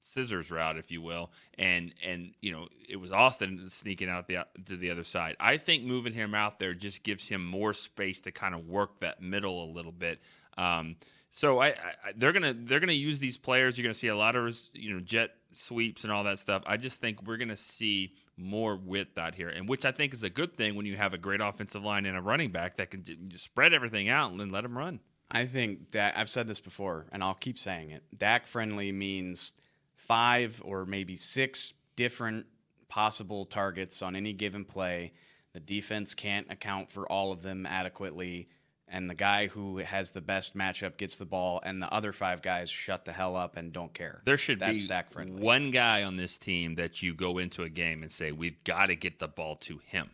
scissors 0.00 0.50
route, 0.50 0.78
if 0.78 0.90
you 0.90 1.02
will, 1.02 1.30
and 1.58 1.92
and 2.04 2.32
you 2.40 2.52
know 2.52 2.68
it 2.88 2.96
was 2.96 3.12
Austin 3.12 3.68
sneaking 3.68 4.08
out 4.08 4.28
the 4.28 4.46
to 4.66 4.76
the 4.76 4.90
other 4.90 5.04
side. 5.04 5.36
I 5.40 5.56
think 5.58 5.84
moving 5.84 6.12
him 6.12 6.34
out 6.34 6.58
there 6.58 6.72
just 6.72 7.02
gives 7.02 7.26
him 7.26 7.44
more 7.44 7.72
space 7.74 8.20
to 8.22 8.30
kind 8.30 8.54
of 8.54 8.66
work 8.66 9.00
that 9.00 9.20
middle 9.20 9.64
a 9.64 9.70
little 9.70 9.92
bit. 9.92 10.20
Um, 10.56 10.96
so 11.38 11.60
I, 11.60 11.68
I 11.68 11.74
they're 12.16 12.32
gonna 12.32 12.52
they're 12.52 12.80
gonna 12.80 12.92
use 12.92 13.20
these 13.20 13.38
players. 13.38 13.78
You're 13.78 13.84
gonna 13.84 13.94
see 13.94 14.08
a 14.08 14.16
lot 14.16 14.34
of 14.34 14.58
you 14.72 14.92
know 14.92 14.98
jet 14.98 15.30
sweeps 15.52 16.02
and 16.02 16.12
all 16.12 16.24
that 16.24 16.40
stuff. 16.40 16.64
I 16.66 16.76
just 16.76 17.00
think 17.00 17.22
we're 17.22 17.36
gonna 17.36 17.56
see 17.56 18.14
more 18.36 18.74
width 18.74 19.16
out 19.18 19.36
here, 19.36 19.48
and 19.48 19.68
which 19.68 19.84
I 19.84 19.92
think 19.92 20.12
is 20.12 20.24
a 20.24 20.30
good 20.30 20.56
thing 20.56 20.74
when 20.74 20.84
you 20.84 20.96
have 20.96 21.14
a 21.14 21.18
great 21.18 21.40
offensive 21.40 21.84
line 21.84 22.06
and 22.06 22.18
a 22.18 22.20
running 22.20 22.50
back 22.50 22.78
that 22.78 22.90
can 22.90 23.04
spread 23.36 23.72
everything 23.72 24.08
out 24.08 24.32
and 24.32 24.40
then 24.40 24.50
let 24.50 24.62
them 24.62 24.76
run. 24.76 24.98
I 25.30 25.46
think 25.46 25.92
that 25.92 26.18
I've 26.18 26.28
said 26.28 26.48
this 26.48 26.58
before, 26.58 27.06
and 27.12 27.22
I'll 27.22 27.34
keep 27.34 27.56
saying 27.56 27.92
it. 27.92 28.02
Dak 28.18 28.48
friendly 28.48 28.90
means 28.90 29.52
five 29.94 30.60
or 30.64 30.86
maybe 30.86 31.14
six 31.14 31.72
different 31.94 32.46
possible 32.88 33.46
targets 33.46 34.02
on 34.02 34.16
any 34.16 34.32
given 34.32 34.64
play. 34.64 35.12
The 35.52 35.60
defense 35.60 36.14
can't 36.14 36.50
account 36.50 36.90
for 36.90 37.06
all 37.06 37.30
of 37.30 37.42
them 37.42 37.64
adequately. 37.64 38.48
And 38.90 39.08
the 39.08 39.14
guy 39.14 39.46
who 39.48 39.78
has 39.78 40.10
the 40.10 40.20
best 40.20 40.56
matchup 40.56 40.96
gets 40.96 41.16
the 41.16 41.24
ball, 41.26 41.60
and 41.64 41.82
the 41.82 41.92
other 41.92 42.12
five 42.12 42.42
guys 42.42 42.70
shut 42.70 43.04
the 43.04 43.12
hell 43.12 43.36
up 43.36 43.56
and 43.56 43.72
don't 43.72 43.92
care. 43.92 44.22
There 44.24 44.38
should 44.38 44.60
That's 44.60 44.82
be 44.82 44.88
Dak 44.88 45.10
friendly. 45.12 45.42
one 45.42 45.70
guy 45.70 46.04
on 46.04 46.16
this 46.16 46.38
team 46.38 46.74
that 46.76 47.02
you 47.02 47.14
go 47.14 47.38
into 47.38 47.62
a 47.64 47.68
game 47.68 48.02
and 48.02 48.10
say, 48.10 48.32
we've 48.32 48.62
got 48.64 48.86
to 48.86 48.96
get 48.96 49.18
the 49.18 49.28
ball 49.28 49.56
to 49.56 49.78
him. 49.84 50.10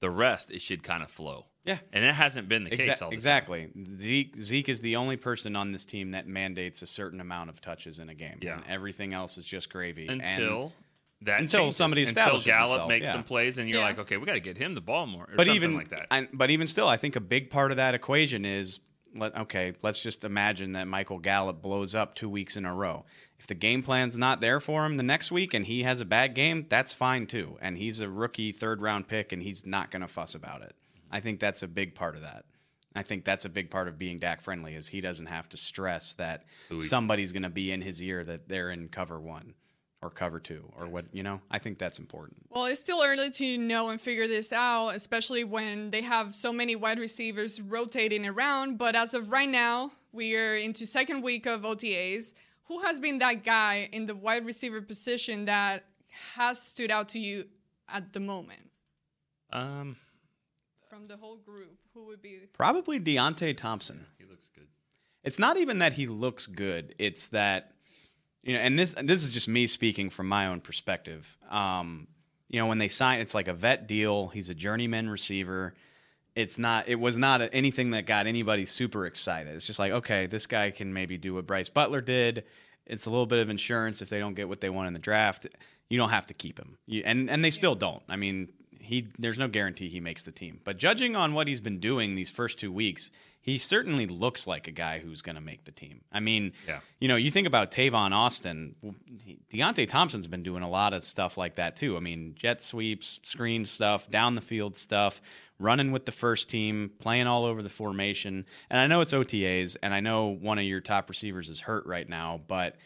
The 0.00 0.10
rest, 0.10 0.50
it 0.50 0.60
should 0.62 0.82
kind 0.82 1.02
of 1.02 1.10
flow. 1.10 1.46
Yeah. 1.64 1.78
And 1.94 2.04
that 2.04 2.14
hasn't 2.14 2.46
been 2.48 2.64
the 2.64 2.70
Exa- 2.70 2.76
case 2.76 3.00
all 3.02 3.08
the 3.08 3.14
time. 3.14 3.18
exactly. 3.18 3.70
Zeke 3.96 4.36
Zeke 4.36 4.68
is 4.68 4.80
the 4.80 4.96
only 4.96 5.16
person 5.16 5.56
on 5.56 5.72
this 5.72 5.86
team 5.86 6.10
that 6.10 6.26
mandates 6.26 6.82
a 6.82 6.86
certain 6.86 7.20
amount 7.22 7.48
of 7.48 7.62
touches 7.62 8.00
in 8.00 8.10
a 8.10 8.14
game. 8.14 8.38
Yeah. 8.42 8.56
And 8.56 8.64
everything 8.68 9.14
else 9.14 9.38
is 9.38 9.46
just 9.46 9.70
gravy. 9.70 10.06
And- 10.08 10.20
Until 10.20 10.72
that 11.22 11.40
until 11.40 11.60
changes. 11.62 11.76
somebody 11.76 12.02
until 12.02 12.10
establishes 12.10 12.46
Gallup 12.46 12.70
himself, 12.70 12.88
makes 12.88 13.06
yeah. 13.06 13.12
some 13.12 13.24
plays, 13.24 13.58
and 13.58 13.68
you're 13.68 13.78
Yeah. 13.78 13.84
like, 13.86 13.98
okay, 14.00 14.16
we 14.16 14.26
got 14.26 14.34
to 14.34 14.40
get 14.40 14.58
him 14.58 14.74
the 14.74 14.80
ball 14.80 15.06
more, 15.06 15.24
or 15.24 15.28
but 15.36 15.46
something 15.46 15.54
even 15.56 15.74
like 15.76 15.88
that. 15.88 16.06
I, 16.10 16.28
but 16.32 16.50
even 16.50 16.66
still, 16.66 16.88
I 16.88 16.96
think 16.96 17.16
a 17.16 17.20
big 17.20 17.50
part 17.50 17.70
of 17.70 17.78
that 17.78 17.94
equation 17.94 18.44
is 18.44 18.80
let 19.14 19.36
okay. 19.36 19.72
Let's 19.82 20.02
just 20.02 20.24
imagine 20.24 20.72
that 20.72 20.88
Michael 20.88 21.18
Gallup 21.18 21.62
blows 21.62 21.94
up 21.94 22.14
two 22.14 22.28
weeks 22.28 22.56
in 22.56 22.64
a 22.64 22.74
row. 22.74 23.04
If 23.38 23.46
the 23.46 23.54
game 23.54 23.82
plan's 23.82 24.16
not 24.16 24.40
there 24.40 24.58
for 24.60 24.84
him 24.86 24.96
the 24.96 25.02
next 25.02 25.30
week 25.30 25.54
and 25.54 25.64
he 25.66 25.82
has 25.82 26.00
a 26.00 26.04
bad 26.04 26.34
game, 26.34 26.64
that's 26.68 26.92
fine 26.92 27.26
too. 27.26 27.58
And 27.60 27.76
he's 27.78 28.00
a 28.00 28.08
rookie 28.08 28.52
third 28.52 28.80
round 28.82 29.06
pick, 29.08 29.32
and 29.32 29.42
he's 29.42 29.64
not 29.64 29.90
going 29.90 30.02
to 30.02 30.08
fuss 30.08 30.34
about 30.34 30.62
it. 30.62 30.74
I 31.10 31.20
think 31.20 31.38
that's 31.40 31.62
a 31.62 31.68
big 31.68 31.94
part 31.94 32.16
of 32.16 32.22
that. 32.22 32.44
I 32.96 33.02
think 33.02 33.24
that's 33.24 33.44
a 33.44 33.48
big 33.48 33.70
part 33.70 33.88
of 33.88 33.98
being 33.98 34.18
Dak 34.18 34.40
friendly 34.40 34.74
is 34.74 34.86
he 34.88 35.00
doesn't 35.00 35.26
have 35.26 35.48
to 35.50 35.56
stress 35.56 36.14
that 36.14 36.44
Who 36.68 36.76
he's- 36.76 36.88
somebody's 36.88 37.32
going 37.32 37.42
to 37.42 37.48
be 37.50 37.70
in 37.72 37.82
his 37.82 38.00
ear 38.02 38.22
that 38.24 38.48
they're 38.48 38.70
in 38.70 38.88
cover 38.88 39.20
one 39.20 39.54
or 40.04 40.10
cover 40.10 40.38
two 40.38 40.62
or 40.78 40.86
what 40.86 41.06
you 41.12 41.22
know. 41.22 41.40
I 41.50 41.58
think 41.58 41.78
that's 41.78 41.98
important. 41.98 42.36
Well, 42.50 42.66
it's 42.66 42.78
still 42.78 43.02
early 43.02 43.30
to 43.30 43.56
know 43.56 43.88
and 43.88 43.98
figure 43.98 44.28
this 44.28 44.52
out, 44.52 44.90
especially 44.90 45.44
when 45.44 45.90
they 45.90 46.02
have 46.02 46.34
so 46.34 46.52
many 46.52 46.76
wide 46.76 46.98
receivers 46.98 47.60
rotating 47.60 48.26
around. 48.26 48.76
But 48.76 48.94
as 48.94 49.14
of 49.14 49.32
right 49.32 49.48
now, 49.48 49.92
we 50.12 50.36
are 50.36 50.56
into 50.56 50.86
second 50.86 51.22
week 51.22 51.46
of 51.46 51.62
OTAs. 51.62 52.34
Who 52.64 52.80
has 52.80 53.00
been 53.00 53.18
that 53.18 53.44
guy 53.44 53.88
in 53.92 54.04
the 54.06 54.14
wide 54.14 54.44
receiver 54.44 54.82
position 54.82 55.46
that 55.46 55.84
has 56.34 56.60
stood 56.60 56.90
out 56.90 57.08
to 57.10 57.18
you 57.18 57.46
at 57.88 58.12
the 58.12 58.20
moment 58.20 58.70
um, 59.52 59.96
from 60.90 61.08
the 61.08 61.16
whole 61.16 61.36
group? 61.38 61.78
Who 61.94 62.06
would 62.06 62.20
be? 62.20 62.40
Probably 62.52 63.00
Deonte 63.00 63.56
Thompson. 63.56 64.06
he 64.18 64.24
looks 64.24 64.48
good. 64.54 64.66
It's 65.22 65.38
not 65.38 65.56
even 65.56 65.78
that 65.78 65.94
he 65.94 66.06
looks 66.06 66.46
good. 66.46 66.94
It's 66.98 67.28
that 67.28 67.72
you 68.44 68.52
know, 68.52 68.60
and 68.60 68.78
this 68.78 68.94
this 69.02 69.24
is 69.24 69.30
just 69.30 69.48
me 69.48 69.66
speaking 69.66 70.10
from 70.10 70.28
my 70.28 70.46
own 70.46 70.60
perspective. 70.60 71.38
Um, 71.50 72.06
you 72.48 72.60
know, 72.60 72.66
when 72.66 72.78
they 72.78 72.88
sign, 72.88 73.20
it's 73.20 73.34
like 73.34 73.48
a 73.48 73.54
vet 73.54 73.88
deal. 73.88 74.28
He's 74.28 74.50
a 74.50 74.54
journeyman 74.54 75.08
receiver. 75.08 75.74
It's 76.36 76.58
not. 76.58 76.88
It 76.88 77.00
was 77.00 77.16
not 77.16 77.40
anything 77.52 77.92
that 77.92 78.06
got 78.06 78.26
anybody 78.26 78.66
super 78.66 79.06
excited. 79.06 79.56
It's 79.56 79.66
just 79.66 79.78
like, 79.78 79.92
okay, 79.92 80.26
this 80.26 80.46
guy 80.46 80.70
can 80.70 80.92
maybe 80.92 81.16
do 81.16 81.34
what 81.34 81.46
Brice 81.46 81.70
Butler 81.70 82.02
did. 82.02 82.44
It's 82.86 83.06
a 83.06 83.10
little 83.10 83.26
bit 83.26 83.38
of 83.38 83.48
insurance 83.48 84.02
if 84.02 84.10
they 84.10 84.18
don't 84.18 84.34
get 84.34 84.48
what 84.48 84.60
they 84.60 84.68
want 84.68 84.88
in 84.88 84.92
the 84.92 84.98
draft. 84.98 85.46
You 85.88 85.96
don't 85.96 86.10
have 86.10 86.26
to 86.26 86.34
keep 86.34 86.58
him, 86.58 86.76
you, 86.86 87.02
and 87.04 87.30
and 87.30 87.42
they 87.42 87.50
still 87.50 87.74
don't. 87.74 88.02
I 88.08 88.16
mean, 88.16 88.52
he 88.84 89.08
there's 89.18 89.38
no 89.38 89.48
guarantee 89.48 89.88
he 89.88 90.00
makes 90.00 90.22
the 90.22 90.32
team. 90.32 90.60
But 90.64 90.76
judging 90.78 91.16
on 91.16 91.34
what 91.34 91.48
he's 91.48 91.60
been 91.60 91.80
doing 91.80 92.14
these 92.14 92.30
first 92.30 92.58
two 92.58 92.70
weeks, 92.72 93.10
he 93.40 93.58
certainly 93.58 94.06
looks 94.06 94.46
like 94.46 94.68
a 94.68 94.70
guy 94.70 94.98
who's 95.00 95.20
going 95.22 95.34
to 95.34 95.40
make 95.40 95.64
the 95.64 95.70
team. 95.72 96.00
I 96.12 96.20
mean, 96.20 96.52
Yeah. 96.66 96.80
you 97.00 97.08
know, 97.08 97.16
you 97.16 97.30
think 97.30 97.46
about 97.46 97.70
Tavon 97.70 98.12
Austin, 98.12 98.74
Deonte 99.52 99.88
Thompson's 99.88 100.28
been 100.28 100.42
doing 100.42 100.62
a 100.62 100.68
lot 100.68 100.92
of 100.94 101.02
stuff 101.02 101.36
like 101.36 101.56
that 101.56 101.76
too. 101.76 101.96
I 101.96 102.00
mean, 102.00 102.34
jet 102.36 102.62
sweeps, 102.62 103.20
screen 103.24 103.64
stuff, 103.64 104.08
down 104.10 104.34
the 104.34 104.40
field 104.40 104.76
stuff, 104.76 105.20
running 105.58 105.92
with 105.92 106.06
the 106.06 106.12
first 106.12 106.48
team, 106.50 106.90
playing 106.98 107.26
all 107.26 107.44
over 107.44 107.62
the 107.62 107.68
formation. 107.68 108.46
And 108.70 108.80
I 108.80 108.86
know 108.86 109.00
it's 109.00 109.12
OTAs, 109.12 109.76
and 109.82 109.92
I 109.94 110.00
know 110.00 110.28
one 110.28 110.58
of 110.58 110.64
your 110.64 110.80
top 110.80 111.08
receivers 111.08 111.48
is 111.48 111.60
hurt 111.60 111.86
right 111.86 112.08
now, 112.08 112.40
but 112.46 112.76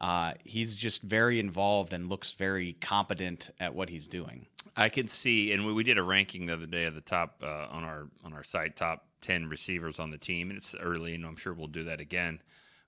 uh, 0.00 0.32
he's 0.44 0.74
just 0.76 1.02
very 1.02 1.38
involved 1.38 1.92
and 1.92 2.08
looks 2.08 2.32
very 2.32 2.72
competent 2.80 3.50
at 3.60 3.74
what 3.74 3.88
he's 3.90 4.08
doing. 4.08 4.46
I 4.76 4.88
can 4.88 5.06
see, 5.06 5.52
and 5.52 5.66
we, 5.66 5.72
we 5.72 5.84
did 5.84 5.98
a 5.98 6.02
ranking 6.02 6.46
the 6.46 6.54
other 6.54 6.66
day 6.66 6.84
of 6.84 6.94
the 6.94 7.00
top 7.00 7.42
uh, 7.42 7.66
on 7.70 7.84
our 7.84 8.08
on 8.24 8.32
our 8.32 8.42
site, 8.44 8.76
top 8.76 9.06
ten 9.20 9.48
receivers 9.48 9.98
on 9.98 10.10
the 10.10 10.18
team, 10.18 10.50
and 10.50 10.56
it's 10.56 10.74
early, 10.74 11.14
and 11.14 11.24
I'm 11.24 11.36
sure 11.36 11.52
we'll 11.52 11.66
do 11.66 11.84
that 11.84 12.00
again. 12.00 12.40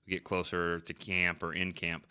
We 0.05 0.11
get 0.11 0.23
closer 0.23 0.79
to 0.79 0.93
camp 0.93 1.43
or 1.43 1.53
in 1.53 1.73
camp, 1.73 2.07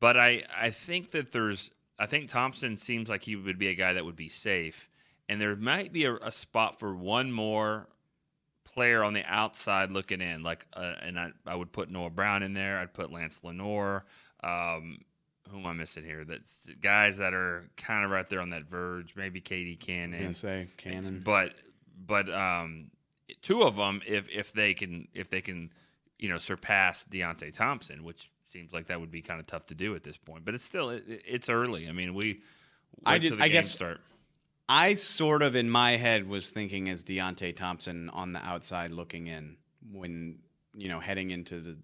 but 0.00 0.16
I 0.16 0.42
I 0.56 0.70
think 0.70 1.10
that 1.12 1.32
there's 1.32 1.70
I 1.98 2.06
think 2.06 2.28
Thompson 2.28 2.76
seems 2.76 3.08
like 3.08 3.22
he 3.22 3.36
would 3.36 3.58
be 3.58 3.68
a 3.68 3.74
guy 3.74 3.92
that 3.92 4.04
would 4.04 4.16
be 4.16 4.28
safe, 4.28 4.88
and 5.28 5.40
there 5.40 5.56
might 5.56 5.92
be 5.92 6.04
a, 6.04 6.14
a 6.16 6.32
spot 6.32 6.78
for 6.78 6.94
one 6.94 7.30
more 7.30 7.88
player 8.64 9.04
on 9.04 9.12
the 9.12 9.24
outside 9.26 9.90
looking 9.90 10.20
in, 10.20 10.42
like, 10.42 10.66
uh, 10.72 10.94
and 11.02 11.18
I 11.18 11.30
I 11.46 11.54
would 11.54 11.72
put 11.72 11.90
Noah 11.90 12.10
Brown 12.10 12.42
in 12.42 12.54
there. 12.54 12.78
I'd 12.78 12.94
put 12.94 13.12
Lance 13.12 13.44
Lenoir. 13.44 14.04
Um, 14.42 14.98
who 15.54 15.60
am 15.60 15.66
I 15.66 15.72
missing 15.72 16.04
here? 16.04 16.24
That's 16.24 16.66
guys 16.82 17.18
that 17.18 17.32
are 17.32 17.64
kind 17.76 18.04
of 18.04 18.10
right 18.10 18.28
there 18.28 18.40
on 18.40 18.50
that 18.50 18.64
verge. 18.64 19.14
Maybe 19.16 19.40
KD 19.40 19.78
Cannon. 19.78 20.20
gonna 20.20 20.34
say 20.34 20.68
Cannon. 20.76 21.22
but 21.24 21.54
but 22.06 22.28
um, 22.32 22.90
two 23.40 23.62
of 23.62 23.76
them, 23.76 24.02
if 24.06 24.28
if 24.30 24.52
they 24.52 24.74
can 24.74 25.06
if 25.14 25.30
they 25.30 25.40
can, 25.40 25.70
you 26.18 26.28
know, 26.28 26.38
surpass 26.38 27.04
Deonte 27.04 27.52
Thompson, 27.54 28.02
which 28.04 28.30
seems 28.46 28.72
like 28.72 28.88
that 28.88 29.00
would 29.00 29.10
be 29.12 29.22
kind 29.22 29.38
of 29.40 29.46
tough 29.46 29.66
to 29.66 29.74
do 29.74 29.94
at 29.94 30.02
this 30.02 30.16
point. 30.16 30.44
But 30.44 30.54
it's 30.54 30.64
still 30.64 30.90
it, 30.90 31.04
it's 31.06 31.48
early. 31.48 31.88
I 31.88 31.92
mean, 31.92 32.14
we. 32.14 32.40
I 33.06 33.18
did- 33.18 33.40
I 33.40 33.48
guess- 33.48 33.70
start. 33.70 34.00
I 34.66 34.94
sort 34.94 35.42
of 35.42 35.56
in 35.56 35.68
my 35.68 35.98
head 35.98 36.26
was 36.26 36.48
thinking 36.48 36.88
as 36.88 37.04
Deonte 37.04 37.54
Thompson 37.54 38.08
on 38.10 38.32
the 38.32 38.38
outside 38.38 38.92
looking 38.92 39.26
in 39.26 39.56
when 39.92 40.38
you 40.74 40.88
know 40.88 41.00
heading 41.00 41.30
into 41.30 41.60
the 41.60 41.76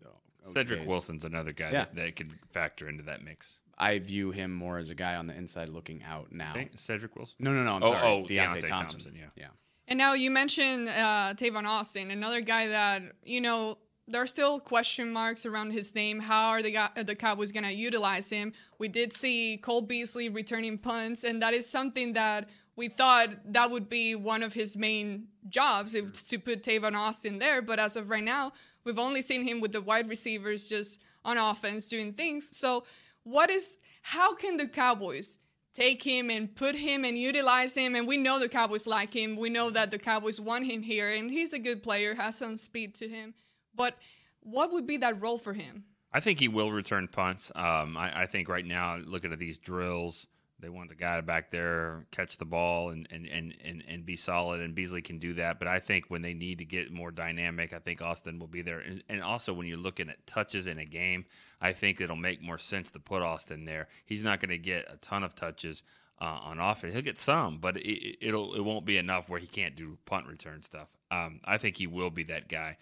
Cedric 0.46 0.80
OTAs. 0.82 0.86
Wilson's 0.86 1.24
another 1.24 1.52
guy 1.52 1.66
Yeah. 1.70 1.84
that, 1.84 1.94
that 1.96 2.16
could 2.16 2.28
factor 2.52 2.88
into 2.88 3.02
that 3.04 3.22
mix. 3.24 3.58
I 3.78 3.98
view 3.98 4.30
him 4.30 4.52
more 4.52 4.78
as 4.78 4.90
a 4.90 4.94
guy 4.94 5.14
on 5.16 5.26
the 5.26 5.34
inside 5.34 5.68
looking 5.70 6.02
out 6.02 6.32
now. 6.32 6.54
Cedric 6.74 7.16
Wilson. 7.16 7.36
No, 7.38 7.52
no, 7.54 7.62
no. 7.64 7.76
I'm 7.76 7.82
Oh, 7.82 7.86
sorry. 7.88 8.06
oh, 8.06 8.22
Deonte, 8.24 8.28
Deonte 8.62 8.68
Thompson. 8.68 8.68
Thompson, 9.00 9.14
yeah. 9.16 9.26
yeah. 9.36 9.46
And 9.88 9.96
now 9.98 10.12
you 10.14 10.30
mentioned 10.30 10.88
uh, 10.88 11.34
Tavon 11.34 11.64
Austin, 11.66 12.10
another 12.10 12.40
guy 12.42 12.68
that 12.68 13.02
you 13.24 13.40
know 13.40 13.78
there 14.06 14.20
are 14.22 14.26
still 14.26 14.60
question 14.60 15.12
marks 15.12 15.46
around 15.46 15.70
his 15.72 15.94
name. 15.94 16.20
How 16.20 16.48
are 16.50 16.62
the 16.62 16.72
Ga- 16.72 17.02
the 17.04 17.14
Cowboys 17.16 17.52
going 17.52 17.64
to 17.64 17.72
utilize 17.72 18.28
him? 18.30 18.52
We 18.78 18.88
did 18.88 19.12
see 19.12 19.56
Cole 19.56 19.82
Beasley 19.82 20.28
returning 20.28 20.78
punts, 20.78 21.24
and 21.24 21.40
that 21.42 21.54
is 21.54 21.68
something 21.68 22.12
that 22.12 22.48
we 22.76 22.88
thought 22.88 23.30
that 23.52 23.70
would 23.70 23.88
be 23.88 24.14
one 24.14 24.42
of 24.42 24.52
his 24.52 24.76
main 24.76 25.26
jobs 25.48 25.94
is 25.94 26.22
to 26.24 26.38
put 26.38 26.62
Tavon 26.62 26.94
Austin 26.96 27.38
there. 27.38 27.60
But 27.62 27.78
as 27.80 27.96
of 27.96 28.10
right 28.10 28.22
now, 28.24 28.52
we've 28.84 28.98
only 28.98 29.22
seen 29.22 29.42
him 29.42 29.60
with 29.60 29.72
the 29.72 29.80
wide 29.80 30.08
receivers 30.08 30.68
just 30.68 31.00
on 31.24 31.38
offense 31.38 31.86
doing 31.86 32.12
things. 32.12 32.56
So, 32.56 32.84
what 33.24 33.50
is 33.50 33.78
how 34.02 34.34
can 34.34 34.56
the 34.56 34.66
Cowboys? 34.66 35.38
take 35.74 36.02
him 36.02 36.30
and 36.30 36.54
put 36.54 36.74
him 36.74 37.04
and 37.04 37.16
utilize 37.16 37.74
him. 37.74 37.94
And 37.94 38.06
we 38.06 38.16
know 38.16 38.38
the 38.38 38.48
Cowboys 38.48 38.86
like 38.86 39.14
him. 39.14 39.36
We 39.36 39.50
know 39.50 39.70
that 39.70 39.90
the 39.90 39.98
Cowboys 39.98 40.40
want 40.40 40.66
him 40.66 40.82
here, 40.82 41.12
and 41.12 41.30
he's 41.30 41.52
a 41.52 41.58
good 41.58 41.82
player, 41.82 42.14
has 42.14 42.36
some 42.36 42.56
speed 42.56 42.94
to 42.96 43.08
him. 43.08 43.34
But 43.74 43.96
what 44.40 44.72
would 44.72 44.86
be 44.86 44.96
that 44.98 45.20
role 45.20 45.38
for 45.38 45.52
him? 45.52 45.84
I 46.12 46.20
think 46.20 46.40
he 46.40 46.48
will 46.48 46.72
return 46.72 47.08
punts. 47.08 47.52
Um, 47.54 47.96
I, 47.96 48.22
I 48.22 48.26
think 48.26 48.48
right 48.48 48.66
now, 48.66 48.96
looking 48.96 49.32
at 49.32 49.38
these 49.38 49.58
drills, 49.58 50.26
they 50.60 50.68
want 50.68 50.88
the 50.88 50.94
guy 50.94 51.16
to 51.16 51.22
back 51.22 51.50
there 51.50 52.06
catch 52.10 52.36
the 52.36 52.44
ball 52.44 52.90
and, 52.90 53.06
and, 53.10 53.26
and, 53.26 53.54
and, 53.64 53.82
and 53.88 54.06
be 54.06 54.16
solid, 54.16 54.60
and 54.60 54.74
Beasley 54.74 55.02
can 55.02 55.18
do 55.18 55.34
that. 55.34 55.58
But 55.58 55.68
I 55.68 55.78
think 55.78 56.06
when 56.08 56.22
they 56.22 56.34
need 56.34 56.58
to 56.58 56.64
get 56.64 56.92
more 56.92 57.10
dynamic, 57.10 57.72
I 57.72 57.78
think 57.78 58.02
Austin 58.02 58.38
will 58.38 58.46
be 58.46 58.62
there. 58.62 58.80
And, 58.80 59.02
and 59.08 59.22
also, 59.22 59.52
when 59.52 59.66
you're 59.66 59.78
looking 59.78 60.08
at 60.08 60.26
touches 60.26 60.66
in 60.66 60.78
a 60.78 60.84
game, 60.84 61.24
I 61.60 61.72
think 61.72 62.00
it'll 62.00 62.16
make 62.16 62.42
more 62.42 62.58
sense 62.58 62.90
to 62.92 62.98
put 62.98 63.22
Austin 63.22 63.64
there. 63.64 63.88
He's 64.06 64.24
not 64.24 64.40
going 64.40 64.50
to 64.50 64.58
get 64.58 64.86
a 64.92 64.96
ton 64.96 65.22
of 65.22 65.34
touches 65.34 65.82
uh, 66.20 66.38
on 66.42 66.58
offense. 66.58 66.94
He'll 66.94 67.02
get 67.02 67.18
some, 67.18 67.58
but 67.58 67.76
it, 67.76 68.18
it'll 68.20 68.54
it 68.54 68.64
won't 68.64 68.84
be 68.84 68.98
enough 68.98 69.28
where 69.28 69.40
he 69.40 69.46
can't 69.46 69.76
do 69.76 69.98
punt 70.04 70.26
return 70.26 70.62
stuff. 70.62 70.88
Um, 71.10 71.40
I 71.44 71.58
think 71.58 71.76
he 71.76 71.86
will 71.86 72.10
be 72.10 72.24
that 72.24 72.48
guy 72.48 72.76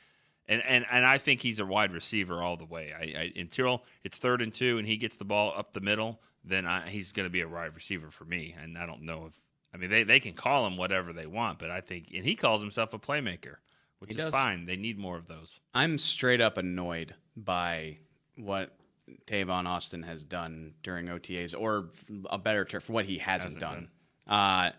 and 0.48 0.62
and 0.66 0.86
and 0.90 1.04
I 1.04 1.18
think 1.18 1.40
he's 1.40 1.60
a 1.60 1.66
wide 1.66 1.92
receiver 1.92 2.42
all 2.42 2.56
the 2.56 2.64
way. 2.64 2.92
I, 2.92 3.20
I 3.20 3.32
until 3.36 3.84
it's 4.02 4.18
third 4.18 4.42
and 4.42 4.52
two 4.52 4.78
and 4.78 4.88
he 4.88 4.96
gets 4.96 5.16
the 5.16 5.24
ball 5.24 5.52
up 5.56 5.72
the 5.72 5.80
middle, 5.80 6.20
then 6.48 6.66
I, 6.66 6.88
he's 6.88 7.12
going 7.12 7.26
to 7.26 7.30
be 7.30 7.40
a 7.42 7.48
wide 7.48 7.74
receiver 7.74 8.10
for 8.10 8.24
me. 8.24 8.54
And 8.60 8.76
I 8.78 8.86
don't 8.86 9.02
know 9.02 9.26
if 9.26 9.38
I 9.72 9.76
mean 9.76 9.90
they 9.90 10.02
they 10.02 10.20
can 10.20 10.32
call 10.34 10.66
him 10.66 10.76
whatever 10.76 11.12
they 11.12 11.26
want, 11.26 11.58
but 11.58 11.70
I 11.70 11.80
think 11.80 12.10
and 12.14 12.24
he 12.24 12.34
calls 12.34 12.60
himself 12.60 12.94
a 12.94 12.98
playmaker, 12.98 13.56
which 13.98 14.10
He 14.12 14.18
is 14.18 14.24
does. 14.26 14.32
fine. 14.34 14.66
They 14.66 14.76
need 14.76 14.98
more 14.98 15.16
of 15.16 15.26
those. 15.28 15.60
I'm 15.74 15.98
straight 15.98 16.40
up 16.40 16.58
annoyed 16.58 17.14
by 17.36 17.98
what 18.36 18.74
Tavon 19.26 19.66
Austin 19.66 20.02
has 20.02 20.24
done 20.24 20.74
during 20.82 21.06
OTAs, 21.06 21.54
or 21.58 21.88
a 22.30 22.38
better 22.38 22.64
term 22.64 22.80
for 22.80 22.92
what 22.92 23.04
he 23.06 23.18
hasn't, 23.18 23.54
Hasn't 23.54 23.60
done. 23.60 23.88
done. 24.26 24.38
Uh, 24.38 24.72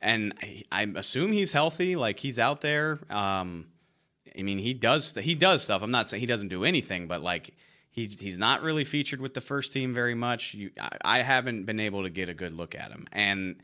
and 0.00 0.34
I, 0.42 0.62
I 0.70 0.82
assume 0.96 1.32
he's 1.32 1.52
healthy. 1.52 1.96
Like 1.96 2.18
he's 2.18 2.38
out 2.38 2.60
there. 2.60 2.98
Um, 3.10 3.66
I 4.38 4.42
mean, 4.42 4.58
he 4.58 4.74
does 4.74 5.14
he 5.14 5.34
does 5.34 5.62
stuff. 5.62 5.82
I'm 5.82 5.90
not 5.90 6.10
saying 6.10 6.20
he 6.20 6.26
doesn't 6.26 6.48
do 6.48 6.64
anything, 6.64 7.06
but 7.06 7.22
like 7.22 7.54
he's 7.96 8.20
he's 8.20 8.38
not 8.38 8.62
really 8.62 8.84
featured 8.84 9.20
with 9.20 9.34
the 9.34 9.40
first 9.40 9.72
team 9.72 9.92
very 9.92 10.14
much. 10.14 10.54
You, 10.54 10.70
I, 10.80 10.98
I 11.04 11.18
haven't 11.22 11.64
been 11.64 11.80
able 11.80 12.04
to 12.04 12.10
get 12.10 12.28
a 12.28 12.34
good 12.34 12.52
look 12.52 12.76
at 12.76 12.92
him, 12.92 13.08
and 13.10 13.56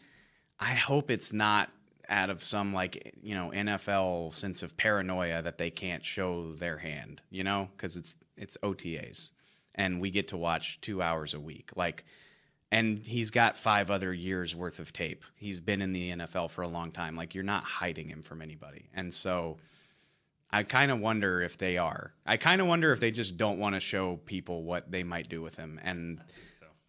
I 0.58 0.74
hope 0.74 1.10
it's 1.10 1.32
not 1.32 1.70
out 2.08 2.30
of 2.30 2.42
some 2.42 2.74
like 2.74 3.14
you 3.22 3.36
know 3.36 3.52
NFL 3.54 4.34
sense 4.34 4.64
of 4.64 4.76
paranoia 4.76 5.42
that 5.42 5.58
they 5.58 5.70
can't 5.70 6.04
show 6.04 6.54
their 6.54 6.78
hand, 6.78 7.22
you 7.30 7.44
know, 7.44 7.68
because 7.76 7.96
it's 7.96 8.16
it's 8.36 8.56
OTAs, 8.64 9.30
and 9.76 10.00
we 10.00 10.10
get 10.10 10.28
to 10.28 10.36
watch 10.36 10.80
two 10.80 11.00
hours 11.00 11.34
a 11.34 11.40
week, 11.40 11.70
like. 11.76 12.04
And 12.74 13.00
he's 13.00 13.30
got 13.30 13.54
five 13.54 13.90
other 13.90 14.14
years 14.14 14.56
worth 14.56 14.78
of 14.78 14.94
tape. 14.94 15.26
He's 15.36 15.60
been 15.60 15.82
in 15.82 15.92
the 15.92 16.12
NFL 16.12 16.50
for 16.50 16.62
a 16.62 16.68
long 16.68 16.90
time. 16.90 17.16
Like 17.16 17.34
you're 17.34 17.44
not 17.44 17.64
hiding 17.64 18.08
him 18.08 18.22
from 18.22 18.40
anybody. 18.40 18.88
And 18.94 19.12
so 19.12 19.58
I 20.52 20.62
kind 20.64 20.90
of 20.90 21.00
wonder 21.00 21.40
if 21.42 21.56
they 21.58 21.78
are. 21.78 22.12
I 22.26 22.36
kind 22.36 22.60
of 22.60 22.66
wonder 22.66 22.92
if 22.92 23.00
they 23.00 23.10
just 23.10 23.36
don't 23.36 23.58
want 23.58 23.74
to 23.74 23.80
show 23.80 24.16
people 24.16 24.62
what 24.64 24.90
they 24.90 25.02
might 25.02 25.28
do 25.28 25.40
with 25.40 25.56
him. 25.56 25.80
And 25.82 26.20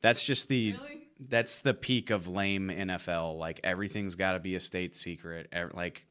that's 0.02 0.24
just 0.24 0.48
the 0.50 0.74
Really? 0.74 1.08
that's 1.30 1.60
the 1.60 1.74
peak 1.74 2.10
of 2.10 2.28
lame 2.28 2.68
NFL. 2.70 3.38
Like 3.38 3.62
everything's 3.64 4.16
got 4.16 4.34
to 4.34 4.40
be 4.40 4.56
a 4.56 4.60
state 4.60 4.94
secret. 4.94 5.54
Like 5.74 6.06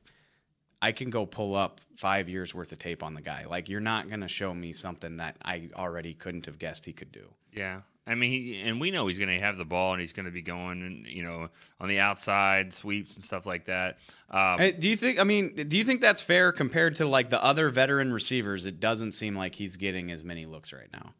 I 0.80 0.92
can 0.92 1.10
go 1.10 1.26
pull 1.26 1.54
up 1.54 1.80
five 1.96 2.28
years 2.28 2.54
worth 2.54 2.72
of 2.72 2.78
tape 2.78 3.02
on 3.02 3.14
the 3.14 3.20
guy. 3.20 3.44
Like 3.46 3.68
you're 3.68 3.80
not 3.80 4.08
gonna 4.08 4.28
show 4.28 4.54
me 4.54 4.72
something 4.72 5.18
that 5.18 5.36
I 5.44 5.68
already 5.76 6.14
couldn't 6.14 6.46
have 6.46 6.58
guessed 6.58 6.86
he 6.86 6.92
could 6.92 7.12
do. 7.12 7.28
Yeah. 7.52 7.82
I 8.06 8.16
mean, 8.16 8.30
he, 8.32 8.60
and 8.62 8.80
we 8.80 8.90
know 8.90 9.06
he's 9.06 9.18
going 9.18 9.30
to 9.30 9.38
have 9.38 9.56
the 9.58 9.64
ball 9.64 9.92
and 9.92 10.00
he's 10.00 10.12
going 10.12 10.26
to 10.26 10.32
be 10.32 10.42
going, 10.42 10.82
and 10.82 11.06
you 11.06 11.22
know, 11.22 11.48
on 11.80 11.88
the 11.88 12.00
outside 12.00 12.72
sweeps 12.72 13.14
and 13.14 13.24
stuff 13.24 13.46
like 13.46 13.66
that. 13.66 13.98
Um, 14.28 14.58
Hey, 14.58 14.72
do 14.72 14.88
you 14.88 14.96
think? 14.96 15.20
I 15.20 15.24
mean, 15.24 15.54
do 15.68 15.76
you 15.76 15.84
think 15.84 16.00
that's 16.00 16.20
fair 16.20 16.50
compared 16.50 16.96
to 16.96 17.06
like 17.06 17.30
the 17.30 17.42
other 17.42 17.70
veteran 17.70 18.12
receivers? 18.12 18.66
It 18.66 18.80
doesn't 18.80 19.12
seem 19.12 19.36
like 19.36 19.54
he's 19.54 19.76
getting 19.76 20.10
as 20.10 20.24
many 20.24 20.46
looks 20.46 20.72
right 20.72 20.88
now. 20.92 21.14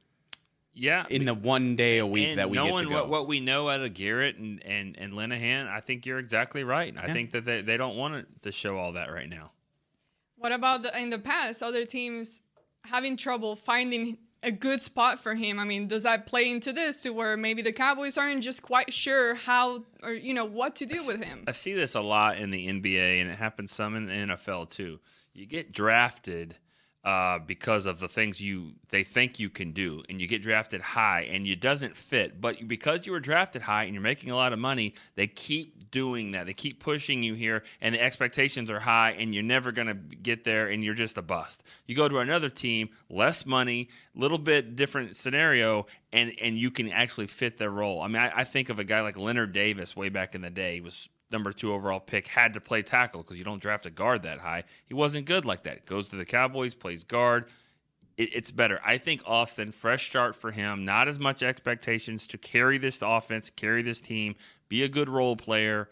yeah, 0.75 1.05
In 1.09 1.25
the 1.25 1.35
one 1.35 1.77
day 1.77 1.99
a 1.99 2.07
week 2.07 2.31
and 2.31 2.39
that 2.41 2.51
we 2.51 2.57
get 2.59 2.79
to 2.79 2.85
go. 2.87 2.91
what, 2.95 3.09
what 3.09 3.29
we 3.29 3.39
know 3.39 3.69
out 3.69 3.81
of 3.83 3.95
Garrett 3.95 4.39
and, 4.39 4.61
and, 4.65 4.97
and 4.99 5.13
Linehan, 5.13 5.69
I 5.69 5.79
think 5.81 6.05
you're 6.05 6.19
exactly 6.19 6.65
right. 6.65 6.93
I 6.99 7.07
Yeah. 7.07 7.13
think 7.13 7.31
that 7.33 7.45
they, 7.45 7.61
they 7.63 7.77
don't 7.77 7.97
want 7.97 8.27
to 8.43 8.51
show 8.51 8.77
all 8.79 8.93
that 8.95 9.13
right 9.13 9.29
now. 9.29 9.53
What 10.37 10.51
about 10.51 10.83
the, 10.83 10.99
in 11.01 11.11
the 11.11 11.19
past? 11.21 11.63
Other 11.63 11.85
teams 11.87 12.41
having 12.85 13.17
trouble 13.17 13.55
finding 13.55 14.19
a 14.43 14.51
good 14.51 14.83
spot 14.83 15.21
for 15.21 15.35
him. 15.35 15.59
I 15.59 15.65
mean, 15.65 15.87
does 15.89 16.03
that 16.03 16.27
play 16.27 16.51
into 16.51 16.73
this 16.73 17.03
to 17.03 17.11
where 17.11 17.37
maybe 17.37 17.63
the 17.63 17.73
Cowboys 17.73 18.19
aren't 18.19 18.43
just 18.43 18.63
quite 18.63 18.93
sure 18.93 19.35
how 19.35 19.85
or 20.03 20.13
you 20.13 20.35
know 20.35 20.45
what 20.45 20.77
to 20.77 20.87
do 20.87 21.07
with 21.07 21.23
him? 21.23 21.45
I 21.47 21.53
see 21.53 21.75
this 21.75 21.95
a 21.95 22.01
lot 22.01 22.39
in 22.39 22.51
the 22.51 22.69
NBA, 22.69 23.21
and 23.21 23.31
it 23.31 23.39
happens 23.39 23.73
some 23.73 23.95
in 23.97 24.07
the 24.07 24.13
NFL 24.13 24.71
too. 24.73 24.99
You 25.33 25.47
get 25.47 25.73
drafted 25.73 26.57
uh, 27.05 27.41
because 27.41 27.87
of 27.87 27.99
the 27.99 28.09
things 28.09 28.41
you 28.41 28.73
they 28.91 29.03
think 29.03 29.41
you 29.41 29.51
can 29.51 29.73
do, 29.73 30.03
and 30.09 30.21
you 30.21 30.29
get 30.29 30.43
drafted 30.43 30.81
high, 30.81 31.23
and 31.23 31.47
it 31.47 31.61
doesn't 31.61 31.97
fit. 31.97 32.41
But 32.41 32.69
because 32.69 33.07
you 33.07 33.13
were 33.13 33.21
drafted 33.21 33.63
high 33.63 33.85
and 33.85 33.95
you're 33.95 34.03
making 34.03 34.31
a 34.31 34.37
lot 34.37 34.53
of 34.53 34.59
money, 34.61 34.95
they 35.17 35.27
keep 35.27 35.91
doing 35.91 36.31
that. 36.33 36.47
They 36.47 36.53
keep 36.53 36.79
pushing 36.79 37.23
you 37.23 37.35
here, 37.35 37.65
and 37.81 37.95
the 37.95 38.01
expectations 38.01 38.71
are 38.71 38.79
high, 38.79 39.13
and 39.19 39.35
you're 39.35 39.43
never 39.43 39.73
going 39.73 39.89
to 39.89 39.95
get 39.95 40.45
there, 40.45 40.69
and 40.69 40.85
you're 40.85 40.95
just 40.95 41.19
a 41.19 41.23
bust. 41.23 41.65
You 41.87 41.97
go 41.97 42.09
to 42.09 42.19
another 42.19 42.49
team, 42.49 42.91
less 43.11 43.45
money, 43.45 43.89
little 44.15 44.39
bit 44.39 44.77
different 44.77 45.17
scenario, 45.17 45.87
and 46.13 46.33
and 46.41 46.57
you 46.57 46.71
can 46.71 46.89
actually 46.89 47.27
fit 47.27 47.59
their 47.59 47.71
role. 47.71 48.01
I 48.01 48.07
mean, 48.07 48.23
I, 48.23 48.33
I 48.37 48.45
think 48.45 48.69
of 48.69 48.79
a 48.79 48.85
guy 48.85 49.01
like 49.01 49.17
Leonard 49.17 49.53
Davis 49.53 49.97
way 49.97 50.09
back 50.09 50.37
in 50.37 50.41
the 50.41 50.51
day. 50.51 50.75
He 50.75 50.81
was 50.81 51.09
number 51.33 51.53
two 51.53 51.73
overall 51.73 52.01
pick, 52.01 52.29
had 52.29 52.55
to 52.55 52.61
play 52.61 52.83
tackle 52.83 53.23
because 53.23 53.39
you 53.39 53.45
don't 53.45 53.61
draft 53.61 53.87
a 53.87 53.91
guard 53.91 54.23
that 54.25 54.39
high. 54.39 54.65
He 54.85 54.95
wasn't 54.95 55.27
good 55.27 55.45
like 55.45 55.65
that. 55.65 55.87
Goes 55.87 56.09
to 56.11 56.17
the 56.17 56.25
Cowboys, 56.25 56.75
plays 56.75 57.05
guard. 57.05 57.47
It, 58.17 58.35
it's 58.35 58.51
better. 58.51 58.81
I 58.85 58.99
think 58.99 59.23
Austin, 59.27 59.73
fresh 59.73 60.09
start 60.09 60.37
for 60.37 60.51
him. 60.51 60.85
Not 60.85 61.09
as 61.09 61.19
much 61.19 61.43
expectations 61.43 62.27
to 62.29 62.39
carry 62.39 62.79
this 62.79 63.03
offense, 63.03 63.51
carry 63.51 63.83
this 63.83 64.01
team, 64.01 64.35
be 64.69 64.83
a 64.83 64.89
good 64.89 65.09
role 65.09 65.37
player. 65.37 65.89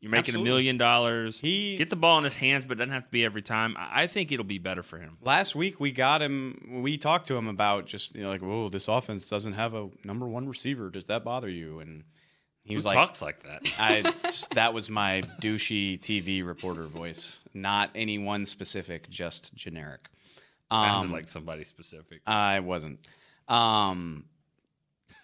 You're 0.00 0.10
making 0.10 0.32
Absolutely. 0.34 0.50
a 0.50 0.52
million 0.52 0.76
dollars. 0.76 1.40
He- 1.40 1.76
get 1.76 1.88
the 1.88 1.96
ball 1.96 2.18
in 2.18 2.24
his 2.24 2.36
hands, 2.36 2.66
but 2.66 2.72
it 2.72 2.78
doesn't 2.80 2.92
have 2.92 3.04
to 3.04 3.10
be 3.10 3.24
every 3.24 3.40
time. 3.40 3.74
I, 3.78 4.02
I 4.02 4.06
think 4.06 4.30
it'll 4.32 4.44
be 4.44 4.58
better 4.58 4.82
for 4.82 4.98
him. 4.98 5.16
Last 5.22 5.56
week 5.56 5.80
we 5.80 5.92
got 5.92 6.20
him. 6.20 6.82
We 6.82 6.98
talked 6.98 7.26
to 7.28 7.36
him 7.36 7.48
about 7.48 7.86
just 7.86 8.14
you 8.14 8.22
know 8.22 8.28
like, 8.28 8.42
whoa, 8.42 8.68
this 8.68 8.86
offense 8.86 9.30
doesn't 9.30 9.54
have 9.54 9.72
a 9.72 9.88
number 10.04 10.28
one 10.28 10.46
receiver. 10.46 10.90
Does 10.90 11.06
that 11.06 11.24
bother 11.24 11.48
you? 11.48 11.80
And 11.80 12.04
he 12.64 12.74
was 12.74 12.84
Who 12.84 12.88
like, 12.90 12.96
talks 12.96 13.22
like 13.22 13.42
that? 13.44 13.62
I, 13.78 14.12
that 14.54 14.72
was 14.74 14.88
my 14.90 15.22
douchey 15.40 15.98
TV 15.98 16.44
reporter 16.46 16.86
voice. 16.86 17.38
Not 17.52 17.90
anyone 17.94 18.44
specific, 18.46 19.08
just 19.10 19.54
generic. 19.54 20.00
Sounded 20.72 21.06
Um, 21.08 21.12
like 21.12 21.28
somebody 21.28 21.64
specific. 21.64 22.20
I 22.26 22.60
wasn't. 22.60 23.06
Um, 23.48 24.24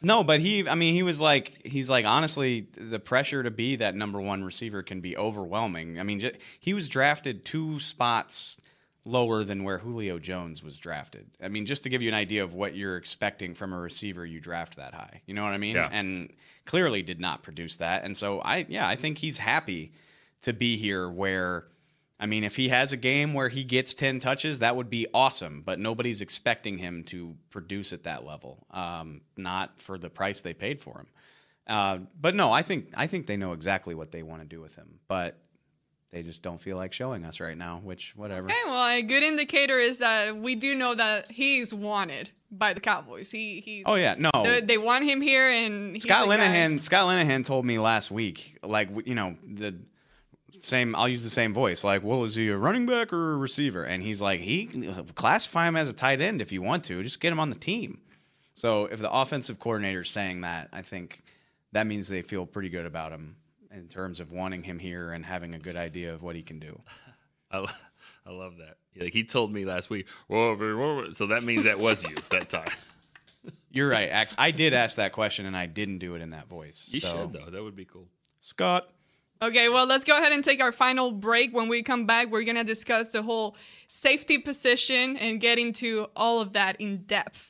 no, 0.03 0.23
but 0.23 0.41
he. 0.41 0.69
I 0.69 0.75
mean, 0.75 0.95
he 0.95 1.03
was 1.03 1.21
like, 1.21 1.61
he's 1.67 1.91
like, 1.91 2.05
honestly, 2.07 2.69
the 2.77 2.99
pressure 2.99 3.43
to 3.43 3.51
be 3.51 3.77
that 3.77 3.95
number 3.95 4.21
one 4.21 4.45
receiver 4.45 4.83
can 4.83 5.01
be 5.01 5.17
overwhelming. 5.17 5.99
I 5.99 6.03
mean, 6.05 6.21
ju- 6.21 6.33
he 6.61 6.73
was 6.75 6.89
drafted 6.89 7.45
two 7.45 7.79
spots 7.81 8.61
lower 9.05 9.45
than 9.45 9.65
where 9.65 9.79
Julio 9.79 10.19
Jones 10.19 10.63
was 10.63 10.79
drafted. 10.79 11.27
I 11.43 11.49
mean, 11.49 11.67
just 11.67 11.85
to 11.85 11.89
give 11.89 12.03
you 12.03 12.09
an 12.09 12.15
idea 12.15 12.45
of 12.45 12.55
what 12.55 12.75
you're 12.77 12.97
expecting 12.97 13.55
from 13.55 13.73
a 13.73 13.79
receiver 13.79 14.27
you 14.27 14.41
draft 14.41 14.77
that 14.77 14.95
high. 14.95 15.23
You 15.27 15.35
know 15.35 15.43
what 15.43 15.53
I 15.53 15.59
mean? 15.59 15.77
Yeah. 15.77 15.89
And 15.91 16.33
clearly 16.67 17.03
did 17.03 17.21
not 17.21 17.43
produce 17.43 17.77
that. 17.77 18.05
And 18.05 18.17
so 18.17 18.41
I, 18.41 18.67
yeah, 18.69 18.87
I 18.87 18.97
think 18.97 19.19
he's 19.19 19.39
happy 19.39 19.93
to 20.43 20.53
be 20.53 20.77
here 20.77 21.09
where. 21.09 21.67
I 22.23 22.27
mean, 22.27 22.45
if 22.45 22.55
he 22.55 22.69
has 22.69 22.93
a 22.93 22.99
game 22.99 23.33
where 23.33 23.49
he 23.49 23.65
gets 23.65 23.95
10 23.95 24.21
touches, 24.21 24.59
that 24.59 24.77
would 24.77 24.91
be 24.91 25.07
awesome, 25.15 25.63
but 25.65 25.79
nobody's 25.79 26.21
expecting 26.21 26.77
him 26.77 27.03
to 27.05 27.35
produce 27.49 27.95
at 27.95 28.03
that 28.03 28.27
level, 28.27 28.67
um, 28.73 29.23
not 29.39 29.81
for 29.81 29.97
the 29.97 30.11
price 30.11 30.41
they 30.41 30.53
paid 30.53 30.83
for 30.83 30.99
him. 30.99 31.07
Uh, 31.67 31.99
but 32.21 32.35
no, 32.35 32.53
I 32.53 32.61
think 32.61 32.89
I 32.95 33.07
think 33.07 33.27
they 33.27 33.39
know 33.39 33.53
exactly 33.53 33.95
what 33.95 34.13
they 34.13 34.23
want 34.23 34.43
to 34.43 34.47
do 34.47 34.61
with 34.61 34.75
him, 34.75 34.99
but 35.09 35.39
they 36.13 36.23
just 36.23 36.43
don't 36.43 36.61
feel 36.61 36.77
like 36.77 36.93
showing 36.93 37.25
us 37.25 37.39
right 37.39 37.57
now, 37.57 37.81
which 37.85 38.17
whatever. 38.17 38.47
Okay, 38.47 38.57
well, 38.67 38.87
a 38.89 39.03
good 39.03 39.23
indicator 39.23 39.79
is 39.79 39.99
that 39.99 40.37
we 40.37 40.55
do 40.57 40.75
know 40.75 40.95
that 40.95 41.31
he's 41.31 41.73
wanted 41.73 42.31
by 42.51 42.73
the 42.73 42.81
Cowboys. 42.81 43.31
He 43.31 43.61
he. 43.61 43.85
Oh 43.87 43.95
yeah, 43.95 44.17
no. 44.19 44.31
They, 44.43 44.61
they 44.61 44.79
want 44.79 45.05
him 45.05 45.21
here, 45.21 45.49
and 45.49 46.01
Scott 46.03 46.27
a 46.27 46.29
guy- 46.29 46.39
Linehan 46.39 46.81
Scott 46.81 47.09
Linehan 47.09 47.45
told 47.47 47.65
me 47.65 47.79
last 47.79 48.11
week, 48.11 48.59
like 48.65 48.89
you 49.07 49.15
know 49.15 49.37
the 49.47 49.77
same. 50.59 50.97
I'll 50.97 51.09
use 51.09 51.23
the 51.23 51.31
same 51.31 51.55
voice. 51.55 51.85
Like, 51.85 52.03
well, 52.03 52.25
is 52.25 52.35
he 52.35 52.49
a 52.49 52.57
running 52.57 52.87
back 52.87 53.13
or 53.13 53.35
a 53.35 53.37
receiver? 53.37 53.85
And 53.85 54.03
he's 54.03 54.21
like, 54.21 54.41
he 54.41 54.67
classify 55.15 55.69
him 55.69 55.77
as 55.77 55.89
a 55.89 55.93
tight 55.93 56.21
end 56.21 56.43
if 56.43 56.51
you 56.51 56.61
want 56.61 56.85
to. 56.85 57.03
Just 57.05 57.21
get 57.21 57.33
him 57.33 57.39
on 57.39 57.51
the 57.51 57.59
team. 57.59 58.01
So 58.53 58.87
if 58.87 58.99
the 58.99 59.11
offensive 59.11 59.61
coordinator's 59.61 60.11
saying 60.11 60.41
that, 60.41 60.69
I 60.73 60.83
think 60.83 61.23
that 61.71 61.87
means 61.87 62.09
they 62.09 62.23
feel 62.23 62.47
pretty 62.47 62.69
good 62.69 62.85
about 62.85 63.13
him 63.13 63.37
in 63.75 63.89
terms 63.89 64.21
of 64.21 64.33
wanting 64.33 64.63
him 64.63 64.79
here 64.79 65.13
and 65.13 65.25
having 65.25 65.55
a 65.55 65.59
good 65.59 65.77
idea 65.77 66.13
of 66.15 66.23
what 66.23 66.37
he 66.37 66.43
can 66.43 66.59
do. 66.59 66.81
I, 67.51 67.67
I 68.27 68.31
love 68.31 68.59
that. 68.59 68.77
Like 68.99 69.13
he 69.13 69.25
told 69.25 69.53
me 69.53 69.65
last 69.65 69.91
week. 69.91 70.09
Whoa, 70.27 70.57
whoa, 70.57 70.77
whoa," 70.77 71.13
so 71.13 71.29
that 71.29 71.43
means 71.43 71.65
that 71.65 71.79
was 71.79 72.03
you 72.05 72.17
that 72.31 72.49
time. 72.49 72.71
You're 73.71 73.89
right. 73.89 74.09
Act- 74.09 74.35
I 74.37 74.51
did 74.51 74.75
ask 74.75 74.97
that 74.97 75.13
question 75.13 75.47
and 75.47 75.57
I 75.57 75.67
didn't 75.67 75.99
do 75.99 76.15
it 76.15 76.23
in 76.23 76.31
that 76.31 76.49
voice. 76.49 76.89
You 76.91 77.01
so. 77.01 77.13
should 77.13 77.33
though. 77.33 77.51
That 77.51 77.63
would 77.63 77.77
be 77.77 77.85
cool. 77.85 78.09
Scott. 78.41 78.89
Okay, 79.43 79.71
well, 79.71 79.87
let's 79.87 80.05
go 80.05 80.19
ahead 80.19 80.33
and 80.33 80.45
take 80.45 80.61
our 80.61 80.73
final 80.73 81.13
break. 81.13 81.55
When 81.55 81.69
we 81.69 81.83
come 81.83 82.05
back, 82.05 82.31
we're 82.31 82.45
going 82.45 82.57
to 82.57 82.65
discuss 82.65 83.09
the 83.09 83.23
whole 83.23 83.57
safety 83.89 84.37
position 84.37 85.17
and 85.17 85.41
get 85.41 85.59
into 85.59 86.09
all 86.15 86.43
of 86.43 86.53
that 86.53 86.79
in 86.79 87.05
depth. 87.05 87.50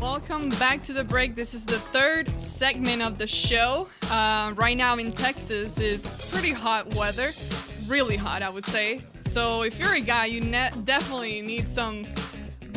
Welcome 0.00 0.48
back 0.50 0.82
to 0.84 0.92
the 0.94 1.04
break. 1.04 1.34
This 1.34 1.52
is 1.52 1.66
the 1.66 1.78
third 1.78 2.28
segment 2.38 3.02
of 3.02 3.18
the 3.18 3.26
show. 3.26 3.86
Uh, 4.10 4.54
right 4.56 4.76
now 4.76 4.96
in 4.96 5.12
Texas, 5.12 5.78
it's 5.78 6.30
pretty 6.32 6.52
hot 6.52 6.94
weather, 6.94 7.32
really 7.86 8.16
hot, 8.16 8.42
I 8.42 8.48
would 8.48 8.64
say. 8.66 9.02
So 9.26 9.62
if 9.62 9.78
you're 9.78 9.92
a 9.94 10.00
guy, 10.00 10.24
you 10.26 10.40
ne- 10.40 10.70
definitely 10.84 11.42
need 11.42 11.68
some 11.68 12.06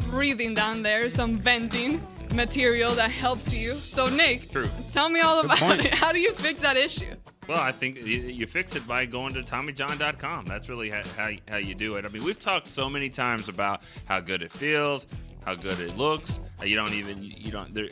breathing 0.09 0.53
down 0.53 0.81
there, 0.83 1.07
some 1.07 1.37
venting 1.37 2.01
material 2.33 2.93
that 2.95 3.09
helps 3.09 3.53
you. 3.53 3.75
So 3.75 4.09
Nick, 4.09 4.51
True. 4.51 4.67
tell 4.91 5.07
me 5.09 5.21
all 5.21 5.37
Good 5.41 5.45
about 5.45 5.57
point. 5.59 5.85
it. 5.85 5.93
How 5.93 6.11
do 6.11 6.19
you 6.19 6.33
fix 6.33 6.61
that 6.61 6.75
issue? 6.75 7.15
Well, 7.47 7.59
I 7.59 7.71
think 7.71 7.97
you, 7.97 8.19
you 8.19 8.47
fix 8.47 8.75
it 8.75 8.85
by 8.87 9.05
going 9.05 9.33
to 9.33 9.41
TommyJohn.com. 9.41 10.45
That's 10.45 10.69
really 10.69 10.89
how, 10.89 11.01
how, 11.17 11.31
how 11.49 11.57
you 11.57 11.75
do 11.75 11.95
it. 11.95 12.05
I 12.05 12.07
mean, 12.07 12.23
we've 12.23 12.39
talked 12.39 12.69
so 12.69 12.89
many 12.89 13.09
times 13.09 13.49
about 13.49 13.81
how 14.05 14.21
good 14.21 14.41
it 14.41 14.51
feels, 14.53 15.07
how 15.45 15.55
good 15.55 15.79
it 15.79 15.97
looks. 15.97 16.39
Uh, 16.61 16.65
you 16.65 16.75
don't 16.75 16.93
even 16.93 17.23
you 17.23 17.51
don't 17.51 17.73
there, 17.73 17.89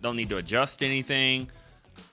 don't 0.00 0.16
need 0.16 0.28
to 0.30 0.36
adjust 0.36 0.82
anything. 0.82 1.50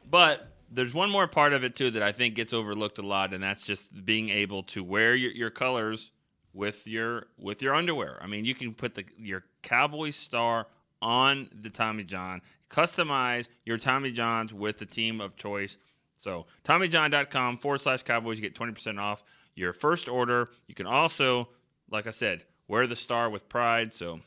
But 0.09 0.47
there's 0.71 0.93
one 0.93 1.09
more 1.09 1.27
part 1.27 1.53
of 1.53 1.63
it 1.63 1.75
too 1.75 1.91
that 1.91 2.03
I 2.03 2.11
think 2.11 2.35
gets 2.35 2.53
overlooked 2.53 2.97
a 2.97 3.01
lot, 3.01 3.33
and 3.33 3.43
that's 3.43 3.65
just 3.65 4.05
being 4.05 4.29
able 4.29 4.63
to 4.63 4.83
wear 4.83 5.15
your, 5.15 5.31
your 5.31 5.49
colors 5.49 6.11
with 6.53 6.87
your 6.87 7.27
with 7.37 7.61
your 7.61 7.75
underwear. 7.75 8.17
I 8.21 8.27
mean, 8.27 8.45
you 8.45 8.55
can 8.55 8.73
put 8.73 8.95
the 8.95 9.05
your 9.17 9.43
Cowboy 9.61 10.11
star 10.11 10.67
on 11.01 11.49
the 11.53 11.69
Tommy 11.69 12.03
John, 12.03 12.41
customize 12.69 13.49
your 13.65 13.77
Tommy 13.77 14.11
Johns 14.11 14.53
with 14.53 14.77
the 14.77 14.85
team 14.85 15.19
of 15.19 15.35
choice. 15.35 15.77
So 16.17 16.45
TommyJohn.com 16.63 17.57
forward 17.57 17.81
slash 17.81 18.03
Cowboys, 18.03 18.37
you 18.37 18.43
get 18.43 18.53
20% 18.53 18.99
off 18.99 19.23
your 19.55 19.73
first 19.73 20.07
order. 20.07 20.49
You 20.67 20.75
can 20.75 20.85
also, 20.85 21.49
like 21.89 22.05
I 22.05 22.11
said, 22.11 22.45
wear 22.67 22.85
the 22.85 22.95
star 22.95 23.29
with 23.29 23.49
pride. 23.49 23.91
So 23.93 24.19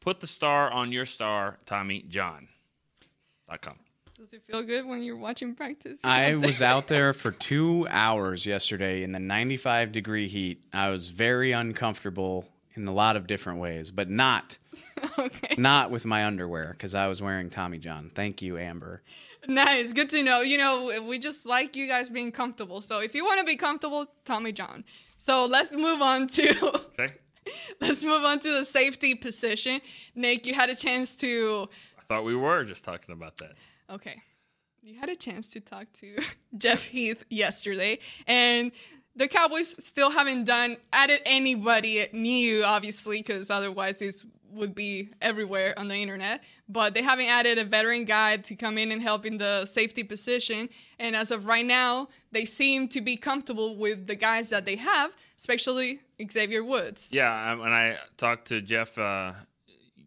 put 0.00 0.20
the 0.20 0.26
star 0.26 0.70
on 0.70 0.92
your 0.92 1.06
star, 1.06 1.58
TommyJohn.com. 1.66 3.76
Does 4.18 4.32
it 4.34 4.42
feel 4.46 4.62
good 4.62 4.84
when 4.86 5.02
you're 5.02 5.16
watching 5.16 5.54
practice? 5.54 5.98
I 6.04 6.34
was 6.34 6.60
out 6.60 6.88
there 6.88 7.14
for 7.14 7.30
two 7.30 7.86
hours 7.88 8.44
yesterday 8.44 9.02
in 9.02 9.12
the 9.12 9.18
95 9.18 9.92
degree 9.92 10.28
heat. 10.28 10.62
I 10.74 10.90
was 10.90 11.08
very 11.08 11.52
uncomfortable 11.52 12.46
in 12.74 12.86
a 12.86 12.92
lot 12.92 13.16
of 13.16 13.26
different 13.26 13.60
ways, 13.60 13.90
but 13.90 14.10
not 14.10 14.58
okay. 15.18 15.54
not 15.56 15.90
with 15.90 16.04
my 16.04 16.26
underwear 16.26 16.68
because 16.72 16.94
I 16.94 17.06
was 17.06 17.22
wearing 17.22 17.48
Tommy 17.48 17.78
John. 17.78 18.10
Thank 18.14 18.42
you, 18.42 18.58
Amber. 18.58 19.00
Nice, 19.48 19.94
good 19.94 20.10
to 20.10 20.22
know. 20.22 20.42
You 20.42 20.58
know, 20.58 21.02
we 21.08 21.18
just 21.18 21.46
like 21.46 21.74
you 21.74 21.86
guys 21.86 22.10
being 22.10 22.30
comfortable. 22.30 22.82
So 22.82 22.98
if 23.00 23.14
you 23.14 23.24
want 23.24 23.40
to 23.40 23.46
be 23.46 23.56
comfortable, 23.56 24.04
Tommy 24.26 24.52
John. 24.52 24.84
So 25.16 25.46
let's 25.46 25.74
move 25.74 26.02
on 26.02 26.26
to 26.28 26.80
Okay. 26.98 27.14
let's 27.80 28.04
move 28.04 28.24
on 28.24 28.40
to 28.40 28.52
the 28.52 28.64
safety 28.64 29.14
position. 29.14 29.80
Nick, 30.14 30.46
you 30.46 30.54
had 30.54 30.70
a 30.70 30.74
chance 30.74 31.14
to 31.16 31.68
I 31.98 32.02
thought 32.04 32.24
we 32.24 32.34
were 32.36 32.64
just 32.64 32.84
talking 32.84 33.12
about 33.12 33.36
that. 33.38 33.52
okay. 33.88 34.22
You 34.82 34.98
had 34.98 35.10
a 35.10 35.14
chance 35.16 35.48
to 35.48 35.60
talk 35.60 35.92
to 36.00 36.16
Jeff 36.56 36.82
Heath 36.84 37.22
yesterday, 37.28 37.98
and 38.26 38.72
the 39.14 39.28
Cowboys 39.28 39.76
still 39.84 40.10
haven't 40.10 40.44
done 40.44 40.78
added 40.92 41.20
anybody 41.26 42.06
new, 42.14 42.64
obviously, 42.64 43.18
because 43.18 43.50
otherwise 43.50 43.98
this 43.98 44.24
would 44.52 44.74
be 44.74 45.10
everywhere 45.20 45.78
on 45.78 45.88
the 45.88 45.96
internet. 45.96 46.42
But 46.68 46.94
they 46.94 47.02
haven't 47.02 47.26
added 47.26 47.58
a 47.58 47.64
veteran 47.64 48.04
guy 48.06 48.38
to 48.38 48.56
come 48.56 48.78
in 48.78 48.90
and 48.90 49.02
help 49.02 49.26
in 49.26 49.36
the 49.36 49.66
safety 49.66 50.02
position. 50.02 50.70
And 50.98 51.14
as 51.14 51.30
of 51.30 51.44
right 51.46 51.66
now, 51.66 52.08
they 52.32 52.44
seem 52.46 52.88
to 52.88 53.00
be 53.00 53.16
comfortable 53.16 53.76
with 53.76 54.06
the 54.06 54.14
guys 54.14 54.48
that 54.48 54.64
they 54.64 54.76
have, 54.76 55.14
especially 55.36 56.00
Xavier 56.30 56.64
Woods. 56.64 57.10
Yeah, 57.12 57.54
when 57.54 57.72
I 57.72 57.96
talked 58.16 58.48
to 58.48 58.60
Jeff 58.60 58.98
uh, 58.98 59.32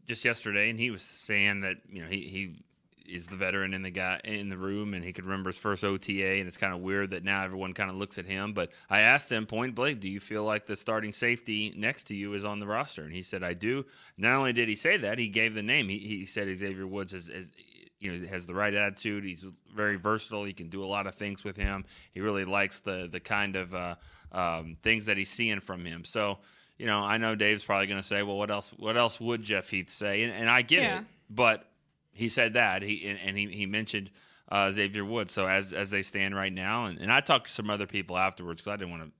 just 0.06 0.26
yesterday, 0.26 0.70
and 0.70 0.80
he 0.80 0.92
was 0.92 1.02
saying 1.02 1.62
that 1.62 1.78
you 1.90 2.02
know 2.02 2.10
he 2.10 2.22
he 2.22 2.64
is 3.06 3.28
the 3.28 3.36
veteran 3.36 3.74
in 3.74 3.82
the 3.82 3.90
guy 3.90 4.20
in 4.24 4.50
the 4.50 4.58
room, 4.58 4.94
and 4.94 5.04
he 5.04 5.12
could 5.12 5.26
remember 5.26 5.50
his 5.50 5.60
first 5.60 5.84
OTA, 5.84 6.40
and 6.40 6.48
it's 6.48 6.58
kind 6.58 6.74
of 6.74 6.80
weird 6.82 7.12
that 7.12 7.24
now 7.24 7.44
everyone 7.44 7.74
kind 7.74 7.90
of 7.90 7.96
looks 7.96 8.18
at 8.18 8.26
him. 8.26 8.54
But 8.54 8.72
I 8.90 9.02
asked 9.02 9.32
him 9.32 9.46
point 9.46 9.76
blank, 9.76 10.00
"Do 10.00 10.10
you 10.10 10.20
feel 10.20 10.44
like 10.44 10.66
the 10.66 10.76
starting 10.76 11.14
safety 11.14 11.74
next 11.76 12.06
to 12.06 12.16
you 12.16 12.34
is 12.34 12.46
on 12.46 12.60
the 12.60 12.68
roster?" 12.68 13.04
And 13.04 13.14
he 13.14 13.24
said, 13.24 13.44
"I 13.44 13.54
do." 13.54 13.86
Not 14.18 14.34
only 14.34 14.54
did 14.54 14.70
he 14.70 14.76
say 14.76 14.98
that, 14.98 15.18
he 15.18 15.28
gave 15.28 15.56
the 15.56 15.64
name. 15.64 15.90
He 15.90 16.00
he 16.00 16.26
said 16.26 16.56
Xavier 16.56 16.88
Woods 16.88 17.14
is. 17.14 17.30
is 17.30 17.52
you 18.00 18.12
know, 18.12 18.28
has 18.28 18.46
the 18.46 18.54
right 18.54 18.74
attitude. 18.74 19.24
He's 19.24 19.46
very 19.74 19.96
versatile. 19.96 20.44
He 20.44 20.52
can 20.52 20.68
do 20.68 20.84
a 20.84 20.86
lot 20.86 21.08
of 21.08 21.16
things 21.16 21.46
with 21.46 21.56
him. 21.56 21.86
He 22.12 22.20
really 22.20 22.44
likes 22.44 22.82
the 22.82 23.08
the 23.10 23.22
kind 23.22 23.56
of 23.56 23.74
uh, 23.74 23.96
um, 24.34 24.78
things 24.84 25.06
that 25.06 25.18
he's 25.18 25.30
seeing 25.30 25.60
from 25.60 25.86
him. 25.86 26.04
So, 26.06 26.40
you 26.78 26.86
know, 26.86 27.00
I 27.00 27.18
know 27.18 27.36
Dave's 27.36 27.64
probably 27.64 27.88
going 27.88 28.02
to 28.02 28.08
say, 28.08 28.24
"Well, 28.24 28.38
what 28.38 28.50
else? 28.52 28.70
What 28.78 28.98
else 28.98 29.20
would 29.20 29.44
Jeff 29.44 29.70
Heath 29.70 29.90
say?" 29.90 30.24
And, 30.24 30.34
and 30.34 30.50
I 30.50 30.62
get 30.64 30.82
Yeah. 30.84 30.98
it, 31.00 31.06
but 31.30 31.70
he 32.12 32.30
said 32.30 32.54
that 32.54 32.82
he 32.82 33.06
and, 33.08 33.20
and 33.20 33.38
he 33.38 33.48
he 33.48 33.66
mentioned 33.66 34.10
uh, 34.52 34.70
Xavier 34.72 35.06
Woods. 35.06 35.32
So 35.32 35.48
as 35.48 35.74
as 35.74 35.90
they 35.92 36.02
stand 36.02 36.36
right 36.36 36.52
now, 36.54 36.86
and, 36.86 37.00
and 37.00 37.12
I 37.12 37.20
talked 37.22 37.48
to 37.48 37.52
some 37.54 37.70
other 37.70 37.86
people 37.88 38.18
afterwards 38.18 38.62
because 38.62 38.74
I 38.74 38.78
didn't 38.78 38.92
want 38.92 39.04
to 39.04 39.12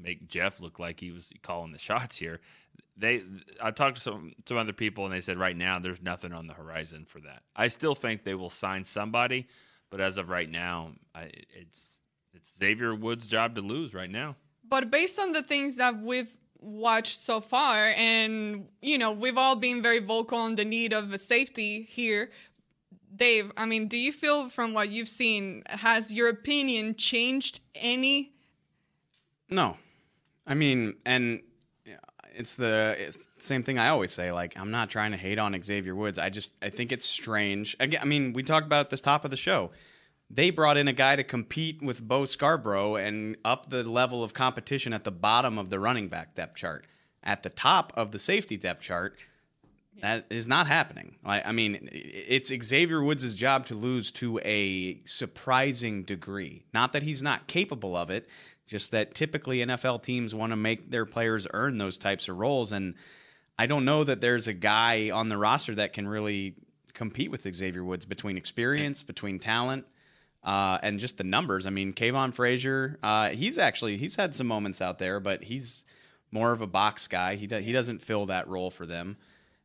make 0.00 0.28
Jeff 0.28 0.60
look 0.60 0.78
like 0.78 1.00
he 1.00 1.10
was 1.10 1.32
calling 1.42 1.72
the 1.72 1.78
shots 1.88 2.16
here. 2.16 2.40
They, 2.96 3.22
I 3.62 3.70
talked 3.70 3.96
to 3.96 4.02
some 4.02 4.32
some 4.46 4.58
other 4.58 4.72
people, 4.74 5.04
and 5.06 5.12
they 5.14 5.22
said 5.22 5.38
right 5.38 5.56
now 5.56 5.78
there's 5.78 6.02
nothing 6.02 6.32
on 6.34 6.46
the 6.46 6.54
horizon 6.54 7.06
for 7.06 7.20
that. 7.20 7.42
I 7.56 7.68
still 7.68 7.94
think 7.94 8.22
they 8.22 8.34
will 8.34 8.50
sign 8.50 8.84
somebody, 8.84 9.48
but 9.90 10.00
as 10.00 10.18
of 10.18 10.28
right 10.28 10.48
now, 10.50 10.92
I, 11.14 11.30
it's 11.54 11.96
it's 12.34 12.56
Xavier 12.56 12.94
Woods' 12.94 13.26
job 13.26 13.54
to 13.56 13.60
lose 13.60 13.94
right 13.94 14.10
now. 14.10 14.36
But 14.68 14.90
based 14.90 15.18
on 15.18 15.32
the 15.32 15.42
things 15.42 15.76
that 15.76 16.00
we've 16.00 16.34
watched 16.60 17.20
so 17.20 17.40
far, 17.40 17.90
and 17.96 18.68
you 18.80 18.98
know, 18.98 19.12
we've 19.12 19.38
all 19.38 19.56
been 19.56 19.82
very 19.82 19.98
vocal 19.98 20.38
on 20.38 20.54
the 20.54 20.64
need 20.64 20.92
of 20.92 21.12
a 21.12 21.18
safety 21.18 21.82
here. 21.82 22.30
Dave, 23.14 23.52
I 23.56 23.66
mean, 23.66 23.88
do 23.88 23.98
you 23.98 24.10
feel 24.10 24.48
from 24.48 24.72
what 24.72 24.88
you've 24.88 25.08
seen, 25.08 25.62
has 25.66 26.14
your 26.14 26.30
opinion 26.30 26.94
changed 26.94 27.60
any? 27.74 28.32
No, 29.50 29.76
I 30.46 30.54
mean, 30.54 30.94
and 31.04 31.42
it's 32.34 32.54
the 32.54 32.96
it's 32.98 33.18
same 33.38 33.62
thing 33.62 33.78
I 33.78 33.88
always 33.88 34.12
say. 34.12 34.32
Like, 34.32 34.58
I'm 34.58 34.70
not 34.70 34.90
trying 34.90 35.10
to 35.10 35.16
hate 35.16 35.38
on 35.38 35.60
Xavier 35.62 35.94
Woods. 35.94 36.18
I 36.18 36.30
just 36.30 36.54
I 36.62 36.70
think 36.70 36.92
it's 36.92 37.04
strange. 37.04 37.76
Again, 37.80 38.00
I 38.02 38.04
mean, 38.04 38.32
we 38.32 38.42
talked 38.42 38.66
about 38.66 38.78
it 38.78 38.86
at 38.86 38.90
the 38.90 38.96
top 38.96 39.24
of 39.24 39.30
the 39.30 39.36
show. 39.36 39.70
They 40.34 40.48
brought 40.48 40.78
in 40.78 40.88
a 40.88 40.94
guy 40.94 41.16
to 41.16 41.24
compete 41.24 41.82
with 41.82 42.00
Bo 42.00 42.24
Scarborough 42.24 42.96
and 42.96 43.36
up 43.44 43.68
the 43.68 43.84
level 43.84 44.24
of 44.24 44.32
competition 44.32 44.94
at 44.94 45.04
the 45.04 45.10
bottom 45.10 45.58
of 45.58 45.68
the 45.68 45.78
running 45.78 46.08
back 46.08 46.34
depth 46.34 46.56
chart. 46.56 46.86
At 47.22 47.42
the 47.42 47.50
top 47.50 47.92
of 47.96 48.12
the 48.12 48.18
safety 48.18 48.56
depth 48.56 48.82
chart, 48.82 49.18
That 50.00 50.24
is 50.30 50.48
not 50.48 50.66
happening. 50.66 51.16
I, 51.24 51.42
I 51.42 51.52
mean, 51.52 51.88
it's 51.92 52.48
Xavier 52.48 53.02
Woods' 53.02 53.36
job 53.36 53.66
to 53.66 53.74
lose 53.74 54.10
to 54.12 54.40
a 54.42 55.00
surprising 55.04 56.02
degree. 56.02 56.64
Not 56.72 56.94
that 56.94 57.02
he's 57.02 57.22
not 57.22 57.46
capable 57.46 57.94
of 57.94 58.10
it, 58.10 58.26
just 58.66 58.90
that 58.92 59.14
typically 59.14 59.58
NFL 59.58 60.02
teams 60.02 60.34
want 60.34 60.50
to 60.52 60.56
make 60.56 60.90
their 60.90 61.04
players 61.04 61.46
earn 61.52 61.76
those 61.76 61.98
types 61.98 62.28
of 62.28 62.38
roles. 62.38 62.72
And 62.72 62.94
I 63.58 63.66
don't 63.66 63.84
know 63.84 64.02
that 64.02 64.22
there's 64.22 64.48
a 64.48 64.54
guy 64.54 65.10
on 65.10 65.28
the 65.28 65.36
roster 65.36 65.74
that 65.74 65.92
can 65.92 66.08
really 66.08 66.54
compete 66.94 67.30
with 67.30 67.46
Xavier 67.54 67.84
Woods 67.84 68.06
between 68.06 68.38
experience, 68.38 69.02
between 69.02 69.38
talent. 69.38 69.84
Uh, 70.44 70.78
and 70.82 70.98
just 70.98 71.18
the 71.18 71.24
numbers. 71.24 71.66
I 71.66 71.70
mean, 71.70 71.92
Kavon 71.92 72.34
Frazier, 72.34 72.98
uh, 73.02 73.28
he's 73.30 73.58
actually 73.58 73.96
he's 73.96 74.16
had 74.16 74.34
some 74.34 74.48
moments 74.48 74.80
out 74.80 74.98
there, 74.98 75.20
but 75.20 75.44
he's 75.44 75.84
more 76.32 76.50
of 76.50 76.62
a 76.62 76.66
box 76.66 77.06
guy. 77.06 77.36
He 77.36 77.46
do, 77.46 77.58
he 77.58 77.70
doesn't 77.70 78.00
fill 78.00 78.26
that 78.26 78.48
role 78.48 78.70
for 78.70 78.84
them. 78.84 79.16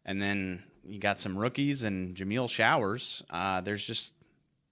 And 0.05 0.21
then 0.21 0.63
you 0.85 0.99
got 0.99 1.19
some 1.19 1.37
rookies 1.37 1.83
and 1.83 2.15
Jameill 2.15 2.49
Showers. 2.49 3.23
Uh, 3.29 3.61
there's 3.61 3.85
just 3.85 4.13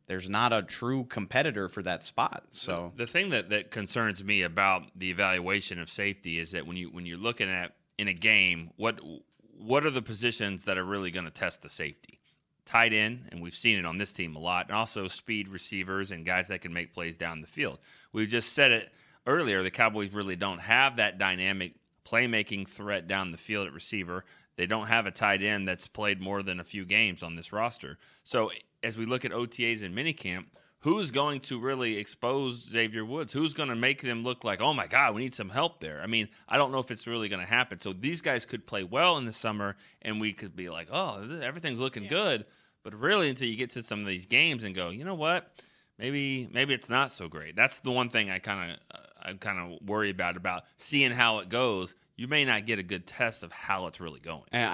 there's 0.08 0.30
not 0.30 0.54
a 0.54 0.62
true 0.62 1.06
competitor 1.06 1.68
for 1.68 1.82
that 1.82 2.04
spot. 2.04 2.46
So 2.50 2.94
the 2.96 3.08
thing 3.08 3.32
that, 3.32 3.50
that 3.50 3.72
concerns 3.72 4.24
me 4.24 4.44
about 4.44 4.84
the 4.96 5.10
evaluation 5.10 5.80
of 5.80 5.90
safety 5.90 6.38
is 6.38 6.52
that 6.52 6.68
when 6.68 6.78
you 6.78 6.90
when 6.90 7.06
you're 7.06 7.18
looking 7.18 7.50
at 7.50 7.76
in 7.98 8.08
a 8.08 8.14
game, 8.14 8.72
what 8.76 9.00
what 9.58 9.86
are 9.86 9.92
the 9.92 10.02
positions 10.02 10.66
that 10.66 10.78
are 10.78 10.84
really 10.84 11.12
going 11.12 11.26
to 11.26 11.32
test 11.32 11.62
the 11.62 11.70
safety? 11.70 12.20
Tight 12.66 12.94
end, 12.94 13.28
and 13.32 13.42
we've 13.42 13.56
seen 13.56 13.78
it 13.78 13.86
on 13.86 13.98
this 13.98 14.12
team 14.12 14.36
a 14.36 14.40
lot, 14.40 14.68
and 14.68 14.76
also 14.76 15.08
speed 15.08 15.48
receivers 15.48 16.12
and 16.12 16.26
guys 16.26 16.48
that 16.48 16.62
can 16.62 16.74
make 16.74 16.94
plays 16.94 17.16
down 17.16 17.42
the 17.42 17.48
field. 17.48 17.80
We've 18.12 18.28
just 18.28 18.54
said 18.54 18.72
it 18.72 18.92
earlier. 19.28 19.62
The 19.62 19.72
Cowboys 19.72 20.12
really 20.12 20.36
don't 20.36 20.60
have 20.60 20.98
that 20.98 21.18
dynamic 21.18 21.76
playmaking 22.06 22.68
threat 22.68 23.08
down 23.08 23.32
the 23.32 23.38
field 23.38 23.68
at 23.68 23.74
receiver. 23.74 24.26
They 24.56 24.66
don't 24.66 24.88
have 24.88 25.06
a 25.06 25.12
tight 25.12 25.42
end 25.42 25.68
that's 25.68 25.88
played 25.88 26.22
more 26.22 26.42
than 26.42 26.60
a 26.60 26.64
few 26.64 26.86
games 26.86 27.24
on 27.24 27.36
this 27.36 27.52
roster. 27.52 27.98
So 28.24 28.52
as 28.84 28.98
we 28.98 29.06
look 29.06 29.26
at 29.26 29.32
OTAs 29.32 29.84
and 29.84 29.96
minicamp, 29.96 30.46
who's 30.86 31.10
going 31.10 31.40
to 31.40 31.60
really 31.60 31.98
expose 31.98 32.70
Xavier 32.70 33.04
Woods? 33.04 33.34
Who's 33.34 33.56
going 33.56 33.70
to 33.70 33.76
make 33.76 34.04
them 34.04 34.24
look 34.24 34.44
like, 34.44 34.62
oh 34.62 34.72
my 34.72 34.86
God, 34.86 35.16
we 35.16 35.24
need 35.24 35.34
some 35.34 35.50
help 35.50 35.80
there? 35.80 36.00
I 36.00 36.06
mean, 36.06 36.30
I 36.48 36.58
don't 36.58 36.72
know 36.72 36.78
if 36.78 36.92
it's 36.92 37.08
really 37.08 37.28
going 37.28 37.42
to 37.42 37.52
happen. 37.52 37.80
So 37.80 37.92
these 37.92 38.22
guys 38.22 38.46
could 38.46 38.68
play 38.68 38.84
well 38.84 39.18
in 39.18 39.26
the 39.26 39.34
summer, 39.34 39.78
and 40.04 40.22
we 40.22 40.32
could 40.32 40.56
be 40.56 40.70
like, 40.70 40.90
oh, 40.92 41.40
everything's 41.42 41.80
looking 41.80 42.04
yeah. 42.04 42.10
good. 42.10 42.46
But 42.84 42.94
really, 42.94 43.30
until 43.30 43.48
you 43.48 43.58
get 43.58 43.72
to 43.72 43.82
some 43.82 44.00
of 44.00 44.06
these 44.06 44.28
games 44.28 44.64
and 44.64 44.76
go, 44.76 44.92
you 44.92 45.04
know 45.04 45.16
what? 45.16 45.52
Maybe 45.98 46.48
maybe 46.54 46.76
it's 46.76 46.90
not 46.90 47.12
so 47.12 47.28
great. 47.28 47.56
That's 47.56 47.80
the 47.80 47.90
one 47.90 48.10
thing 48.10 48.30
I 48.30 48.38
kind 48.38 48.72
of 48.72 48.78
uh, 48.92 49.30
I 49.30 49.34
kind 49.34 49.58
of 49.58 49.88
worry 49.88 50.12
about 50.12 50.38
about 50.38 50.66
seeing 50.78 51.12
how 51.12 51.40
it 51.40 51.50
goes 51.50 51.96
you 52.18 52.28
may 52.28 52.46
not 52.46 52.66
get 52.66 52.80
a 52.80 52.84
good 52.84 53.06
test 53.06 53.44
of 53.44 53.52
how 53.52 53.88
it's 53.88 54.00
really 54.00 54.20
going. 54.20 54.44
And 54.52 54.70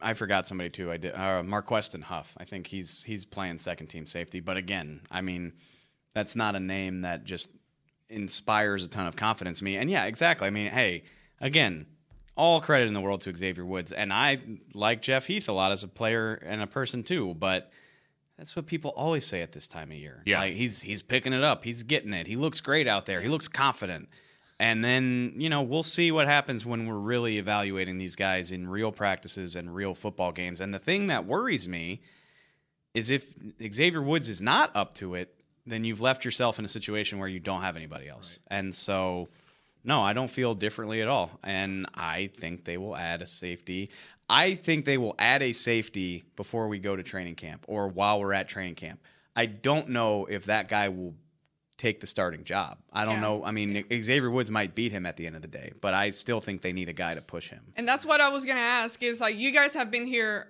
I 0.00 0.10
I 0.10 0.14
forgot 0.14 0.46
somebody 0.46 0.70
too. 0.70 0.90
I 0.90 0.96
did 0.96 1.14
uh, 1.14 1.42
Marqueston 1.42 2.02
Huff. 2.02 2.34
I 2.38 2.44
think 2.44 2.66
he's 2.66 3.02
he's 3.02 3.24
playing 3.24 3.58
second 3.58 3.88
team 3.88 4.06
safety. 4.06 4.40
But 4.40 4.56
again, 4.56 5.00
I 5.10 5.20
mean, 5.20 5.52
that's 6.14 6.34
not 6.36 6.56
a 6.56 6.60
name 6.60 7.02
that 7.02 7.24
just 7.24 7.50
inspires 8.08 8.82
a 8.82 8.88
ton 8.88 9.06
of 9.06 9.16
confidence 9.16 9.60
in 9.60 9.66
me. 9.66 9.76
And 9.76 9.90
yeah, 9.90 10.04
exactly. 10.04 10.46
I 10.46 10.50
mean, 10.50 10.70
hey, 10.70 11.04
again, 11.40 11.86
all 12.36 12.60
credit 12.60 12.88
in 12.88 12.94
the 12.94 13.00
world 13.00 13.22
to 13.22 13.36
Xavier 13.36 13.64
Woods, 13.64 13.92
and 13.92 14.12
I 14.12 14.40
like 14.74 15.02
Jeff 15.02 15.26
Heath 15.26 15.48
a 15.48 15.52
lot 15.52 15.72
as 15.72 15.82
a 15.82 15.88
player 15.88 16.34
and 16.34 16.62
a 16.62 16.66
person 16.66 17.02
too. 17.02 17.34
But 17.34 17.70
that's 18.38 18.56
what 18.56 18.66
people 18.66 18.92
always 18.96 19.26
say 19.26 19.42
at 19.42 19.52
this 19.52 19.66
time 19.68 19.90
of 19.90 19.98
year. 19.98 20.22
Yeah, 20.24 20.40
like 20.40 20.54
he's 20.54 20.80
he's 20.80 21.02
picking 21.02 21.34
it 21.34 21.42
up. 21.42 21.64
He's 21.64 21.82
getting 21.82 22.14
it. 22.14 22.26
He 22.26 22.36
looks 22.36 22.60
great 22.60 22.88
out 22.88 23.04
there. 23.04 23.20
He 23.20 23.28
looks 23.28 23.48
confident. 23.48 24.08
And 24.58 24.82
then, 24.82 25.34
you 25.36 25.50
know, 25.50 25.62
we'll 25.62 25.82
see 25.82 26.10
what 26.10 26.26
happens 26.26 26.64
when 26.64 26.86
we're 26.86 26.94
really 26.94 27.38
evaluating 27.38 27.98
these 27.98 28.16
guys 28.16 28.52
in 28.52 28.68
real 28.68 28.90
practices 28.90 29.54
and 29.54 29.74
real 29.74 29.94
football 29.94 30.32
games. 30.32 30.60
And 30.60 30.72
the 30.72 30.78
thing 30.78 31.08
that 31.08 31.26
worries 31.26 31.68
me 31.68 32.00
is 32.94 33.10
if 33.10 33.34
Xavier 33.70 34.00
Woods 34.00 34.30
is 34.30 34.40
not 34.40 34.74
up 34.74 34.94
to 34.94 35.14
it, 35.14 35.34
then 35.66 35.84
you've 35.84 36.00
left 36.00 36.24
yourself 36.24 36.58
in 36.58 36.64
a 36.64 36.68
situation 36.68 37.18
where 37.18 37.28
you 37.28 37.40
don't 37.40 37.60
have 37.60 37.76
anybody 37.76 38.08
else. 38.08 38.38
Right. 38.50 38.58
And 38.58 38.74
so, 38.74 39.28
no, 39.84 40.00
I 40.00 40.14
don't 40.14 40.30
feel 40.30 40.54
differently 40.54 41.02
at 41.02 41.08
all. 41.08 41.30
And 41.44 41.86
I 41.94 42.30
think 42.34 42.64
they 42.64 42.78
will 42.78 42.96
add 42.96 43.20
a 43.20 43.26
safety. 43.26 43.90
I 44.30 44.54
think 44.54 44.86
they 44.86 44.96
will 44.96 45.14
add 45.18 45.42
a 45.42 45.52
safety 45.52 46.24
before 46.34 46.68
we 46.68 46.78
go 46.78 46.96
to 46.96 47.02
training 47.02 47.34
camp 47.34 47.66
or 47.68 47.88
while 47.88 48.20
we're 48.20 48.32
at 48.32 48.48
training 48.48 48.76
camp. 48.76 49.00
I 49.34 49.46
don't 49.46 49.90
know 49.90 50.24
if 50.24 50.46
that 50.46 50.68
guy 50.68 50.88
will 50.88 51.14
take 51.78 52.00
the 52.00 52.06
starting 52.06 52.44
job. 52.44 52.78
I 52.92 53.04
don't 53.04 53.14
yeah. 53.14 53.20
know. 53.20 53.44
I 53.44 53.50
mean, 53.50 53.84
Xavier 53.90 54.30
Woods 54.30 54.50
might 54.50 54.74
beat 54.74 54.92
him 54.92 55.04
at 55.06 55.16
the 55.16 55.26
end 55.26 55.36
of 55.36 55.42
the 55.42 55.48
day, 55.48 55.72
but 55.80 55.94
I 55.94 56.10
still 56.10 56.40
think 56.40 56.62
they 56.62 56.72
need 56.72 56.88
a 56.88 56.94
guy 56.94 57.14
to 57.14 57.20
push 57.20 57.48
him. 57.48 57.60
And 57.76 57.86
that's 57.86 58.04
what 58.04 58.20
I 58.20 58.28
was 58.30 58.44
going 58.44 58.56
to 58.56 58.62
ask 58.62 59.02
is 59.02 59.20
like 59.20 59.36
you 59.36 59.52
guys 59.52 59.74
have 59.74 59.90
been 59.90 60.06
here 60.06 60.48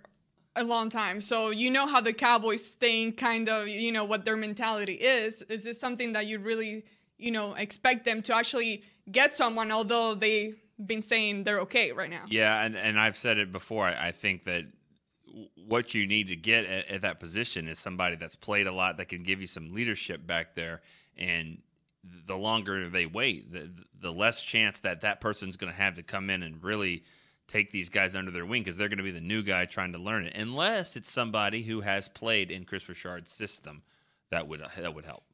a 0.54 0.64
long 0.64 0.88
time. 0.88 1.20
So 1.20 1.50
you 1.50 1.70
know 1.70 1.86
how 1.86 2.00
the 2.00 2.12
Cowboys 2.12 2.70
think, 2.70 3.16
kind 3.16 3.48
of, 3.48 3.68
you 3.68 3.92
know, 3.92 4.04
what 4.04 4.24
their 4.24 4.36
mentality 4.36 4.94
is. 4.94 5.42
Is 5.42 5.64
this 5.64 5.78
something 5.78 6.12
that 6.14 6.26
you 6.26 6.38
really, 6.38 6.84
you 7.18 7.30
know, 7.30 7.54
expect 7.54 8.04
them 8.04 8.22
to 8.22 8.34
actually 8.34 8.82
get 9.10 9.34
someone 9.34 9.70
although 9.70 10.14
they've 10.14 10.56
been 10.84 11.02
saying 11.02 11.44
they're 11.44 11.60
okay 11.60 11.92
right 11.92 12.10
now? 12.10 12.24
Yeah, 12.28 12.64
and 12.64 12.76
and 12.76 12.98
I've 12.98 13.16
said 13.16 13.38
it 13.38 13.52
before. 13.52 13.86
I, 13.86 14.08
I 14.08 14.12
think 14.12 14.44
that 14.44 14.64
what 15.66 15.94
you 15.94 16.06
need 16.06 16.28
to 16.28 16.36
get 16.36 16.64
at, 16.64 16.88
at, 16.88 17.02
that 17.02 17.20
position 17.20 17.68
is 17.68 17.78
somebody 17.78 18.16
that's 18.16 18.36
played 18.36 18.66
a 18.66 18.72
lot 18.72 18.96
that 18.96 19.08
can 19.08 19.22
give 19.22 19.40
you 19.40 19.46
some 19.46 19.74
leadership 19.74 20.26
back 20.26 20.54
there 20.54 20.80
and 21.16 21.58
the 22.26 22.36
longer 22.36 22.88
they 22.88 23.06
wait, 23.06 23.52
the 23.52 23.70
the 24.00 24.12
less 24.12 24.42
chance 24.42 24.80
that 24.80 25.00
that 25.00 25.20
person's 25.20 25.56
going 25.56 25.72
to 25.72 25.78
have 25.78 25.96
to 25.96 26.02
come 26.02 26.30
in 26.30 26.42
and 26.42 26.62
really 26.62 27.04
take 27.48 27.70
these 27.70 27.88
guys 27.88 28.16
under 28.16 28.30
their 28.30 28.44
wing 28.44 28.62
because 28.62 28.76
they're 28.76 28.88
going 28.88 28.98
to 28.98 29.04
be 29.04 29.10
the 29.10 29.20
new 29.20 29.42
guy 29.42 29.64
trying 29.64 29.92
to 29.92 29.98
learn 29.98 30.24
it. 30.24 30.36
Unless 30.36 30.96
it's 30.96 31.10
somebody 31.10 31.62
who 31.62 31.80
has 31.80 32.08
played 32.08 32.50
in 32.50 32.64
Kris 32.64 32.88
Richard's 32.88 33.32
system, 33.32 33.82
that 34.30 34.48
would 34.48 34.62
that 34.76 34.94
would 34.94 35.04
help. 35.04 35.24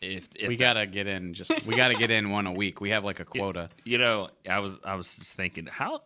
If, 0.00 0.28
if 0.34 0.48
we 0.48 0.56
gotta 0.56 0.86
get 0.86 1.06
in, 1.06 1.34
just 1.34 1.64
we 1.66 1.76
gotta 1.76 1.94
get 1.94 2.10
in 2.10 2.30
one 2.30 2.46
a 2.46 2.52
week. 2.52 2.80
We 2.80 2.90
have 2.90 3.04
like 3.04 3.20
a 3.20 3.24
quota. 3.24 3.70
You 3.84 3.98
know, 3.98 4.28
I 4.48 4.58
was 4.58 4.78
I 4.84 4.96
was 4.96 5.16
just 5.16 5.36
thinking 5.36 5.66
how, 5.66 6.00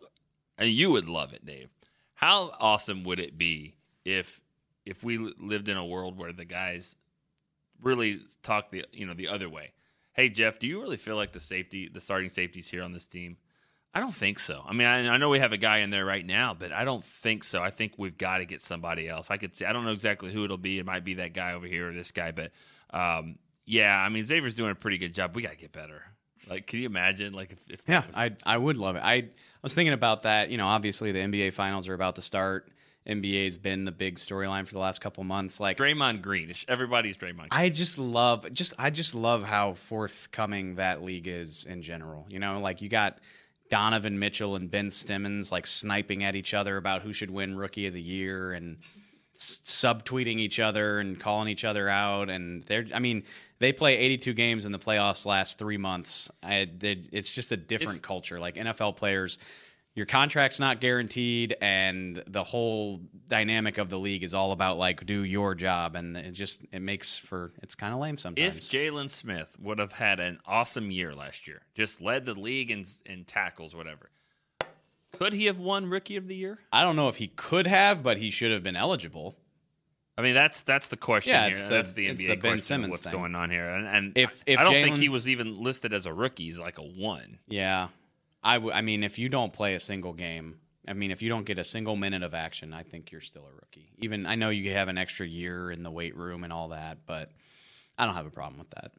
and 0.57 0.69
you 0.69 0.91
would 0.91 1.09
love 1.09 1.33
it, 1.33 1.45
Dave. 1.45 1.69
How 2.13 2.51
awesome 2.59 3.03
would 3.05 3.19
it 3.19 3.37
be 3.37 3.75
if 4.05 4.39
if 4.85 5.03
we 5.03 5.17
lived 5.17 5.69
in 5.69 5.77
a 5.77 5.85
world 5.85 6.17
where 6.17 6.31
the 6.31 6.45
guys 6.45 6.95
really 7.81 8.19
talk 8.43 8.71
the 8.71 8.85
you 8.91 9.05
know 9.05 9.13
the 9.13 9.27
other 9.27 9.49
way. 9.49 9.73
Hey 10.13 10.29
Jeff, 10.29 10.59
do 10.59 10.67
you 10.67 10.81
really 10.81 10.97
feel 10.97 11.15
like 11.15 11.31
the 11.31 11.39
safety, 11.39 11.89
the 11.91 12.01
starting 12.01 12.29
safeties 12.29 12.67
here 12.67 12.83
on 12.83 12.91
this 12.91 13.05
team? 13.05 13.37
I 13.93 13.99
don't 13.99 14.13
think 14.13 14.37
so. 14.37 14.63
I 14.67 14.73
mean, 14.73 14.87
I, 14.87 15.07
I, 15.07 15.17
know 15.17 15.29
we 15.29 15.39
have 15.39 15.51
a 15.51 15.57
guy 15.57 15.77
in 15.77 15.89
there 15.89 16.05
right 16.05 16.25
now, 16.25 16.53
but 16.53 16.71
I 16.71 16.85
don't 16.85 17.03
think 17.03 17.43
so. 17.43 17.63
I 17.63 17.71
think 17.71 17.93
we've 17.97 18.17
got 18.17 18.37
to 18.37 18.45
get 18.45 18.61
somebody 18.61 19.09
else. 19.09 19.31
I 19.31 19.37
could 19.37 19.55
see. 19.55 19.65
I 19.65 19.73
don't 19.73 19.83
know 19.83 19.93
exactly 19.93 20.31
who 20.31 20.45
it'll 20.45 20.57
be. 20.57 20.77
It 20.77 20.85
might 20.85 21.03
be 21.03 21.15
that 21.15 21.33
guy 21.33 21.53
over 21.53 21.65
here 21.65 21.89
or 21.89 21.93
this 21.93 22.11
guy, 22.11 22.31
but 22.31 22.51
um, 22.91 23.39
yeah. 23.65 23.95
I 23.95 24.09
mean, 24.09 24.25
Xavier's 24.25 24.55
doing 24.55 24.71
a 24.71 24.75
pretty 24.75 24.99
good 24.99 25.13
job. 25.15 25.35
We 25.35 25.41
got 25.41 25.53
to 25.53 25.57
get 25.57 25.71
better. 25.71 26.03
Like, 26.47 26.67
can 26.67 26.79
you 26.79 26.85
imagine? 26.85 27.33
Like, 27.33 27.53
if, 27.53 27.59
if 27.69 27.81
yeah, 27.87 28.05
was... 28.05 28.15
I 28.15 28.35
I 28.45 28.57
would 28.57 28.77
love 28.77 28.95
it. 28.95 29.03
I 29.03 29.13
I 29.13 29.29
was 29.63 29.73
thinking 29.73 29.93
about 29.93 30.21
that. 30.23 30.51
You 30.51 30.57
know, 30.57 30.67
obviously 30.67 31.11
the 31.11 31.19
NBA 31.19 31.53
finals 31.53 31.87
are 31.87 31.95
about 31.95 32.15
to 32.15 32.21
start. 32.21 32.69
NBA's 33.09 33.57
been 33.57 33.85
the 33.85 33.91
big 33.91 34.17
storyline 34.17 34.67
for 34.67 34.73
the 34.73 34.79
last 34.79 35.01
couple 35.01 35.23
months. 35.23 35.59
Like 35.59 35.77
Draymond 35.77 36.21
Green, 36.21 36.53
everybody's 36.67 37.17
Draymond. 37.17 37.37
Green. 37.37 37.49
I 37.51 37.69
just 37.69 37.97
love, 37.97 38.51
just 38.53 38.73
I 38.77 38.91
just 38.91 39.15
love 39.15 39.43
how 39.43 39.73
forthcoming 39.73 40.75
that 40.75 41.03
league 41.03 41.27
is 41.27 41.65
in 41.65 41.81
general. 41.81 42.27
You 42.29 42.39
know, 42.39 42.59
like 42.59 42.81
you 42.81 42.89
got 42.89 43.19
Donovan 43.69 44.19
Mitchell 44.19 44.55
and 44.55 44.69
Ben 44.69 44.91
Simmons 44.91 45.51
like 45.51 45.65
sniping 45.65 46.23
at 46.23 46.35
each 46.35 46.53
other 46.53 46.77
about 46.77 47.01
who 47.01 47.11
should 47.11 47.31
win 47.31 47.57
Rookie 47.57 47.87
of 47.87 47.93
the 47.93 48.01
Year 48.01 48.53
and 48.53 48.77
subtweeting 49.35 50.37
each 50.37 50.59
other 50.59 50.99
and 50.99 51.19
calling 51.19 51.47
each 51.47 51.63
other 51.63 51.87
out. 51.87 52.29
And 52.29 52.63
they're, 52.65 52.85
I 52.93 52.99
mean, 52.99 53.23
they 53.59 53.71
play 53.71 53.97
82 53.97 54.33
games 54.33 54.65
in 54.65 54.71
the 54.71 54.79
playoffs 54.79 55.25
last 55.25 55.57
three 55.57 55.77
months. 55.77 56.29
I, 56.43 56.69
it's 56.81 57.33
just 57.33 57.51
a 57.51 57.57
different 57.57 57.97
if, 57.97 58.01
culture. 58.03 58.39
Like 58.39 58.55
NFL 58.55 58.97
players 58.97 59.37
your 59.95 60.05
contract's 60.05 60.59
not 60.59 60.79
guaranteed 60.79 61.55
and 61.61 62.23
the 62.27 62.43
whole 62.43 63.01
dynamic 63.27 63.77
of 63.77 63.89
the 63.89 63.99
league 63.99 64.23
is 64.23 64.33
all 64.33 64.51
about 64.51 64.77
like 64.77 65.05
do 65.05 65.23
your 65.23 65.55
job 65.55 65.95
and 65.95 66.15
it 66.15 66.31
just 66.31 66.65
it 66.71 66.81
makes 66.81 67.17
for 67.17 67.51
it's 67.61 67.75
kind 67.75 67.93
of 67.93 67.99
lame 67.99 68.17
sometimes 68.17 68.55
if 68.55 68.61
Jaylon 68.61 69.09
Smith 69.09 69.55
would 69.59 69.79
have 69.79 69.91
had 69.91 70.19
an 70.19 70.39
awesome 70.45 70.91
year 70.91 71.13
last 71.13 71.47
year 71.47 71.61
just 71.73 72.01
led 72.01 72.25
the 72.25 72.33
league 72.33 72.71
in, 72.71 72.85
in 73.05 73.25
tackles 73.25 73.75
whatever 73.75 74.09
could 75.13 75.33
he 75.33 75.45
have 75.45 75.59
won 75.59 75.87
rookie 75.87 76.15
of 76.15 76.27
the 76.27 76.35
year 76.35 76.59
i 76.71 76.83
don't 76.83 76.95
know 76.95 77.07
if 77.07 77.17
he 77.17 77.27
could 77.27 77.67
have 77.67 78.03
but 78.03 78.17
he 78.17 78.29
should 78.29 78.51
have 78.51 78.63
been 78.63 78.75
eligible 78.75 79.35
I 80.17 80.21
mean 80.21 80.33
that's 80.33 80.63
that's 80.63 80.89
the 80.89 80.97
question 80.97 81.31
yeah, 81.31 81.45
here. 81.45 81.55
The, 81.55 81.69
that's 81.69 81.93
the 81.93 82.09
NBA 82.09 82.17
the 82.17 82.27
ben 82.27 82.39
question. 82.39 82.61
Simmons 82.61 82.91
what's 82.91 83.03
thing. 83.05 83.13
going 83.13 83.35
on 83.35 83.49
here? 83.49 83.69
And, 83.69 83.87
and 83.87 84.17
if, 84.17 84.43
if 84.45 84.59
I 84.59 84.63
don't 84.63 84.73
Jaylon, 84.73 84.83
think 84.83 84.97
he 84.97 85.07
was 85.07 85.29
even 85.29 85.63
listed 85.63 85.93
as 85.93 86.05
a 86.05 86.13
rookie. 86.13 86.43
He's 86.43 86.59
like 86.59 86.77
a 86.77 86.81
one. 86.83 87.39
Yeah, 87.47 87.87
I, 88.43 88.55
w- 88.55 88.73
I 88.73 88.81
mean, 88.81 89.03
if 89.03 89.19
you 89.19 89.29
don't 89.29 89.51
play 89.53 89.75
a 89.75 89.79
single 89.79 90.13
game, 90.13 90.59
I 90.87 90.93
mean, 90.93 91.11
if 91.11 91.21
you 91.21 91.29
don't 91.29 91.45
get 91.45 91.59
a 91.59 91.63
single 91.63 91.95
minute 91.95 92.23
of 92.23 92.33
action, 92.33 92.73
I 92.73 92.83
think 92.83 93.11
you're 93.11 93.21
still 93.21 93.45
a 93.45 93.53
rookie. 93.53 93.91
Even 93.99 94.25
I 94.25 94.35
know 94.35 94.49
you 94.49 94.71
have 94.73 94.87
an 94.87 94.97
extra 94.97 95.27
year 95.27 95.71
in 95.71 95.83
the 95.83 95.91
weight 95.91 96.15
room 96.15 96.43
and 96.43 96.51
all 96.51 96.69
that, 96.69 96.99
but 97.05 97.31
I 97.97 98.05
don't 98.05 98.15
have 98.15 98.25
a 98.25 98.31
problem 98.31 98.57
with 98.59 98.69
that. 98.71 98.91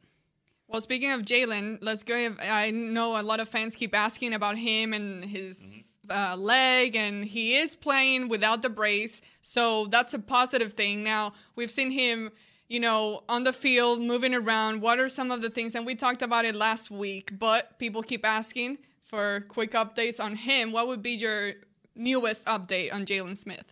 Well, 0.67 0.79
speaking 0.79 1.11
of 1.11 1.23
Jaylon, 1.23 1.79
let's 1.81 2.03
go. 2.03 2.33
I 2.39 2.71
know 2.71 3.19
a 3.19 3.21
lot 3.21 3.41
of 3.41 3.49
fans 3.49 3.75
keep 3.75 3.93
asking 3.93 4.33
about 4.33 4.57
him 4.57 4.93
and 4.93 5.25
his 5.25 5.73
mm-hmm. 5.73 6.11
uh, 6.11 6.37
leg, 6.37 6.95
and 6.95 7.25
he 7.25 7.57
is 7.57 7.75
playing 7.75 8.29
without 8.29 8.61
the 8.61 8.69
brace. 8.69 9.21
So 9.41 9.87
that's 9.87 10.13
a 10.13 10.19
positive 10.19 10.73
thing. 10.73 11.03
Now 11.03 11.33
we've 11.57 11.71
seen 11.71 11.91
him, 11.91 12.31
you 12.69 12.79
know, 12.79 13.23
on 13.27 13.43
the 13.43 13.51
field, 13.51 13.99
moving 13.99 14.33
around. 14.33 14.81
What 14.81 14.97
are 14.97 15.09
some 15.09 15.29
of 15.29 15.41
the 15.41 15.49
things? 15.49 15.75
And 15.75 15.85
we 15.85 15.95
talked 15.95 16.21
about 16.21 16.45
it 16.45 16.55
last 16.55 16.89
week, 16.89 17.37
but 17.37 17.77
people 17.77 18.01
keep 18.01 18.23
asking 18.23 18.77
for 19.11 19.41
quick 19.49 19.71
updates 19.71 20.23
on 20.23 20.35
him. 20.35 20.71
What 20.71 20.87
would 20.87 21.03
be 21.03 21.11
your 21.11 21.53
newest 21.95 22.45
update 22.45 22.91
on 22.91 23.05
Jaylon 23.05 23.37
Smith? 23.37 23.65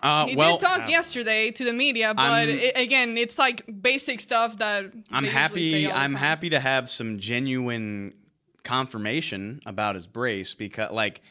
Uh, 0.00 0.26
he 0.26 0.36
well, 0.36 0.56
did 0.56 0.66
talk 0.66 0.82
uh, 0.84 0.88
yesterday 0.88 1.50
to 1.50 1.64
the 1.64 1.72
media, 1.72 2.12
but 2.14 2.48
it, 2.48 2.76
again, 2.76 3.16
it's 3.16 3.38
like 3.38 3.64
basic 3.80 4.20
stuff 4.20 4.58
that 4.58 4.92
I'm 5.10 5.24
they 5.24 5.30
usually 5.30 5.70
say 5.70 5.82
happy. 5.82 5.94
I'm 5.94 6.14
happy 6.14 6.50
to 6.50 6.60
have 6.60 6.90
some 6.90 7.18
genuine 7.18 8.14
confirmation 8.62 9.60
about 9.64 9.94
his 9.94 10.06
brace 10.06 10.54
because, 10.54 10.90
like, 10.90 11.22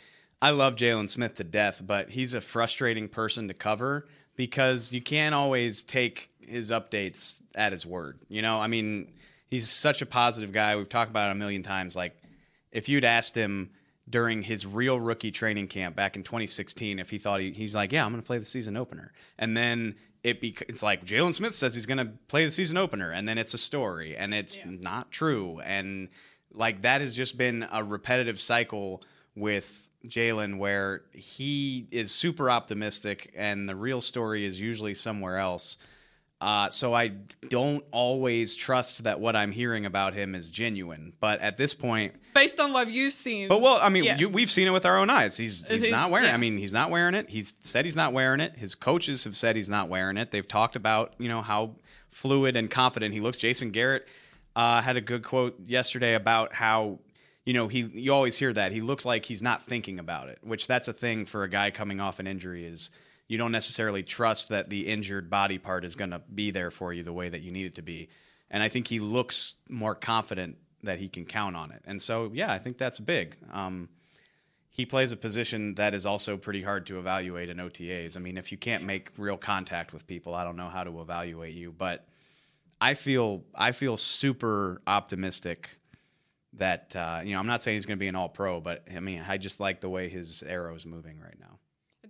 I 0.41 0.51
love 0.51 0.76
Jaylon 0.76 1.09
Smith 1.09 1.36
to 1.36 1.43
death, 1.43 1.82
but 1.86 2.09
he's 2.09 2.34
a 2.34 2.41
frustrating 2.41 3.07
person 3.07 3.47
to 3.47 3.53
cover 3.53 4.07
because 4.36 4.91
you 4.91 5.01
can't 5.01 5.36
always 5.36 5.84
take 5.84 6.32
his 6.39 6.72
updates 6.72 7.41
at 7.55 7.72
his 7.72 7.86
word. 7.86 8.20
You 8.30 8.41
know, 8.41 8.59
I 8.59 8.68
mean, 8.68 9.11
he's 9.50 9.70
such 9.70 10.02
a 10.02 10.06
positive 10.06 10.52
guy. 10.52 10.76
We've 10.76 10.89
talked 10.89 11.10
about 11.10 11.30
it 11.30 11.34
a 11.34 11.36
million 11.36 11.64
times. 11.64 11.96
Like, 11.96 12.16
if 12.72 12.89
you'd 12.89 13.06
asked 13.06 13.36
him 13.36 13.72
during 14.10 14.43
his 14.43 14.66
real 14.66 15.00
rookie 15.00 15.32
training 15.32 15.68
camp 15.68 15.96
back 15.96 16.16
in 16.16 16.24
2016 16.24 17.00
if 17.00 17.10
he 17.10 17.18
thought 17.18 17.39
he, 17.39 17.52
he's 17.52 17.76
like, 17.76 17.91
yeah, 17.91 18.06
I'm 18.06 18.12
going 18.12 18.22
to 18.22 18.26
play 18.26 18.38
the 18.38 18.46
season 18.46 18.78
opener, 18.78 19.14
and 19.38 19.56
then 19.56 19.96
it 20.24 20.41
bec- 20.41 20.66
it's 20.68 20.84
like 20.84 21.06
Jaylon 21.06 21.34
Smith 21.34 21.56
says 21.56 21.76
he's 21.76 21.86
going 21.86 21.98
to 21.98 22.12
play 22.28 22.46
the 22.46 22.52
season 22.52 22.78
opener, 22.78 23.12
and 23.12 23.28
then 23.28 23.38
it's 23.38 23.54
a 23.54 23.58
story, 23.58 24.16
and 24.16 24.34
it's 24.34 24.60
not 24.66 25.12
true, 25.12 25.60
and 25.64 26.10
like 26.54 26.84
that 26.84 27.02
has 27.02 27.16
just 27.16 27.38
been 27.38 27.68
a 27.72 27.84
repetitive 27.84 28.39
cycle 28.39 29.04
with 29.36 29.89
Jaylon 30.06 30.58
where 30.58 31.04
he 31.12 31.88
is 31.91 32.12
super 32.12 32.50
optimistic, 32.50 33.34
and 33.36 33.68
the 33.68 33.76
real 33.76 34.02
story 34.02 34.46
is 34.46 34.60
usually 34.60 34.93
somewhere 34.93 35.38
else. 35.38 35.78
Uh, 36.42 36.70
so 36.70 36.94
I 36.94 37.14
don't 37.50 37.84
always 37.92 38.56
trust 38.56 39.04
that 39.06 39.20
what 39.22 39.36
I'm 39.38 39.52
hearing 39.54 39.86
about 39.86 40.14
him 40.14 40.36
is 40.36 40.50
genuine. 40.50 41.14
But 41.22 41.40
at 41.40 41.56
this 41.56 41.74
point, 41.74 42.14
based 42.34 42.60
on 42.60 42.74
what 42.74 42.90
you've 42.90 43.14
seen. 43.14 43.48
but 43.48 43.62
well, 43.62 43.80
I 43.82 43.88
mean, 43.90 44.04
yeah. 44.04 44.18
you, 44.18 44.28
we've 44.30 44.52
seen 44.52 44.68
it 44.68 44.72
with 44.72 44.86
our 44.86 44.98
own 44.98 45.10
eyes. 45.10 45.38
He's 45.38 45.66
he's 45.66 45.86
He- 45.86 45.92
not 45.92 46.12
wearing. 46.12 46.28
yeah. 46.28 46.34
I 46.34 46.38
mean, 46.38 46.58
he's 46.58 46.74
not 46.74 46.92
wearing 46.92 47.16
it. 47.16 47.30
He's 47.30 47.54
said 47.62 47.86
he's 47.86 47.96
not 47.96 48.12
wearing 48.12 48.42
it. 48.42 48.58
His 48.58 48.76
coaches 48.76 49.24
have 49.24 49.38
said 49.38 49.56
he's 49.56 49.70
not 49.70 49.88
wearing 49.88 50.18
it. 50.18 50.32
They've 50.32 50.48
talked 50.48 50.76
about 50.76 51.14
you 51.18 51.30
know 51.30 51.42
how 51.42 51.76
fluid 52.12 52.58
and 52.58 52.70
confident 52.70 53.14
he 53.14 53.22
looks. 53.22 53.38
Jason 53.38 53.72
Garrett 53.72 54.06
uh, 54.56 54.82
had 54.82 54.98
a 54.98 55.02
good 55.02 55.24
quote 55.24 55.56
yesterday 55.66 56.16
about 56.16 56.54
how 56.54 57.00
you 57.46 57.54
know 57.54 57.70
he 57.70 57.80
you 57.94 58.14
always 58.14 58.38
hear 58.38 58.52
that 58.52 58.74
he 58.74 58.82
looks 58.82 59.06
like 59.06 59.24
he's 59.26 59.42
not 59.42 59.64
thinking 59.66 60.00
about 60.00 60.28
it, 60.28 60.40
which 60.44 60.68
that's 60.68 60.90
a 60.90 60.94
thing 60.94 61.26
for 61.26 61.44
a 61.44 61.50
guy 61.50 61.72
coming 61.72 62.02
off 62.02 62.20
an 62.20 62.28
injury 62.28 62.66
is. 62.68 62.90
You 63.28 63.38
don't 63.38 63.51
necessarily 63.51 64.03
trust 64.03 64.49
that 64.49 64.69
the 64.69 64.88
injured 64.88 65.30
body 65.30 65.57
part 65.57 65.86
is 65.86 65.95
going 65.95 66.11
to 66.11 66.21
be 66.34 66.51
there 66.51 66.71
for 66.71 66.93
you 66.93 67.03
the 67.03 67.13
way 67.13 67.30
that 67.30 67.41
you 67.41 67.51
need 67.51 67.65
it 67.65 67.76
to 67.76 67.82
be. 67.82 68.09
And 68.51 68.61
I 68.61 68.69
think 68.69 68.88
he 68.88 68.99
looks 68.99 69.55
more 69.69 69.95
confident 69.95 70.57
that 70.84 70.99
he 70.99 71.09
can 71.09 71.26
count 71.26 71.55
on 71.55 71.71
it. 71.71 71.82
And 71.86 72.01
so, 72.01 72.30
yeah, 72.34 72.51
I 72.51 72.59
think 72.59 72.78
that's 72.78 72.99
big. 72.99 73.36
Um, 73.51 73.89
he 74.69 74.86
plays 74.86 75.11
a 75.11 75.17
position 75.17 75.76
that 75.76 75.93
is 75.93 76.05
also 76.05 76.38
pretty 76.38 76.61
hard 76.61 76.86
to 76.88 76.99
evaluate 76.99 77.49
in 77.49 77.57
OTAs. 77.57 78.17
I 78.17 78.19
mean, 78.19 78.38
if 78.38 78.51
you 78.51 78.57
can't 78.57 78.84
make 78.84 79.11
real 79.17 79.38
contact 79.38 79.93
with 79.93 80.05
people, 80.05 80.36
I 80.36 80.43
don't 80.43 80.57
know 80.57 80.69
how 80.69 80.84
to 80.84 81.01
evaluate 81.01 81.55
you. 81.55 81.71
But 81.71 82.05
I 82.80 82.93
feel 82.93 83.43
I 83.55 83.71
feel 83.71 83.97
super 83.97 84.82
optimistic 84.86 85.80
that 86.53 86.95
uh, 86.95 87.21
you 87.23 87.34
know 87.34 87.39
I'm 87.39 87.47
not 87.47 87.63
saying 87.63 87.78
he's 87.78 87.86
going 87.86 87.97
to 87.97 87.99
be 87.99 88.07
an 88.07 88.15
All 88.15 88.30
Pro, 88.30 88.59
but 88.59 88.84
I 88.93 88.99
mean 88.99 89.23
I 89.28 89.38
just 89.38 89.59
like 89.59 89.82
the 89.82 89.89
way 89.89 90.09
his 90.09 90.43
arrow 90.43 90.76
is 90.76 90.86
moving 90.86 91.19
right 91.19 91.39
now. 91.39 91.59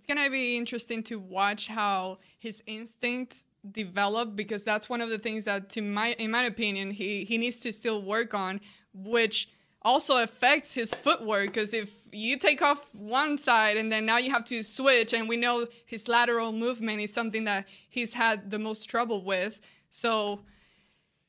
It's 0.06 0.14
gonna 0.14 0.30
be 0.30 0.56
interesting 0.56 1.02
to 1.04 1.18
watch 1.18 1.66
how 1.66 2.18
his 2.38 2.62
instincts 2.68 3.46
develop 3.72 4.36
because 4.36 4.62
that's 4.62 4.88
one 4.88 5.00
of 5.00 5.08
the 5.08 5.18
things 5.18 5.46
that, 5.46 5.68
to 5.70 5.82
my, 5.82 6.12
in 6.12 6.30
my 6.30 6.44
opinion, 6.44 6.92
he 6.92 7.24
he 7.24 7.38
needs 7.38 7.58
to 7.60 7.72
still 7.72 8.00
work 8.02 8.32
on, 8.32 8.60
which 8.94 9.48
also 9.82 10.18
affects 10.22 10.74
his 10.74 10.94
footwork. 10.94 11.46
Because 11.46 11.74
if 11.74 11.90
you 12.12 12.36
take 12.38 12.62
off 12.62 12.94
one 12.94 13.36
side 13.36 13.76
and 13.76 13.90
then 13.90 14.06
now 14.06 14.16
you 14.18 14.30
have 14.30 14.44
to 14.44 14.62
switch, 14.62 15.12
and 15.12 15.28
we 15.28 15.36
know 15.36 15.66
his 15.86 16.06
lateral 16.06 16.52
movement 16.52 17.00
is 17.00 17.12
something 17.12 17.42
that 17.42 17.66
he's 17.88 18.14
had 18.14 18.48
the 18.48 18.60
most 18.60 18.88
trouble 18.88 19.24
with. 19.24 19.58
So 19.88 20.40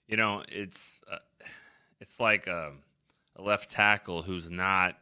You 0.07 0.17
know, 0.17 0.43
it's 0.49 1.03
uh, 1.11 1.17
it's 1.99 2.19
like 2.19 2.45
a, 2.45 2.73
a 3.38 3.41
left 3.41 3.71
tackle 3.71 4.21
who's 4.21 4.51
not 4.51 4.99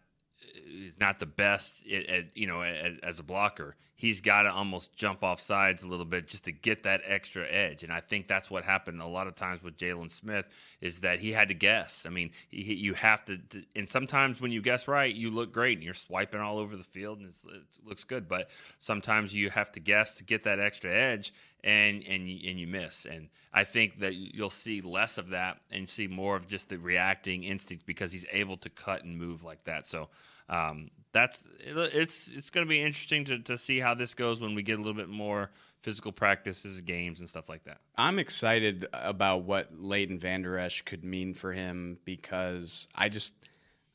is 0.85 0.99
not 0.99 1.19
the 1.19 1.25
best 1.25 1.85
at, 1.87 2.05
at 2.07 2.25
you 2.35 2.47
know 2.47 2.61
at, 2.61 3.03
as 3.03 3.19
a 3.19 3.23
blocker. 3.23 3.75
He's 3.97 4.19
got 4.19 4.43
to 4.43 4.51
almost 4.51 4.93
jump 4.95 5.23
off 5.23 5.39
sides 5.39 5.83
a 5.83 5.87
little 5.87 6.05
bit 6.05 6.27
just 6.27 6.43
to 6.45 6.51
get 6.51 6.83
that 6.83 7.01
extra 7.05 7.47
edge. 7.49 7.83
And 7.83 7.93
I 7.93 8.01
think 8.01 8.27
that's 8.27 8.51
what 8.51 8.65
happened 8.65 9.01
a 9.01 9.07
lot 9.07 9.25
of 9.25 9.35
times 9.35 9.63
with 9.63 9.77
Jaylon 9.77 10.11
Smith 10.11 10.45
is 10.81 10.99
that 10.99 11.19
he 11.19 11.31
had 11.31 11.47
to 11.47 11.53
guess. 11.53 12.05
I 12.05 12.09
mean, 12.09 12.31
he, 12.49 12.73
you 12.73 12.93
have 12.93 13.23
to, 13.25 13.37
to- 13.37 13.63
and 13.73 13.89
sometimes 13.89 14.41
when 14.41 14.51
you 14.51 14.61
guess 14.61 14.89
right, 14.89 15.15
you 15.15 15.31
look 15.31 15.53
great 15.53 15.77
and 15.77 15.83
you're 15.83 15.93
swiping 15.93 16.41
all 16.41 16.57
over 16.57 16.75
the 16.75 16.83
field 16.83 17.19
and 17.19 17.29
it 17.29 17.61
looks 17.85 18.03
good. 18.03 18.27
But 18.27 18.49
sometimes 18.79 19.33
you 19.33 19.49
have 19.49 19.71
to 19.71 19.79
guess 19.79 20.15
to 20.15 20.25
get 20.25 20.43
that 20.43 20.59
extra 20.59 20.91
edge 20.91 21.31
and 21.65 22.03
and 22.03 22.21
and 22.27 22.59
you 22.59 22.67
miss. 22.67 23.05
And 23.05 23.27
I 23.53 23.63
think 23.63 23.99
that 23.99 24.13
you'll 24.13 24.49
see 24.49 24.81
less 24.81 25.17
of 25.17 25.29
that 25.29 25.57
and 25.71 25.89
see 25.89 26.07
more 26.07 26.35
of 26.35 26.47
just 26.47 26.69
the 26.69 26.77
reacting 26.77 27.43
instinct 27.43 27.85
because 27.85 28.11
he's 28.11 28.25
able 28.31 28.57
to 28.57 28.69
cut 28.69 29.03
and 29.03 29.17
move 29.17 29.43
like 29.43 29.63
that. 29.63 29.87
So 29.87 30.09
um, 30.49 30.89
that's 31.11 31.47
it's 31.59 32.27
it's 32.27 32.49
going 32.49 32.65
to 32.65 32.69
be 32.69 32.81
interesting 32.81 33.25
to, 33.25 33.39
to 33.39 33.57
see 33.57 33.79
how 33.79 33.93
this 33.93 34.13
goes 34.13 34.41
when 34.41 34.53
we 34.53 34.63
get 34.63 34.73
a 34.73 34.81
little 34.81 34.93
bit 34.93 35.09
more 35.09 35.49
physical 35.81 36.11
practices, 36.11 36.81
games, 36.81 37.19
and 37.19 37.29
stuff 37.29 37.47
like 37.47 37.63
that. 37.63 37.77
I'm 37.95 38.19
excited 38.19 38.87
about 38.91 39.43
what 39.43 39.69
Leighton 39.71 40.19
Vander 40.19 40.57
Esch 40.57 40.81
could 40.81 41.05
mean 41.05 41.33
for 41.33 41.53
him 41.53 41.99
because 42.05 42.87
I 42.95 43.09
just 43.09 43.35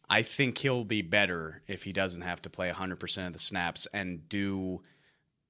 I 0.09 0.23
think 0.23 0.59
he'll 0.59 0.85
be 0.85 1.03
better 1.03 1.63
if 1.69 1.85
he 1.85 1.93
doesn't 1.93 2.23
have 2.23 2.43
to 2.43 2.51
play 2.51 2.71
100% 2.71 3.27
of 3.27 3.33
the 3.33 3.39
snaps 3.39 3.87
and 3.93 4.29
do 4.29 4.83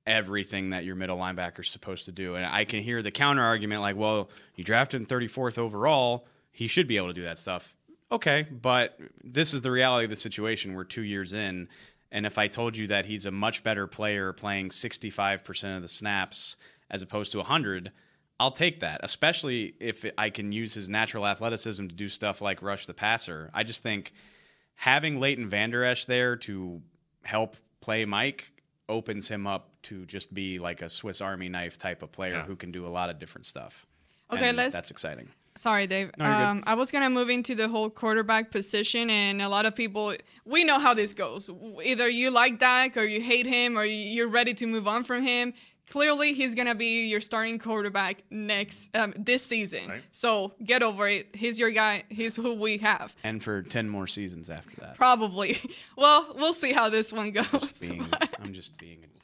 everything 0.07 0.71
that 0.71 0.85
your 0.85 0.97
middle 0.97 1.17
linebacker 1.17 1.61
is 1.61 1.69
supposed 1.69 2.07
to 2.07 2.13
do. 2.13 2.35
And 2.35 2.45
I 2.45 2.65
can 2.65 2.83
hear 2.83 3.03
the 3.03 3.11
counter 3.11 3.43
argument 3.43 3.81
like, 3.81 3.97
well, 3.97 4.29
you 4.57 4.65
drafted 4.65 5.01
him 5.01 5.07
34th 5.07 5.57
overall, 5.57 6.27
he 6.51 6.67
should 6.67 6.89
be 6.89 6.97
able 6.97 7.09
to 7.09 7.15
do 7.15 7.23
that 7.23 7.39
stuff. 7.39 7.77
Okay, 8.13 8.47
but 8.51 8.99
this 9.23 9.55
is 9.55 9.61
the 9.61 9.71
reality 9.71 10.05
of 10.05 10.11
the 10.11 10.17
situation. 10.17 10.75
We're 10.75 10.85
2 10.85 11.03
years 11.03 11.33
in 11.33 11.69
and 12.13 12.27
if 12.27 12.39
I 12.39 12.49
told 12.49 12.77
you 12.77 12.89
that 12.89 13.07
he's 13.07 13.25
a 13.25 13.31
much 13.31 13.63
better 13.63 13.87
player 13.87 14.33
playing 14.33 14.71
65% 14.71 15.77
of 15.77 15.83
the 15.83 15.89
snaps 15.89 16.57
as 16.91 17.03
opposed 17.03 17.31
to 17.33 17.39
100, 17.39 17.93
I'll 18.41 18.51
take 18.51 18.81
that, 18.81 19.01
especially 19.05 19.75
if 19.79 20.05
I 20.19 20.31
can 20.31 20.51
use 20.51 20.75
his 20.75 20.89
natural 20.89 21.25
athleticism 21.25 21.87
to 21.87 21.95
do 21.95 22.09
stuff 22.09 22.41
like 22.41 22.63
rush 22.63 22.87
the 22.87 22.95
passer. 22.95 23.49
I 23.55 23.63
just 23.63 23.85
think 23.85 24.13
having 24.75 25.21
Leighton 25.21 25.49
Vander 25.49 25.85
Esch 25.85 26.07
there 26.07 26.35
to 26.39 26.83
help 27.23 27.55
play 27.81 28.05
Mike 28.07 28.51
opens 28.89 29.29
him 29.29 29.47
up 29.47 29.69
to 29.83 30.05
just 30.07 30.35
be 30.35 30.59
like 30.59 30.83
a 30.83 30.89
Swiss 30.89 31.21
Army 31.21 31.49
knife 31.49 31.79
type 31.79 32.03
of 32.03 32.11
player 32.11 32.33
Yeah. 32.39 32.45
who 32.45 32.57
can 32.57 32.73
do 32.73 32.87
a 32.87 32.89
lot 32.89 33.09
of 33.09 33.21
different 33.21 33.47
stuff. 33.47 33.87
Okay, 34.33 34.49
And 34.49 34.57
let's- 34.57 34.75
That's 34.75 34.91
exciting. 34.91 35.29
Sorry, 35.57 35.87
Dave. 35.87 36.11
No, 36.17 36.25
um, 36.25 36.63
I 36.67 36.75
was 36.75 36.91
gonna 36.91 37.11
move 37.11 37.29
into 37.29 37.55
the 37.55 37.69
whole 37.69 37.91
quarterback 37.91 38.51
position, 38.51 39.11
and 39.11 39.43
a 39.43 39.49
lot 39.49 39.67
of 39.67 39.75
people, 39.75 40.15
we 40.45 40.65
know 40.65 40.79
how 40.79 40.95
this 40.95 41.13
goes. 41.13 41.51
Either 41.85 42.09
you 42.09 42.31
like 42.31 42.59
Dak, 42.59 42.97
or 42.97 43.05
you 43.05 43.21
hate 43.21 43.47
him, 43.47 43.77
or 43.77 43.85
you're 43.85 44.29
ready 44.29 44.55
to 44.55 44.67
move 44.67 44.87
on 44.89 45.03
from 45.05 45.23
him. 45.23 45.53
Clearly, 45.89 46.35
he's 46.35 46.55
gonna 46.55 46.77
be 46.77 47.09
your 47.09 47.21
starting 47.21 47.59
quarterback 47.59 48.23
next 48.31 48.91
um, 48.95 49.13
this 49.19 49.43
season. 49.45 49.91
So 50.13 50.55
get 50.65 50.85
over 50.85 51.09
it. 51.09 51.35
He's 51.35 51.59
your 51.59 51.73
guy. 51.73 52.05
He's 52.09 52.37
who 52.37 52.55
we 52.55 52.79
have. 52.79 53.15
And 53.25 53.43
for 53.43 53.63
10 53.63 53.89
more 53.89 54.07
seasons 54.07 54.49
after 54.51 54.81
that. 54.83 54.97
Probably. 54.97 55.59
Well, 55.97 56.33
we'll 56.37 56.53
see 56.55 56.73
how 56.73 56.89
this 56.89 57.13
one 57.13 57.31
goes. 57.33 57.47
Just 57.49 57.81
being, 57.83 58.07
I'm 58.39 58.55
just 58.55 58.79
being 58.79 58.99
a 58.99 59.07
jerk. 59.07 59.20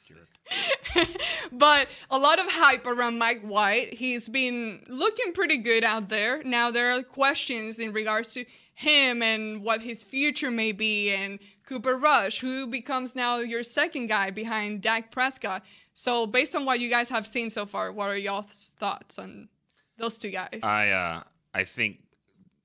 but 1.51 1.87
a 2.09 2.17
lot 2.17 2.39
of 2.39 2.49
hype 2.49 2.85
around 2.87 3.17
Mike 3.17 3.41
White. 3.41 3.93
He's 3.93 4.29
been 4.29 4.85
looking 4.87 5.33
pretty 5.33 5.57
good 5.57 5.83
out 5.83 6.09
there. 6.09 6.43
Now 6.43 6.71
there 6.71 6.91
are 6.91 7.03
questions 7.03 7.79
in 7.79 7.93
regards 7.93 8.33
to 8.33 8.45
him 8.77 9.23
and 9.23 9.63
what 9.63 9.81
his 9.81 10.03
future 10.03 10.51
may 10.51 10.71
be, 10.71 11.11
and 11.11 11.39
Cooper 11.65 11.97
Rush, 11.97 12.39
who 12.39 12.67
becomes 12.67 13.15
now 13.15 13.37
your 13.37 13.63
second 13.63 14.05
guy 14.05 14.29
behind 14.29 14.83
Dak 14.83 15.11
Prescott. 15.11 15.63
So, 15.93 16.27
based 16.27 16.55
on 16.55 16.63
what 16.63 16.79
you 16.79 16.87
guys 16.87 17.09
have 17.09 17.25
seen 17.25 17.49
so 17.49 17.65
far, 17.65 17.91
what 17.91 18.09
are 18.09 18.17
y'all's 18.17 18.73
thoughts 18.79 19.17
on 19.17 19.49
those 19.97 20.19
two 20.19 20.29
guys? 20.29 20.59
I 20.61 20.89
uh, 20.89 21.23
I 21.55 21.63
think 21.63 22.01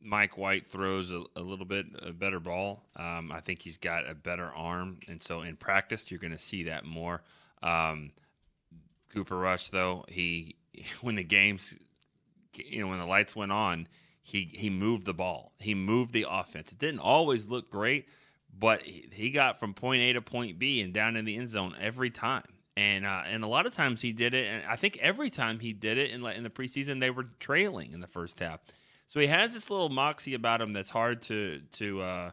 Mike 0.03 0.37
White 0.37 0.70
throws 0.70 1.12
a, 1.12 1.22
a 1.35 1.41
little 1.41 1.64
bit 1.64 1.87
a 2.03 2.12
better 2.12 2.41
ball. 2.41 2.85
Um, 2.97 3.33
I 3.33 3.41
think 3.41 3.62
he's 3.62 3.78
got 3.78 4.09
a 4.09 4.14
better 4.14 4.51
arm, 4.55 4.99
and 5.09 5.22
so 5.22 5.41
in 5.41 5.57
practice 5.57 6.11
you're 6.11 6.20
going 6.20 6.33
to 6.33 6.39
see 6.39 6.64
that 6.64 6.85
more. 6.85 7.22
Um, 7.63 8.13
Cooper 9.13 9.37
Rush, 9.37 9.69
though, 9.69 10.05
he 10.09 10.57
when 11.01 11.17
the 11.17 11.25
games, 11.25 11.77
you 12.55 12.81
know, 12.81 12.89
when 12.89 12.99
the 12.99 13.07
lights 13.07 13.37
went 13.37 13.53
on, 13.53 13.89
he 14.23 14.51
he 14.53 14.71
moved 14.71 15.05
the 15.05 15.15
ball. 15.15 15.53
He 15.59 15.75
moved 15.75 16.13
the 16.13 16.27
offense. 16.29 16.73
It 16.73 16.79
didn't 16.79 17.01
always 17.01 17.49
look 17.49 17.71
great, 17.71 18.09
but 18.57 18.83
he, 18.83 19.09
he 19.13 19.31
got 19.31 19.59
from 19.59 19.75
point 19.75 20.03
A 20.03 20.13
to 20.15 20.23
point 20.23 20.59
B 20.59 20.81
and 20.81 20.93
down 20.93 21.17
in 21.17 21.25
the 21.25 21.37
end 21.37 21.49
zone 21.49 21.75
every 21.81 22.11
time. 22.11 22.45
And 22.77 23.05
uh, 23.05 23.23
and 23.27 23.45
a 23.45 23.49
lot 23.49 23.67
of 23.67 23.75
times 23.75 24.01
he 24.01 24.13
did 24.13 24.33
it, 24.33 24.47
and 24.47 24.65
I 24.67 24.77
think 24.77 24.99
every 25.03 25.29
time 25.29 25.59
he 25.59 25.73
did 25.73 25.99
it 25.99 26.11
in 26.11 26.25
in 26.27 26.43
the 26.43 26.51
preseason 26.51 27.01
they 27.01 27.11
were 27.11 27.27
trailing 27.39 27.93
in 27.93 28.01
the 28.01 28.07
first 28.07 28.41
half. 28.41 28.61
So 29.09 29.21
he 29.21 29.27
has 29.27 29.53
this 29.53 29.71
little 29.71 29.91
moxie 29.91 30.33
about 30.33 30.63
him 30.63 30.73
that's 30.73 30.89
hard 30.89 31.21
to 31.23 31.61
to 31.73 32.01
uh, 32.01 32.31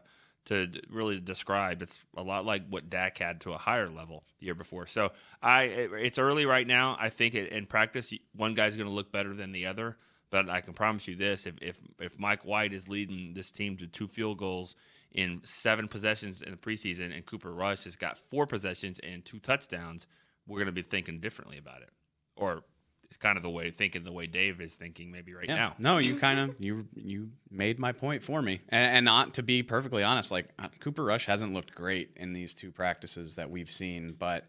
to 0.50 0.68
really 0.90 1.18
describe. 1.20 1.80
It's 1.80 1.98
a 2.16 2.22
lot 2.22 2.44
like 2.44 2.66
what 2.68 2.90
Dak 2.90 3.18
had 3.18 3.40
to 3.42 3.52
a 3.52 3.58
higher 3.58 3.88
level 3.88 4.24
the 4.40 4.46
year 4.46 4.54
before. 4.54 4.86
So 4.86 5.12
I 5.40 5.62
it- 5.62 5.92
it's 5.92 6.18
early 6.18 6.44
right 6.44 6.66
now. 6.66 6.96
I 7.00 7.08
think 7.08 7.34
it, 7.34 7.52
in 7.52 7.66
practice 7.66 8.12
one 8.34 8.54
guy's 8.54 8.76
going 8.76 8.88
to 8.88 8.94
look 8.94 9.10
better 9.12 9.34
than 9.34 9.52
the 9.52 9.66
other. 9.66 9.96
But 10.30 10.48
I 10.48 10.60
can 10.60 10.74
promise 10.74 11.08
you 11.08 11.16
this: 11.16 11.46
if, 11.46 11.54
if 11.60 11.76
if 11.98 12.18
Mike 12.18 12.44
White 12.44 12.72
is 12.72 12.88
leading 12.88 13.32
this 13.34 13.50
team 13.50 13.76
to 13.78 13.86
two 13.86 14.06
field 14.06 14.38
goals 14.38 14.74
in 15.12 15.40
seven 15.44 15.88
possessions 15.88 16.42
in 16.42 16.52
the 16.52 16.56
preseason, 16.56 17.12
and 17.14 17.26
Cooper 17.26 17.52
Rush 17.52 17.82
has 17.84 17.96
got 17.96 18.16
four 18.30 18.46
possessions 18.46 19.00
and 19.00 19.24
two 19.24 19.40
touchdowns, 19.40 20.06
we're 20.46 20.58
going 20.58 20.66
to 20.66 20.72
be 20.72 20.82
thinking 20.82 21.18
differently 21.18 21.58
about 21.58 21.82
it. 21.82 21.90
Or 22.36 22.62
it's 23.10 23.16
kind 23.18 23.36
of 23.36 23.42
the 23.42 23.50
way 23.50 23.70
thinking 23.72 24.04
the 24.04 24.12
way 24.12 24.26
Dave 24.26 24.60
is 24.60 24.76
thinking 24.76 25.10
maybe 25.10 25.34
right 25.34 25.48
Yeah. 25.48 25.56
now. 25.56 25.76
No, 25.78 25.98
you 25.98 26.14
kind 26.16 26.38
of 26.38 26.54
you 26.60 26.86
you 26.94 27.30
made 27.50 27.78
my 27.78 27.90
point 27.92 28.22
for 28.22 28.40
me, 28.40 28.60
and, 28.68 28.96
and 28.98 29.04
not 29.04 29.34
to 29.34 29.42
be 29.42 29.62
perfectly 29.64 30.02
honest, 30.04 30.30
like 30.30 30.46
uh, 30.58 30.68
Cooper 30.78 31.02
Rush 31.04 31.26
hasn't 31.26 31.52
looked 31.52 31.74
great 31.74 32.10
in 32.16 32.32
these 32.32 32.54
two 32.54 32.70
practices 32.70 33.34
that 33.34 33.50
we've 33.50 33.70
seen, 33.70 34.14
but 34.18 34.46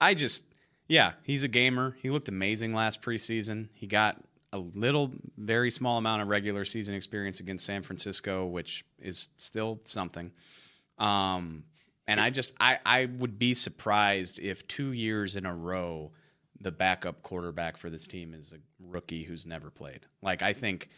I 0.00 0.14
just 0.14 0.44
yeah, 0.88 1.12
he's 1.22 1.44
a 1.44 1.48
gamer. 1.48 1.96
He 2.02 2.10
looked 2.10 2.28
amazing 2.28 2.74
last 2.74 3.00
preseason. 3.00 3.68
He 3.74 3.86
got 3.86 4.16
a 4.52 4.58
little, 4.58 5.12
very 5.38 5.70
small 5.70 5.96
amount 5.98 6.20
of 6.22 6.26
regular 6.26 6.64
season 6.64 6.96
experience 6.96 7.38
against 7.38 7.64
San 7.64 7.84
Francisco, 7.84 8.46
which 8.46 8.84
is 8.98 9.28
still 9.36 9.78
something. 9.84 10.32
Um, 10.98 11.62
and 12.08 12.20
I 12.20 12.30
just 12.30 12.54
I 12.58 12.78
I 12.84 13.04
would 13.18 13.38
be 13.38 13.54
surprised 13.54 14.40
if 14.40 14.66
two 14.66 14.90
years 14.90 15.36
in 15.36 15.46
a 15.46 15.54
row 15.54 16.10
the 16.60 16.70
backup 16.70 17.22
quarterback 17.22 17.76
for 17.76 17.90
this 17.90 18.06
team 18.06 18.34
is 18.34 18.52
a 18.52 18.58
rookie 18.86 19.24
who's 19.24 19.46
never 19.46 19.70
played. 19.70 20.00
Like 20.22 20.42
I 20.42 20.52
think 20.52 20.88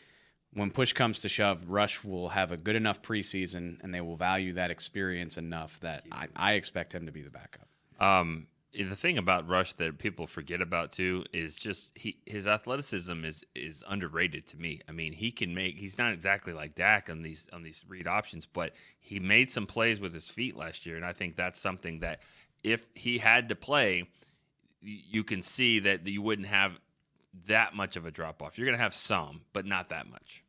when 0.55 0.71
push 0.71 0.93
comes 0.93 1.21
to 1.21 1.29
shove, 1.29 1.69
Rush 1.69 2.05
will 2.05 2.29
have 2.29 2.53
a 2.53 2.57
good 2.57 2.77
enough 2.77 3.03
preseason 3.03 3.83
and 3.83 3.95
they 3.95 4.01
will 4.01 4.17
value 4.17 4.55
that 4.55 4.71
experience 4.71 5.39
enough 5.39 5.79
that 5.81 6.05
I, 6.13 6.29
I 6.37 6.53
expect 6.55 6.95
him 6.95 7.07
to 7.07 7.13
be 7.13 7.23
the 7.23 7.31
backup. 7.31 7.69
Um, 8.01 8.47
the 8.73 8.97
thing 8.97 9.19
about 9.19 9.49
Rush 9.49 9.75
that 9.75 9.99
people 9.99 10.27
forget 10.27 10.63
about 10.63 10.93
too 10.93 11.25
is 11.33 11.55
just 11.55 11.91
he 11.95 12.19
his 12.25 12.47
athleticism 12.47 13.25
is 13.25 13.45
is 13.55 13.85
underrated 13.87 14.47
to 14.49 14.57
me. 14.57 14.81
I 14.89 14.93
mean, 14.93 15.13
he 15.13 15.31
can 15.31 15.55
make 15.55 15.77
he's 15.77 15.99
not 15.99 16.13
exactly 16.13 16.53
like 16.53 16.75
Dak 16.75 17.11
on 17.11 17.23
these 17.23 17.49
on 17.53 17.63
these 17.63 17.85
read 17.87 18.07
options, 18.07 18.47
but 18.47 18.73
he 18.99 19.21
made 19.21 19.51
some 19.51 19.67
plays 19.67 20.01
with 20.01 20.15
his 20.15 20.29
feet 20.29 20.57
last 20.57 20.87
year, 20.87 20.97
and 20.97 21.05
I 21.05 21.13
think 21.13 21.37
that's 21.37 21.59
something 21.59 22.01
that 22.01 22.21
if 22.65 22.87
he 22.95 23.19
had 23.19 23.51
to 23.51 23.55
play, 23.55 24.05
y- 24.05 24.09
you 24.83 25.25
can 25.25 25.43
see 25.43 25.79
that 25.81 26.07
you 26.07 26.23
wouldn't 26.23 26.49
have 26.49 26.79
that 27.47 27.75
much 27.75 27.97
of 27.97 28.05
a 28.07 28.11
drop 28.11 28.43
off. 28.43 28.59
You're 28.59 28.67
going 28.67 28.77
to 28.77 28.83
have 28.83 28.95
some, 28.95 29.43
but 29.53 29.65
not 29.67 29.89
that 29.89 30.09
much. 30.11 30.43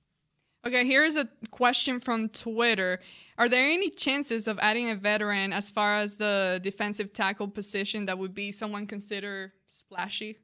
Okay, 0.65 0.85
here's 0.85 1.17
a 1.17 1.27
question 1.51 1.99
from 1.99 2.29
Twitter. 2.29 2.99
Are 3.37 3.49
there 3.49 3.69
any 3.69 3.89
chances 3.89 4.47
of 4.47 4.57
adding 4.59 4.89
a 4.89 4.95
veteran 4.95 5.51
as 5.51 5.69
far 5.69 5.97
as 5.97 6.15
the 6.15 6.59
defensive 6.63 7.11
tackle 7.11 7.49
position 7.49 8.05
that 8.05 8.17
would 8.17 8.33
be 8.33 8.51
someone 8.51 8.87
considered 8.87 9.51
splashy? 9.67 10.37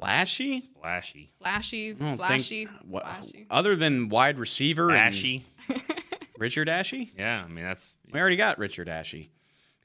Flashy? 0.00 0.60
Splashy. 0.62 1.28
Flashy, 1.40 1.96
I 1.98 2.16
flashy, 2.16 2.66
think 2.66 2.70
what, 2.86 3.04
flashy. 3.04 3.46
other 3.50 3.76
than 3.76 4.08
wide 4.08 4.38
receiver 4.38 4.90
and 4.90 4.98
Ashy. 4.98 5.46
Richard 6.38 6.68
Ashy? 6.68 7.12
Yeah, 7.18 7.42
I 7.44 7.48
mean 7.48 7.64
that's 7.64 7.92
We 8.12 8.20
already 8.20 8.36
got 8.36 8.58
Richard 8.58 8.88
Ashy. 8.88 9.30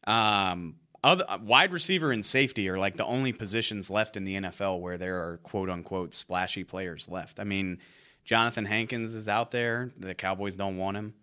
Um, 0.06 0.76
other 1.04 1.26
uh, 1.28 1.38
wide 1.41 1.74
receiver 1.74 2.12
and 2.12 2.26
safety 2.26 2.70
are 2.70 2.78
like 2.78 2.97
the 2.97 3.06
only 3.06 3.34
positions 3.34 3.89
left 3.89 4.16
in 4.18 4.24
the 4.24 4.36
NFL 4.36 4.80
where 4.80 4.97
there 4.97 5.18
are 5.18 5.38
quote 5.38 5.70
unquote 5.70 6.14
splashy 6.14 6.64
players 6.64 7.08
left. 7.10 7.39
I 7.39 7.43
mean, 7.43 7.80
Jonathan 8.24 8.66
Hankins 8.66 9.16
is 9.16 9.28
out 9.28 9.52
there. 9.52 9.91
The 9.97 10.14
Cowboys 10.14 10.56
don't 10.56 10.78
want 10.78 10.97
him. 10.97 11.14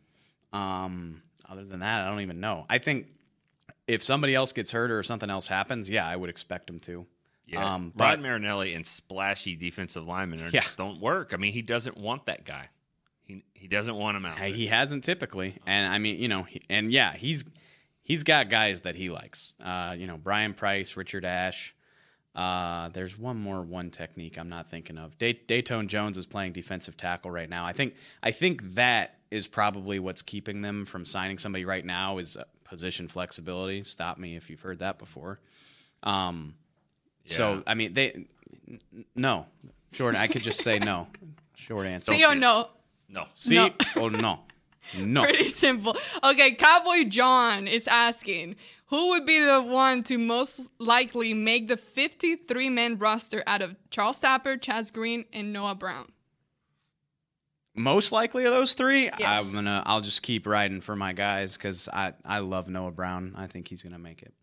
Um, 0.53 1.23
other 1.49 1.65
than 1.65 1.81
that, 1.81 2.05
I 2.05 2.11
don't 2.11 2.21
even 2.21 2.41
know. 2.41 2.67
I 2.69 2.79
think 2.79 3.07
if 3.87 4.03
somebody 4.03 4.35
else 4.35 4.53
gets 4.53 4.71
hurt 4.71 4.91
or 4.91 5.03
something 5.03 5.31
else 5.31 5.47
happens, 5.47 5.89
yeah, 5.89 6.07
I 6.07 6.17
would 6.17 6.31
expect 6.31 6.69
him 6.69 6.81
to. 6.81 7.07
Yeah, 7.47 7.75
Um, 7.75 7.93
Rod 7.97 8.21
Marinelli 8.21 8.75
and 8.75 8.85
splashy 8.85 9.57
defensive 9.57 10.07
linemen 10.07 10.41
Yeah. 10.53 10.61
just 10.61 10.77
don't 10.77 11.01
work. 11.01 11.33
I 11.33 11.39
mean, 11.39 11.53
he 11.55 11.63
doesn't 11.63 11.97
want 11.97 12.27
that 12.27 12.45
guy. 12.45 12.69
He 13.23 13.45
he 13.55 13.69
doesn't 13.69 13.95
want 13.95 14.17
him 14.17 14.27
out. 14.27 14.39
He 14.39 14.67
hasn't 14.67 15.05
typically, 15.05 15.57
and 15.67 15.91
I 15.93 15.99
mean, 15.99 16.19
you 16.19 16.29
know, 16.29 16.43
he, 16.43 16.63
and 16.69 16.91
yeah, 16.91 17.15
he's 17.15 17.45
he's 18.09 18.25
got 18.25 18.49
guys 18.51 18.81
that 18.81 18.97
he 18.97 19.09
likes. 19.11 19.55
Uh, 19.63 19.95
you 19.97 20.09
know, 20.09 20.17
Brian 20.17 20.55
Price, 20.55 20.97
Richard 20.97 21.25
Ash. 21.25 21.75
Uh, 22.35 22.89
there's 22.91 23.19
one 23.19 23.37
more 23.37 23.63
one 23.63 23.91
technique 23.91 24.39
I'm 24.39 24.49
not 24.49 24.71
thinking 24.71 24.97
of. 24.99 25.17
Day, 25.19 25.35
Datone 25.35 25.87
Jones 25.89 26.17
is 26.17 26.27
playing 26.27 26.53
defensive 26.53 26.97
tackle 26.97 27.31
right 27.31 27.49
now. 27.49 27.65
I 27.67 27.73
think 27.73 27.95
I 28.23 28.31
think 28.31 28.75
that 28.75 29.17
is 29.31 29.47
probably 29.47 29.99
what's 29.99 30.23
keeping 30.23 30.63
them 30.63 30.85
from 30.87 31.05
signing 31.05 31.37
somebody 31.39 31.65
right 31.65 31.85
now 31.85 32.19
is 32.19 32.37
uh, 32.37 32.45
position 32.65 33.09
flexibility. 33.09 33.83
Stop 33.83 34.19
me 34.19 34.37
if 34.37 34.51
you've 34.51 34.61
heard 34.61 34.79
that 34.81 34.99
before. 34.99 35.39
Um, 36.03 36.55
Yeah. 37.25 37.35
so 37.37 37.63
I 37.67 37.75
mean, 37.75 37.93
they 37.93 38.13
n- 38.13 38.27
n- 38.95 39.05
no 39.17 39.47
short. 39.93 40.15
I 40.15 40.29
could 40.29 40.43
just 40.43 40.63
say 40.63 40.79
no. 40.79 41.09
Short 41.57 41.87
answer. 41.87 42.13
See 42.13 42.25
or 42.25 42.35
no? 42.37 42.69
No. 43.09 43.27
See 43.33 43.57
No. 43.57 43.71
or 44.01 44.11
no? 44.11 44.41
No. 44.97 45.23
Pretty 45.23 45.49
simple. 45.51 45.97
Okay, 46.25 46.53
Cowboy 46.55 47.05
John 47.09 47.67
is 47.69 47.87
asking 47.89 48.57
who 48.87 49.09
would 49.11 49.27
be 49.27 49.39
the 49.39 49.61
one 49.63 50.03
to 50.05 50.17
most 50.19 50.69
likely 50.79 51.35
make 51.35 51.69
the 51.69 51.77
53 51.77 52.71
man 52.71 52.97
roster 52.99 53.43
out 53.47 53.61
of 53.61 53.77
Charles 53.91 54.19
Tapper, 54.19 54.57
Chaz 54.57 54.91
Green, 54.93 55.25
and 55.33 55.53
Noah 55.53 55.75
Brown? 55.75 56.09
most 57.75 58.11
likely 58.11 58.45
of 58.45 58.53
those 58.53 58.75
three 58.75 59.05
Yes. 59.05 59.21
i'm 59.21 59.53
gonna 59.53 59.85
i'll 59.87 60.01
just 60.01 60.23
keep 60.23 60.49
riding 60.49 60.81
for 60.81 60.97
my 60.97 61.13
guys 61.13 61.57
because 61.57 61.89
i 61.93 62.13
i 62.25 62.41
love 62.41 62.69
noah 62.69 62.91
brown 62.91 63.35
i 63.37 63.47
think 63.47 63.69
he's 63.69 63.85
gonna 63.85 64.01
make 64.01 64.21
it 64.23 64.35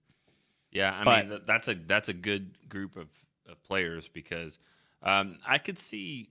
Yeah, 0.72 0.96
I 0.98 1.04
But- 1.04 1.28
mean 1.30 1.42
that's 1.46 1.68
a 1.68 1.74
that's 1.74 2.08
a 2.08 2.14
good 2.14 2.56
group 2.70 2.96
of, 2.96 3.10
of 3.50 3.62
players 3.64 4.08
because 4.08 4.58
um, 5.04 5.38
I 5.46 5.58
could 5.58 5.78
see 5.78 6.30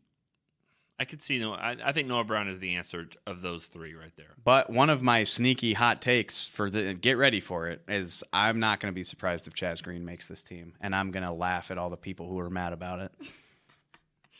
I 0.98 1.04
could 1.04 1.20
see 1.20 1.38
Noah. 1.40 1.56
I, 1.56 1.76
I 1.86 1.92
think 1.92 2.06
Noah 2.08 2.22
Brown 2.24 2.46
is 2.48 2.58
the 2.60 2.74
answer 2.76 3.08
of 3.26 3.42
those 3.42 3.66
three 3.66 3.94
right 3.94 4.12
there. 4.16 4.34
but 4.44 4.70
one 4.70 4.90
of 4.90 5.02
my 5.02 5.24
sneaky 5.24 5.72
hot 5.72 6.00
takes 6.00 6.46
for 6.48 6.70
the 6.70 6.94
get 6.94 7.18
ready 7.18 7.40
for 7.40 7.66
it 7.68 7.82
is 7.88 8.22
i'm 8.32 8.60
not 8.60 8.78
gonna 8.80 8.92
be 8.92 9.02
surprised 9.02 9.46
if 9.48 9.54
chaz 9.54 9.82
green 9.82 10.04
makes 10.04 10.26
this 10.26 10.42
team 10.42 10.72
and 10.80 10.94
i'm 10.94 11.10
gonna 11.10 11.34
laugh 11.34 11.70
at 11.72 11.78
all 11.78 11.90
the 11.90 11.96
people 11.96 12.28
who 12.28 12.38
are 12.38 12.48
mad 12.50 12.72
about 12.72 13.00
it 13.00 13.10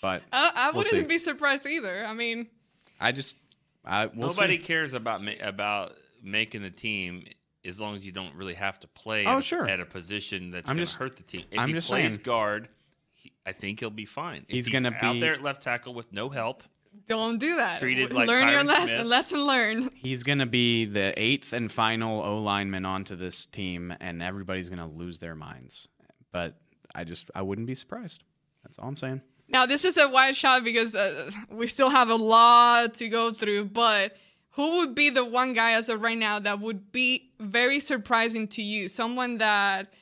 but 0.01 0.23
I, 0.33 0.53
I 0.55 0.67
we'll 0.71 0.79
wouldn't 0.85 0.95
see. 1.05 1.09
be 1.09 1.19
surprised 1.19 1.67
either. 1.67 2.05
I 2.07 2.15
mean, 2.15 2.47
i 3.01 3.11
just 3.13 3.37
i 3.85 4.07
we'll 4.07 4.29
Nobody 4.29 4.59
see. 4.59 4.65
cares 4.65 4.95
about 4.95 5.23
ma- 5.23 5.33
about 5.43 5.95
making 6.23 6.63
the 6.63 6.71
team 6.71 7.25
as 7.65 7.81
long 7.81 7.97
as 7.97 8.05
you 8.07 8.13
don't 8.13 8.35
really 8.35 8.55
have 8.55 8.79
to 8.81 8.89
play 8.89 9.27
Oh, 9.27 9.33
at, 9.33 9.39
a- 9.39 9.43
sure. 9.43 9.67
at 9.67 9.81
a 9.81 9.87
position 9.87 10.51
that's 10.51 10.71
going 10.71 10.85
to 10.85 10.99
hurt 10.99 11.17
the 11.17 11.23
team. 11.23 11.45
If 11.51 11.59
I'm 11.59 11.69
he 11.69 11.75
just 11.75 11.89
plays 11.89 12.13
saying. 12.13 12.23
guard, 12.23 12.69
he, 13.25 13.33
I 13.45 13.53
think 13.53 13.81
he'll 13.81 13.91
be 13.91 14.05
fine. 14.05 14.45
If 14.49 14.55
He's 14.55 14.69
gonna 14.69 14.89
out 14.91 15.01
be- 15.01 15.07
out 15.07 15.21
there 15.21 15.33
at 15.33 15.43
left 15.43 15.63
tackle 15.63 15.95
with 15.95 16.13
no 16.13 16.29
help. 16.29 16.63
don't 17.09 17.39
do 17.39 17.57
that. 17.57 17.81
Treated 17.81 18.13
like 18.13 18.29
Learn 18.29 18.49
your 18.49 18.63
lesson. 18.63 18.87
Smith. 18.87 19.07
Lesson 19.07 19.41
learned. 19.41 19.91
He's 19.95 20.23
going 20.23 20.39
to 20.39 20.47
be 20.47 20.85
the 20.85 21.13
eighth 21.21 21.53
and 21.53 21.71
final 21.73 22.23
O 22.23 22.39
lineman 22.39 22.85
onto 22.85 23.17
this 23.17 23.47
team, 23.47 23.93
and 24.01 24.23
everybody's 24.23 24.69
going 24.71 24.79
to 24.79 24.97
lose 24.97 25.19
their 25.19 25.35
minds. 25.35 25.89
But 26.33 26.57
I 26.95 27.03
just, 27.03 27.31
I 27.35 27.43
wouldn't 27.43 27.67
be 27.67 27.75
surprised. 27.75 28.23
That's 28.63 28.79
all 28.79 28.87
I'm 28.89 28.97
saying. 28.97 29.23
Now, 29.49 29.67
this 29.67 29.85
is 29.85 29.97
a 29.97 30.09
wide 30.09 30.37
shot 30.37 30.63
because 30.63 30.95
uh, 30.95 31.31
we 31.51 31.67
still 31.67 31.91
have 31.91 32.11
a 32.11 32.15
lot 32.15 32.95
to 32.95 33.09
go 33.09 33.33
through, 33.33 33.67
but 33.67 34.17
who 34.51 34.79
would 34.79 34.95
be 34.95 35.11
the 35.11 35.25
one 35.25 35.53
guy 35.53 35.73
as 35.73 35.89
of 35.89 36.01
right 36.01 36.17
now 36.17 36.39
that 36.39 36.61
would 36.61 36.93
be 36.93 37.33
very 37.41 37.81
surprising 37.81 38.47
to 38.49 38.63
you? 38.63 38.87
Someone 38.89 39.39
that 39.39 39.93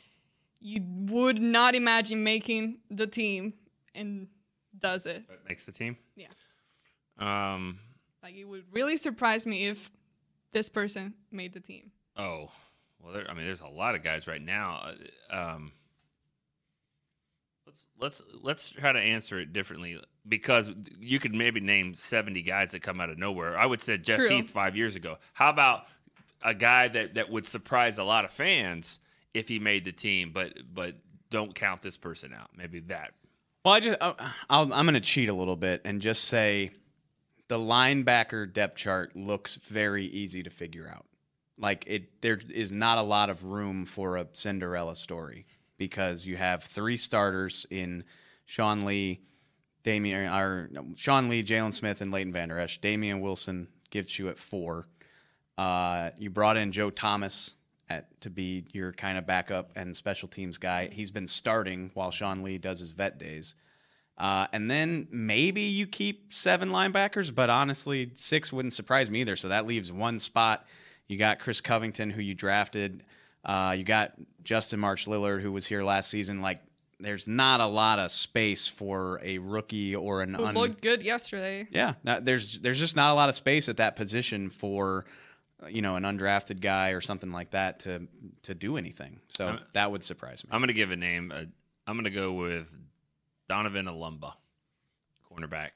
you 0.62 0.82
would 1.10 1.40
not 1.42 1.74
imagine 1.74 2.22
making 2.22 2.78
the 2.90 3.06
team 3.06 3.54
and 3.94 4.28
does 4.78 5.06
it. 5.06 5.28
That 5.28 5.46
makes 5.48 5.64
the 5.66 5.72
team. 5.72 5.96
Yeah. 6.16 6.28
Um. 7.18 7.78
Like, 8.22 8.36
it 8.36 8.44
would 8.44 8.64
really 8.70 8.96
surprise 8.96 9.46
me 9.46 9.66
if 9.66 9.90
this 10.52 10.68
person 10.68 11.14
made 11.32 11.52
the 11.52 11.60
team. 11.60 11.90
Oh, 12.16 12.50
well, 13.02 13.12
there, 13.12 13.28
I 13.28 13.34
mean, 13.34 13.44
there's 13.44 13.60
a 13.62 13.66
lot 13.66 13.96
of 13.96 14.02
guys 14.04 14.28
right 14.28 14.40
now. 14.40 14.92
Uh, 15.30 15.36
Um, 15.36 15.72
let's 17.66 17.86
let's 17.98 18.22
let's 18.42 18.68
try 18.68 18.92
to 18.92 18.98
answer 19.00 19.40
it 19.40 19.52
differently 19.52 20.00
because 20.28 20.70
you 21.00 21.18
could 21.18 21.34
maybe 21.34 21.58
name 21.60 21.94
70 21.94 22.42
guys 22.42 22.70
that 22.72 22.82
come 22.82 23.00
out 23.00 23.10
of 23.10 23.18
nowhere. 23.18 23.58
I 23.58 23.66
would 23.66 23.80
say 23.80 23.98
Jeff 23.98 24.18
True. 24.18 24.28
Heath 24.28 24.50
five 24.50 24.76
years 24.76 24.94
ago. 24.94 25.16
How 25.32 25.50
about 25.50 25.86
a 26.42 26.54
guy 26.54 26.88
that 26.88 27.14
that 27.14 27.30
would 27.30 27.46
surprise 27.46 27.98
a 27.98 28.04
lot 28.04 28.24
of 28.24 28.30
fans 28.30 29.00
if 29.34 29.48
he 29.48 29.58
made 29.58 29.84
the 29.84 29.92
team, 29.92 30.30
but 30.32 30.52
but 30.72 30.96
don't 31.30 31.54
count 31.54 31.82
this 31.82 31.96
person 31.96 32.32
out. 32.34 32.50
Maybe 32.56 32.80
that. 32.80 33.12
Well, 33.64 33.74
I 33.74 33.80
just, 33.80 34.02
uh, 34.02 34.14
I'll, 34.50 34.72
I'm 34.72 34.86
going 34.86 34.94
to 34.94 35.00
cheat 35.00 35.28
a 35.28 35.32
little 35.32 35.56
bit 35.56 35.82
and 35.84 36.00
just 36.00 36.24
say 36.24 36.72
the 37.48 37.58
linebacker 37.58 38.52
depth 38.52 38.76
chart 38.76 39.14
looks 39.16 39.56
very 39.56 40.06
easy 40.06 40.42
to 40.42 40.50
figure 40.50 40.88
out. 40.88 41.06
like 41.58 41.84
it 41.86 42.20
there 42.22 42.40
is 42.50 42.72
not 42.72 42.98
a 42.98 43.02
lot 43.02 43.30
of 43.30 43.44
room 43.44 43.84
for 43.84 44.16
a 44.16 44.26
Cinderella 44.32 44.96
story 44.96 45.46
because 45.78 46.26
you 46.26 46.36
have 46.36 46.64
three 46.64 46.96
starters 46.96 47.66
in 47.70 48.04
Sean 48.46 48.80
Lee, 48.84 49.20
Damien 49.84 50.32
or 50.32 50.68
no, 50.72 50.86
Sean 50.96 51.28
Lee, 51.28 51.42
Jaylon 51.42 51.72
Smith, 51.72 52.00
and 52.00 52.12
Leighton 52.12 52.32
Vander 52.32 52.58
Esch. 52.58 52.80
Damien 52.80 53.20
Wilson 53.20 53.68
gives 53.90 54.18
you 54.18 54.28
at 54.28 54.38
four. 54.38 54.88
Uh, 55.58 56.10
you 56.18 56.30
brought 56.30 56.56
in 56.56 56.72
Joe 56.72 56.90
Thomas 56.90 57.52
at 57.98 58.20
to 58.22 58.30
be 58.30 58.64
your 58.72 58.92
kind 58.92 59.18
of 59.18 59.26
backup 59.26 59.72
and 59.76 59.96
special 59.96 60.28
teams 60.28 60.58
guy. 60.58 60.88
He's 60.90 61.10
been 61.10 61.26
starting 61.26 61.90
while 61.94 62.10
Sean 62.10 62.42
Lee 62.42 62.58
does 62.58 62.80
his 62.80 62.90
vet 62.90 63.18
days. 63.18 63.54
Uh, 64.18 64.46
and 64.52 64.70
then 64.70 65.08
maybe 65.10 65.62
you 65.62 65.86
keep 65.86 66.32
seven 66.34 66.70
linebackers, 66.70 67.34
but 67.34 67.50
honestly, 67.50 68.10
six 68.14 68.52
wouldn't 68.52 68.74
surprise 68.74 69.10
me 69.10 69.20
either. 69.20 69.36
So 69.36 69.48
that 69.48 69.66
leaves 69.66 69.90
one 69.90 70.18
spot. 70.18 70.66
You 71.08 71.16
got 71.18 71.38
Chris 71.38 71.60
Covington, 71.60 72.10
who 72.10 72.20
you 72.22 72.34
drafted. 72.34 73.04
Uh, 73.44 73.74
you 73.76 73.84
got 73.84 74.12
Justin 74.44 74.80
March 74.80 75.06
Lillard, 75.06 75.40
who 75.40 75.50
was 75.50 75.66
here 75.66 75.82
last 75.82 76.10
season. 76.10 76.42
Like, 76.42 76.60
there's 77.00 77.26
not 77.26 77.60
a 77.60 77.66
lot 77.66 77.98
of 77.98 78.12
space 78.12 78.68
for 78.68 79.18
a 79.24 79.38
rookie 79.38 79.96
or 79.96 80.22
an 80.22 80.34
Who 80.34 80.44
un- 80.44 80.54
looked 80.54 80.82
good 80.82 81.02
yesterday. 81.02 81.66
yeah, 81.70 81.94
there's 82.20 82.60
there's 82.60 82.78
just 82.78 82.94
not 82.94 83.10
a 83.10 83.14
lot 83.14 83.28
of 83.28 83.34
space 83.34 83.68
at 83.68 83.78
that 83.78 83.96
position 83.96 84.50
for 84.50 85.04
you 85.68 85.82
know 85.82 85.96
an 85.96 86.02
undrafted 86.04 86.60
guy 86.60 86.90
or 86.90 87.00
something 87.00 87.32
like 87.32 87.50
that 87.50 87.80
to 87.80 88.06
to 88.42 88.54
do 88.54 88.76
anything. 88.76 89.20
So 89.28 89.46
I'm- 89.46 89.60
that 89.74 89.90
would 89.90 90.02
surprise 90.04 90.44
me. 90.44 90.50
I'm 90.52 90.60
going 90.60 90.68
to 90.68 90.74
give 90.74 90.90
a 90.90 90.96
name. 90.96 91.32
Uh, 91.34 91.44
I'm 91.86 91.96
going 91.96 92.04
to 92.04 92.10
go 92.10 92.32
with 92.32 92.74
Donovan 93.48 93.86
Olumba, 93.86 94.34
cornerback. 95.30 95.70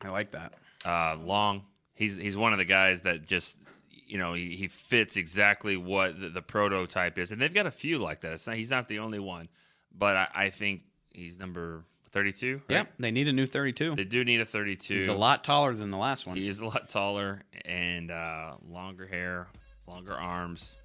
I 0.00 0.08
like 0.08 0.30
that. 0.32 0.54
Uh, 0.84 1.16
long. 1.22 1.64
He's 1.94 2.16
he's 2.16 2.36
one 2.36 2.52
of 2.52 2.58
the 2.58 2.64
guys 2.64 3.02
that 3.02 3.26
just 3.26 3.58
you 3.90 4.18
know 4.18 4.32
he, 4.34 4.56
he 4.56 4.68
fits 4.68 5.16
exactly 5.16 5.76
what 5.76 6.18
the, 6.20 6.30
the 6.30 6.42
prototype 6.42 7.18
is, 7.18 7.32
and 7.32 7.40
they've 7.40 7.52
got 7.52 7.66
a 7.66 7.70
few 7.70 7.98
like 7.98 8.22
that. 8.22 8.32
It's 8.32 8.46
not, 8.46 8.56
he's 8.56 8.70
not 8.70 8.88
the 8.88 9.00
only 9.00 9.18
one, 9.18 9.48
but 9.96 10.16
I, 10.16 10.28
I 10.34 10.50
think 10.50 10.82
he's 11.10 11.38
number 11.38 11.84
32. 12.12 12.62
Yeah, 12.68 12.78
right? 12.78 12.86
they 12.98 13.10
need 13.10 13.28
a 13.28 13.32
new 13.32 13.46
32. 13.46 13.96
They 13.96 14.04
do 14.04 14.24
need 14.24 14.40
a 14.40 14.46
32. 14.46 14.94
He's 14.94 15.08
a 15.08 15.14
lot 15.14 15.44
taller 15.44 15.74
than 15.74 15.90
the 15.90 15.98
last 15.98 16.26
one. 16.26 16.36
He 16.36 16.48
is 16.48 16.60
a 16.60 16.66
lot 16.66 16.88
taller 16.88 17.42
and 17.64 18.10
uh, 18.10 18.54
longer 18.68 19.06
hair, 19.06 19.48
longer 19.86 20.14
arms. 20.14 20.76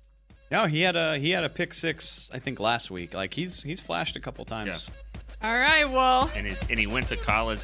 No, 0.52 0.66
he 0.66 0.82
had 0.82 0.96
a 0.96 1.18
he 1.18 1.32
had 1.32 1.44
a 1.44 1.50
pick 1.50 1.74
six 1.74 2.30
I 2.34 2.40
think 2.40 2.60
last 2.60 2.92
week. 2.92 3.14
Like 3.14 3.34
he's 3.34 3.64
he's 3.64 3.82
flashed 3.82 4.16
a 4.16 4.20
couple 4.20 4.46
times. 4.46 4.90
All 5.44 5.58
right, 5.58 5.90
well, 5.90 6.32
And 6.36 6.46
his 6.46 6.64
and 6.70 6.80
he 6.80 6.88
went 6.88 7.08
to 7.10 7.18
college. 7.18 7.62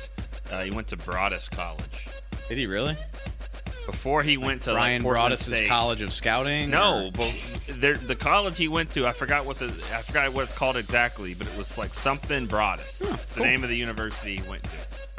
Uh, 0.49 0.61
he 0.63 0.71
went 0.71 0.87
to 0.87 0.97
Broadus 0.97 1.49
College. 1.49 2.07
Did 2.49 2.57
he 2.57 2.65
really? 2.65 2.95
Before 3.85 4.21
he 4.21 4.37
went 4.37 4.61
to 4.63 4.71
Brian 4.73 5.03
like, 5.03 5.11
Broadus's 5.11 5.55
State. 5.55 5.67
College 5.67 6.01
of 6.01 6.13
Scouting. 6.13 6.69
No, 6.69 7.07
or- 7.07 7.11
but 7.11 7.35
there, 7.67 7.95
the 7.95 8.15
college 8.15 8.57
he 8.57 8.67
went 8.67 8.91
to, 8.91 9.07
I 9.07 9.11
forgot 9.11 9.45
what 9.45 9.57
the 9.57 9.65
I 9.93 10.01
forgot 10.01 10.31
what 10.33 10.43
it's 10.43 10.53
called 10.53 10.77
exactly, 10.77 11.33
but 11.33 11.47
it 11.47 11.57
was 11.57 11.77
like 11.77 11.93
something 11.93 12.45
Broadus. 12.45 13.01
it's 13.01 13.33
the 13.33 13.41
name 13.41 13.63
of 13.63 13.69
the 13.69 13.77
university 13.77 14.37
he 14.37 14.49
went 14.49 14.63
to. 14.63 14.69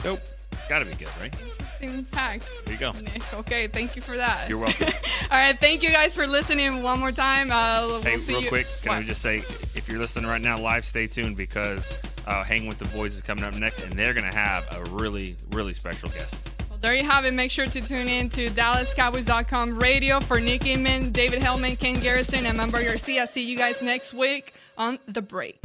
Nope. 0.04 0.20
Got 0.68 0.78
to 0.78 0.84
be 0.84 0.94
good, 0.94 1.08
right? 1.20 1.34
Interesting 1.82 2.04
fact. 2.04 2.48
There 2.64 2.74
you 2.74 2.80
go. 2.80 2.92
Okay, 3.34 3.66
thank 3.66 3.96
you 3.96 4.02
for 4.02 4.16
that. 4.16 4.48
You're 4.48 4.58
welcome. 4.58 4.88
All 5.30 5.38
right, 5.38 5.58
thank 5.58 5.82
you 5.82 5.90
guys 5.90 6.14
for 6.14 6.26
listening 6.26 6.82
one 6.82 7.00
more 7.00 7.10
time. 7.12 7.50
Uh, 7.50 7.86
we'll 7.86 8.02
Hey, 8.02 8.16
real 8.28 8.42
you. 8.42 8.48
quick, 8.48 8.66
can 8.82 8.92
What? 8.92 8.98
we 9.00 9.06
just 9.06 9.22
say 9.22 9.38
if 9.74 9.88
you're 9.88 9.98
listening 9.98 10.28
right 10.28 10.40
now 10.40 10.58
live, 10.58 10.84
stay 10.84 11.06
tuned 11.06 11.36
because 11.36 11.90
uh, 12.26 12.44
Hang 12.44 12.66
with 12.66 12.78
the 12.78 12.84
Boys 12.86 13.14
is 13.16 13.22
coming 13.22 13.42
up 13.44 13.54
next, 13.54 13.80
and 13.80 13.92
they're 13.94 14.14
gonna 14.14 14.32
have 14.32 14.66
a 14.76 14.84
really, 14.90 15.34
really 15.50 15.72
special 15.72 16.08
guest. 16.10 16.48
Well, 16.70 16.78
there 16.80 16.94
you 16.94 17.04
have 17.04 17.24
it. 17.24 17.32
Make 17.34 17.50
sure 17.50 17.66
to 17.66 17.80
tune 17.80 18.06
in 18.08 18.28
to 18.30 18.48
DallasCowboys.com 18.48 19.78
radio 19.78 20.20
for 20.20 20.38
Nick 20.40 20.62
Eatman, 20.62 21.12
David 21.12 21.42
Helman, 21.42 21.76
Ken 21.76 21.94
Garrison, 22.00 22.46
and 22.46 22.56
Member 22.56 22.82
Garcia. 22.82 23.26
See 23.26 23.42
you 23.42 23.56
guys 23.56 23.80
next 23.82 24.12
week 24.14 24.52
on 24.78 24.98
The 25.06 25.22
Break. 25.22 25.58